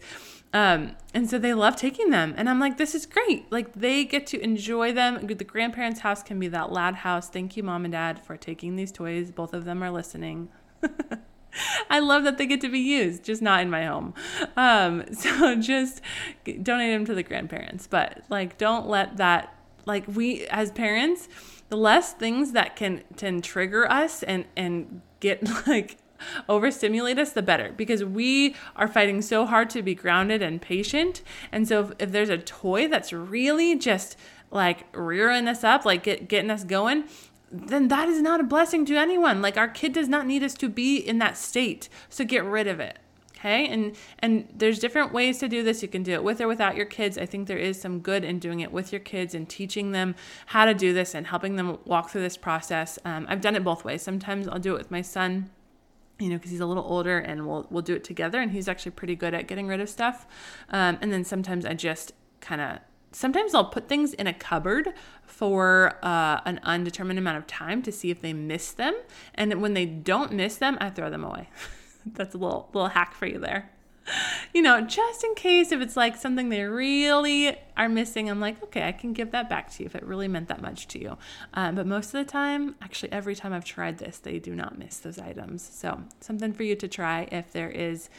um, 0.58 0.96
and 1.14 1.30
so 1.30 1.38
they 1.38 1.54
love 1.54 1.76
taking 1.76 2.10
them. 2.10 2.34
And 2.36 2.50
I'm 2.50 2.60
like, 2.60 2.78
this 2.78 2.96
is 2.96 3.06
great. 3.06 3.46
Like 3.52 3.74
they 3.74 4.04
get 4.04 4.26
to 4.28 4.42
enjoy 4.42 4.92
them. 4.92 5.28
The 5.28 5.44
grandparents' 5.44 6.00
house 6.00 6.24
can 6.24 6.40
be 6.40 6.48
that 6.48 6.72
loud 6.72 6.96
house. 6.96 7.30
Thank 7.30 7.56
you, 7.56 7.62
mom 7.62 7.86
and 7.86 7.92
dad, 7.92 8.26
for 8.26 8.36
taking 8.38 8.76
these 8.76 8.92
toys. 8.92 9.30
Both 9.30 9.54
of 9.54 9.66
them 9.66 9.84
are 9.84 9.92
listening. 9.92 10.50
I 11.92 12.00
love 12.00 12.24
that 12.24 12.40
they 12.40 12.48
get 12.48 12.60
to 12.62 12.70
be 12.70 12.80
used, 12.80 13.24
just 13.24 13.40
not 13.40 13.62
in 13.62 13.70
my 13.70 13.86
home. 13.86 14.16
Um, 14.56 15.04
so 15.14 15.54
just 15.58 16.02
donate 16.64 16.92
them 16.92 17.06
to 17.06 17.14
the 17.14 17.24
grandparents. 17.24 17.86
But 17.86 18.24
like, 18.28 18.58
don't 18.58 18.88
let 18.88 19.18
that, 19.18 19.56
like, 19.86 20.06
we 20.08 20.48
as 20.48 20.72
parents, 20.72 21.30
the 21.70 21.78
less 21.78 22.14
things 22.14 22.54
that 22.54 22.76
can, 22.76 23.04
can 23.16 23.44
trigger 23.44 23.88
us 23.92 24.24
and, 24.24 24.46
and 24.56 25.02
get 25.20 25.68
like 25.68 25.98
overstimulate 26.50 27.20
us, 27.20 27.32
the 27.32 27.42
better 27.42 27.74
because 27.76 28.04
we 28.04 28.56
are 28.76 28.88
fighting 28.88 29.22
so 29.22 29.46
hard 29.46 29.70
to 29.72 29.82
be 29.82 29.96
grounded 29.96 30.42
and 30.42 30.62
patient. 30.62 31.22
And 31.52 31.68
so 31.68 31.86
if, 31.86 31.92
if 32.00 32.12
there's 32.12 32.30
a 32.30 32.38
toy 32.38 32.88
that's 32.88 33.14
really 33.14 33.78
just 33.78 34.18
like 34.52 34.86
rearing 34.96 35.48
us 35.48 35.64
up, 35.64 35.86
like 35.86 36.04
get, 36.04 36.28
getting 36.28 36.52
us 36.52 36.64
going, 36.64 37.06
then 37.52 37.88
that 37.88 38.10
is 38.10 38.22
not 38.22 38.40
a 38.40 38.44
blessing 38.44 38.86
to 38.86 38.96
anyone. 38.96 39.42
Like 39.42 39.58
our 39.58 39.68
kid 39.68 39.94
does 39.94 40.10
not 40.10 40.26
need 40.26 40.44
us 40.44 40.54
to 40.56 40.70
be 40.70 40.98
in 40.98 41.20
that 41.20 41.38
state. 41.38 41.90
So 42.10 42.26
get 42.26 42.44
rid 42.44 42.68
of 42.68 42.80
it. 42.80 43.00
Okay? 43.38 43.68
And 43.68 43.96
and 44.20 44.48
there's 44.54 44.80
different 44.80 45.14
ways 45.14 45.38
to 45.40 45.48
do 45.48 45.64
this. 45.64 45.82
You 45.82 45.88
can 45.88 46.02
do 46.02 46.14
it 46.14 46.24
with 46.24 46.42
or 46.42 46.48
without 46.48 46.76
your 46.76 46.88
kids. 46.88 47.18
I 47.18 47.26
think 47.26 47.48
there 47.48 47.58
is 47.58 47.80
some 47.80 48.00
good 48.00 48.24
in 48.24 48.40
doing 48.40 48.62
it 48.62 48.72
with 48.72 48.92
your 48.92 49.00
kids 49.00 49.36
and 49.36 49.48
teaching 49.48 49.92
them 49.92 50.16
how 50.48 50.66
to 50.66 50.74
do 50.74 50.92
this 50.92 51.14
and 51.14 51.28
helping 51.28 51.56
them 51.56 51.78
walk 51.86 52.10
through 52.10 52.22
this 52.22 52.38
process. 52.38 52.98
Um, 53.06 53.28
I've 53.30 53.42
done 53.42 53.56
it 53.56 53.64
both 53.64 53.86
ways. 53.86 54.02
Sometimes 54.02 54.48
I'll 54.48 54.60
do 54.60 54.74
it 54.74 54.80
with 54.80 54.92
my 54.92 55.04
son 55.04 55.52
you 56.20 56.30
know, 56.30 56.36
because 56.36 56.52
he's 56.52 56.60
a 56.60 56.66
little 56.66 56.84
older 56.84 57.20
and 57.20 57.48
we'll 57.48 57.68
we'll 57.70 57.82
do 57.82 57.96
it 57.96 58.04
together. 58.04 58.42
And 58.42 58.52
he's 58.52 58.68
actually 58.68 58.92
pretty 58.92 59.16
good 59.16 59.34
at 59.34 59.48
getting 59.48 59.68
rid 59.68 59.80
of 59.80 59.90
stuff. 59.90 60.26
Um, 60.70 60.98
and 61.02 61.12
then 61.12 61.24
sometimes 61.24 61.66
I 61.66 61.74
just 61.74 62.14
kind 62.42 62.62
of 62.62 62.80
sometimes 63.12 63.54
I'll 63.54 63.66
put 63.66 63.88
things 63.88 64.14
in 64.14 64.28
a 64.28 64.34
cupboard 64.34 64.94
for 65.26 65.98
uh, 66.04 66.42
an 66.46 66.60
undetermined 66.64 67.20
amount 67.20 67.38
of 67.38 67.48
time 67.48 67.82
to 67.84 67.92
see 67.92 68.12
if 68.12 68.22
they 68.22 68.34
miss 68.34 68.72
them. 68.72 68.96
And 69.36 69.62
when 69.62 69.74
they 69.74 69.86
don't 69.86 70.34
miss 70.34 70.58
them, 70.58 70.78
I 70.80 70.90
throw 70.90 71.10
them 71.10 71.24
away. 71.24 71.50
That's 72.06 72.36
a 72.36 72.38
little 72.38 72.70
little 72.74 72.90
hack 72.90 73.14
for 73.14 73.26
you 73.26 73.40
there. 73.40 73.70
you 74.54 74.62
know, 74.62 74.82
just 74.82 75.24
in 75.24 75.36
case 75.36 75.72
if 75.72 75.82
it's 75.82 75.98
like 75.98 76.16
something 76.16 76.50
they 76.50 76.64
really 76.64 77.58
are 77.76 77.90
missing, 77.90 78.30
I'm 78.30 78.40
like, 78.40 78.62
okay, 78.64 78.88
I 78.88 78.92
can 78.92 79.14
give 79.14 79.32
that 79.32 79.50
back 79.50 79.72
to 79.74 79.84
you 79.84 79.88
if 79.88 79.96
it 79.96 80.04
really 80.04 80.28
meant 80.28 80.48
that 80.48 80.62
much 80.62 80.88
to 80.90 81.00
you. 81.00 81.18
Um, 81.54 81.76
but 81.76 81.86
most 81.86 82.08
of 82.08 82.26
the 82.26 82.26
time, 82.26 82.76
actually, 82.82 83.12
every 83.12 83.36
time 83.36 83.54
I've 83.54 83.66
tried 83.66 83.98
this, 83.98 84.18
they 84.20 84.40
do 84.40 84.56
not 84.56 84.78
miss 84.78 84.98
those 84.98 85.20
items. 85.20 85.62
So, 85.62 86.02
something 86.22 86.54
for 86.54 86.64
you 86.64 86.76
to 86.76 86.88
try 86.88 87.28
if 87.32 87.52
there 87.52 87.70
is 87.70 88.10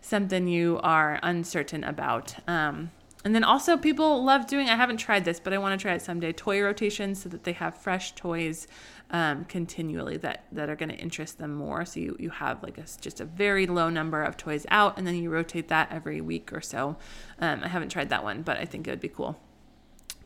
something 0.00 0.46
you 0.46 0.78
are 0.82 1.18
uncertain 1.22 1.84
about. 1.84 2.36
Um, 2.48 2.90
and 3.24 3.34
then 3.34 3.42
also, 3.42 3.76
people 3.76 4.22
love 4.22 4.46
doing, 4.46 4.68
I 4.68 4.76
haven't 4.76 4.98
tried 4.98 5.24
this, 5.24 5.40
but 5.40 5.52
I 5.52 5.58
want 5.58 5.78
to 5.78 5.82
try 5.82 5.94
it 5.94 6.02
someday 6.02 6.32
toy 6.32 6.62
rotations 6.62 7.22
so 7.22 7.28
that 7.30 7.42
they 7.42 7.54
have 7.54 7.76
fresh 7.76 8.12
toys 8.12 8.68
um, 9.10 9.44
continually 9.44 10.16
that, 10.18 10.44
that 10.52 10.68
are 10.68 10.76
going 10.76 10.88
to 10.88 10.96
interest 10.96 11.38
them 11.38 11.54
more. 11.54 11.84
So 11.84 12.00
you, 12.00 12.16
you 12.18 12.30
have 12.30 12.62
like 12.62 12.78
a, 12.78 12.84
just 13.00 13.20
a 13.20 13.24
very 13.24 13.66
low 13.66 13.88
number 13.88 14.22
of 14.22 14.36
toys 14.36 14.66
out 14.70 14.98
and 14.98 15.06
then 15.06 15.14
you 15.14 15.30
rotate 15.30 15.68
that 15.68 15.92
every 15.92 16.20
week 16.20 16.52
or 16.52 16.60
so. 16.60 16.96
Um, 17.38 17.62
I 17.62 17.68
haven't 17.68 17.90
tried 17.90 18.10
that 18.10 18.24
one, 18.24 18.42
but 18.42 18.58
I 18.58 18.64
think 18.64 18.86
it 18.86 18.90
would 18.90 19.00
be 19.00 19.08
cool. 19.08 19.38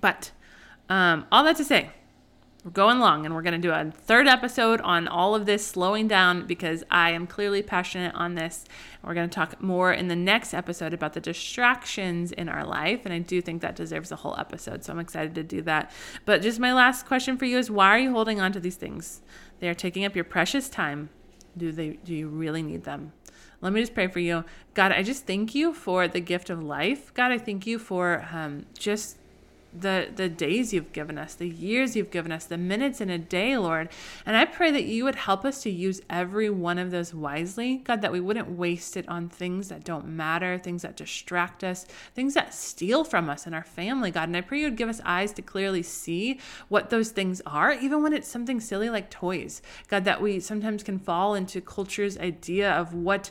But 0.01 0.31
um, 0.88 1.27
all 1.31 1.45
that 1.45 1.57
to 1.57 1.64
say, 1.64 1.90
we're 2.64 2.70
going 2.73 2.99
long 2.99 3.25
and 3.25 3.35
we're 3.35 3.42
going 3.42 3.61
to 3.61 3.68
do 3.68 3.73
a 3.73 3.90
third 3.90 4.27
episode 4.27 4.83
on 4.83 5.09
all 5.09 5.35
of 5.35 5.46
this 5.46 5.66
slowing 5.66 6.07
down 6.07 6.46
because 6.46 6.85
I 6.90 7.11
am 7.12 7.27
clearly 7.27 7.62
passionate 7.62 8.14
on 8.14 8.35
this. 8.35 8.66
We're 9.03 9.14
going 9.14 9.31
to 9.31 9.35
talk 9.35 9.62
more 9.62 9.92
in 9.92 10.09
the 10.09 10.16
next 10.16 10.53
episode 10.53 10.92
about 10.92 11.14
the 11.14 11.20
distractions 11.20 12.33
in 12.33 12.51
our 12.51 12.66
life. 12.66 13.07
And 13.07 13.14
I 13.14 13.18
do 13.18 13.40
think 13.40 13.62
that 13.62 13.77
deserves 13.77 14.12
a 14.12 14.16
whole 14.16 14.37
episode. 14.38 14.85
So 14.85 14.92
I'm 14.92 14.99
excited 14.99 15.35
to 15.37 15.42
do 15.42 15.62
that. 15.62 15.90
But 16.27 16.42
just 16.42 16.61
my 16.61 16.75
last 16.75 17.07
question 17.07 17.38
for 17.38 17.46
you 17.46 17.57
is 17.57 17.70
why 17.70 17.88
are 17.88 17.99
you 17.99 18.12
holding 18.12 18.40
on 18.40 18.53
to 18.53 18.61
these 18.61 18.77
things? 18.77 19.23
They 19.61 19.68
are 19.68 19.75
taking 19.75 20.05
up 20.05 20.14
your 20.14 20.25
precious 20.25 20.68
time. 20.68 21.09
Do 21.57 21.73
they 21.73 21.99
do 22.05 22.14
you 22.14 22.29
really 22.29 22.62
need 22.62 22.85
them? 22.85 23.12
Let 23.62 23.73
me 23.73 23.81
just 23.81 23.94
pray 23.94 24.07
for 24.07 24.20
you. 24.20 24.44
God, 24.75 24.92
I 24.92 25.03
just 25.03 25.27
thank 25.27 25.55
you 25.55 25.75
for 25.75 26.09
the 26.09 26.20
gift 26.20 26.49
of 26.51 26.62
life. 26.62 27.12
God, 27.14 27.31
I 27.31 27.38
thank 27.38 27.66
you 27.66 27.79
for 27.79 28.27
um, 28.33 28.66
just 28.79 29.18
the 29.79 30.09
the 30.15 30.29
days 30.29 30.73
you've 30.73 30.93
given 30.93 31.19
us, 31.19 31.35
the 31.35 31.49
years 31.49 31.95
you've 31.95 32.11
given 32.11 32.33
us, 32.33 32.45
the 32.45 32.59
minutes 32.59 33.01
in 33.01 33.11
a 33.11 33.19
day, 33.19 33.57
Lord. 33.57 33.89
And 34.27 34.37
I 34.37 34.45
pray 34.45 34.71
that 34.71 34.85
you 34.85 35.05
would 35.05 35.15
help 35.15 35.45
us 35.45 35.63
to 35.63 35.71
use 35.71 36.01
every 36.11 36.51
one 36.51 36.79
of 36.79 36.91
those 36.91 37.15
wisely, 37.15 37.77
God, 37.77 38.03
that 38.03 38.13
we 38.13 38.21
wouldn't 38.21 38.51
waste 38.51 38.97
it 38.97 39.09
on 39.09 39.29
things 39.29 39.69
that 39.69 39.85
don't 39.85 40.09
matter, 40.09 40.59
things 40.59 40.83
that 40.83 40.97
distract 40.97 41.63
us, 41.63 41.87
things 42.15 42.35
that 42.35 42.55
steal 42.55 43.05
from 43.05 43.31
us 43.31 43.47
and 43.47 43.55
our 43.55 43.65
family, 43.65 44.11
God. 44.11 44.29
And 44.29 44.37
I 44.37 44.41
pray 44.41 44.61
you 44.61 44.67
would 44.67 44.77
give 44.77 44.89
us 44.89 45.01
eyes 45.05 45.33
to 45.35 45.43
clearly 45.43 45.83
see 45.83 46.41
what 46.69 46.91
those 46.91 47.11
things 47.11 47.41
are, 47.47 47.73
even 47.73 48.03
when 48.03 48.12
it's 48.12 48.29
something 48.29 48.61
silly 48.61 48.91
like 48.91 49.11
toys. 49.11 49.62
God, 49.89 50.05
that 50.05 50.21
we 50.21 50.41
sometimes 50.41 50.83
can 50.83 50.99
fall 50.99 51.35
into 51.35 51.61
culture's 51.61 52.18
idea 52.18 52.71
of 52.73 52.95
what 52.95 53.31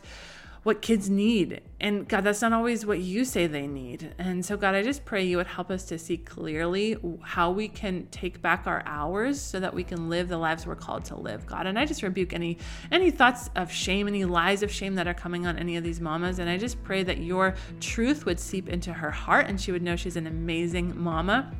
what 0.63 0.81
kids 0.81 1.09
need. 1.09 1.61
And 1.79 2.07
God, 2.07 2.25
that's 2.25 2.41
not 2.41 2.51
always 2.51 2.85
what 2.85 2.99
you 2.99 3.23
say 3.23 3.47
they 3.47 3.67
need. 3.67 4.13
And 4.17 4.45
so, 4.45 4.57
God, 4.57 4.75
I 4.75 4.83
just 4.83 5.05
pray 5.05 5.23
you 5.23 5.37
would 5.37 5.47
help 5.47 5.71
us 5.71 5.85
to 5.85 5.97
see 5.97 6.17
clearly 6.17 6.97
how 7.21 7.51
we 7.51 7.69
can 7.69 8.07
take 8.11 8.41
back 8.41 8.67
our 8.67 8.83
hours 8.85 9.39
so 9.39 9.59
that 9.59 9.73
we 9.73 9.83
can 9.83 10.09
live 10.09 10.27
the 10.27 10.37
lives 10.37 10.65
we're 10.65 10.75
called 10.75 11.05
to 11.05 11.15
live, 11.15 11.45
God. 11.45 11.67
And 11.67 11.79
I 11.79 11.85
just 11.85 12.03
rebuke 12.03 12.33
any 12.33 12.57
any 12.91 13.11
thoughts 13.11 13.49
of 13.55 13.71
shame, 13.71 14.07
any 14.07 14.25
lies 14.25 14.61
of 14.61 14.71
shame 14.71 14.95
that 14.95 15.07
are 15.07 15.13
coming 15.13 15.47
on 15.47 15.57
any 15.57 15.77
of 15.77 15.83
these 15.83 16.01
mamas. 16.01 16.39
And 16.39 16.49
I 16.49 16.57
just 16.57 16.83
pray 16.83 17.03
that 17.03 17.19
your 17.19 17.55
truth 17.79 18.25
would 18.25 18.39
seep 18.39 18.67
into 18.67 18.91
her 18.91 19.11
heart 19.11 19.47
and 19.47 19.59
she 19.59 19.71
would 19.71 19.81
know 19.81 19.95
she's 19.95 20.17
an 20.17 20.27
amazing 20.27 20.99
mama 20.99 21.53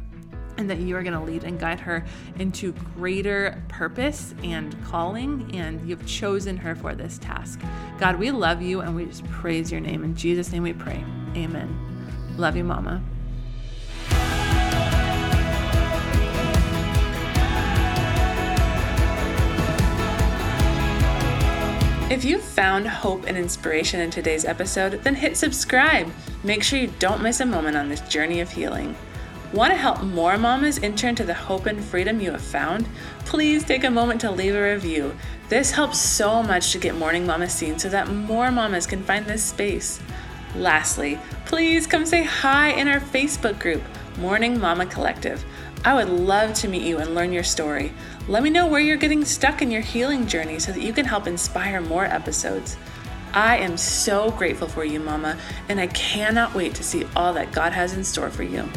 and 0.60 0.70
that 0.70 0.80
you 0.80 0.98
are 0.98 1.04
going 1.04 1.14
to 1.14 1.22
lead 1.22 1.46
and 1.46 1.58
guide 1.58 1.80
her 1.80 2.06
into 2.38 2.74
greater 2.96 3.64
purpose 3.70 4.36
and 4.44 4.76
calling, 4.84 5.50
and 5.54 5.88
you've 5.88 6.06
chosen 6.06 6.58
her 6.58 6.76
for 6.76 6.94
this 6.94 7.18
task. 7.18 7.62
God, 7.98 8.20
we 8.20 8.30
love 8.30 8.62
you 8.62 8.82
and 8.82 8.94
we 8.94 9.06
just 9.06 9.24
praise 9.30 9.72
your 9.72 9.80
name. 9.80 10.04
In 10.04 10.16
Jesus' 10.16 10.52
name 10.52 10.64
we 10.64 10.74
pray. 10.74 11.02
Amen. 11.38 12.36
Love 12.38 12.58
you, 12.58 12.66
Mama. 12.66 13.02
If 22.12 22.26
you 22.26 22.40
found 22.40 22.86
hope 22.86 23.28
and 23.28 23.38
inspiration 23.38 24.02
in 24.02 24.10
today's 24.10 24.44
episode, 24.44 25.04
then 25.04 25.16
hit 25.16 25.38
subscribe. 25.38 26.12
Make 26.44 26.64
sure 26.64 26.80
you 26.80 26.92
don't 27.00 27.22
miss 27.22 27.40
a 27.40 27.46
moment 27.46 27.78
on 27.78 27.88
this 27.88 28.02
journey 28.02 28.42
of 28.42 28.52
healing. 28.52 28.96
Want 29.52 29.72
to 29.74 29.78
help 29.78 30.04
more 30.04 30.38
mamas 30.38 30.78
enter 30.84 31.08
into 31.08 31.24
the 31.24 31.34
hope 31.34 31.66
and 31.66 31.84
freedom 31.84 32.22
you 32.22 32.32
have 32.32 32.42
found? 32.42 32.88
Please 33.26 33.64
take 33.64 33.84
a 33.84 33.90
moment 33.90 34.22
to 34.22 34.30
leave 34.30 34.54
a 34.54 34.74
review. 34.76 35.16
This 35.48 35.72
helps 35.72 36.00
so 36.00 36.44
much 36.44 36.72
to 36.72 36.78
get 36.78 36.94
Morning 36.94 37.26
Mama 37.26 37.50
seen 37.50 37.80
so 37.80 37.90
that 37.90 38.12
more 38.12 38.52
mamas 38.52 38.86
can 38.86 39.02
find 39.02 39.26
this 39.26 39.44
space. 39.44 40.00
Lastly, 40.56 41.20
please 41.48 41.88
come 41.88 42.06
say 42.06 42.24
hi 42.24 42.70
in 42.74 42.88
our 42.88 43.00
Facebook 43.00 43.58
group, 43.60 43.82
Morning 44.20 44.60
Mama 44.60 44.86
Collective. 44.86 45.44
I 45.84 45.96
would 45.96 46.10
love 46.10 46.54
to 46.56 46.68
meet 46.68 46.84
you 46.84 47.00
and 47.00 47.16
learn 47.16 47.34
your 47.34 47.44
story. 47.44 47.92
Let 48.28 48.44
me 48.44 48.52
know 48.52 48.68
where 48.68 48.82
you're 48.82 48.98
getting 48.98 49.26
stuck 49.26 49.64
in 49.64 49.72
your 49.72 49.82
healing 49.82 50.28
journey 50.28 50.60
so 50.60 50.72
that 50.74 50.84
you 50.84 50.94
can 50.94 51.06
help 51.06 51.26
inspire 51.26 51.82
more 51.82 52.06
episodes. 52.06 52.78
I 53.34 53.58
am 53.58 53.78
so 53.78 54.30
grateful 54.30 54.68
for 54.68 54.86
you, 54.86 55.00
Mama, 55.00 55.40
and 55.70 55.80
I 55.80 55.88
cannot 55.88 56.54
wait 56.54 56.76
to 56.76 56.84
see 56.84 57.08
all 57.16 57.34
that 57.34 57.52
God 57.52 57.74
has 57.74 57.94
in 57.94 58.04
store 58.04 58.30
for 58.30 58.44
you. 58.44 58.70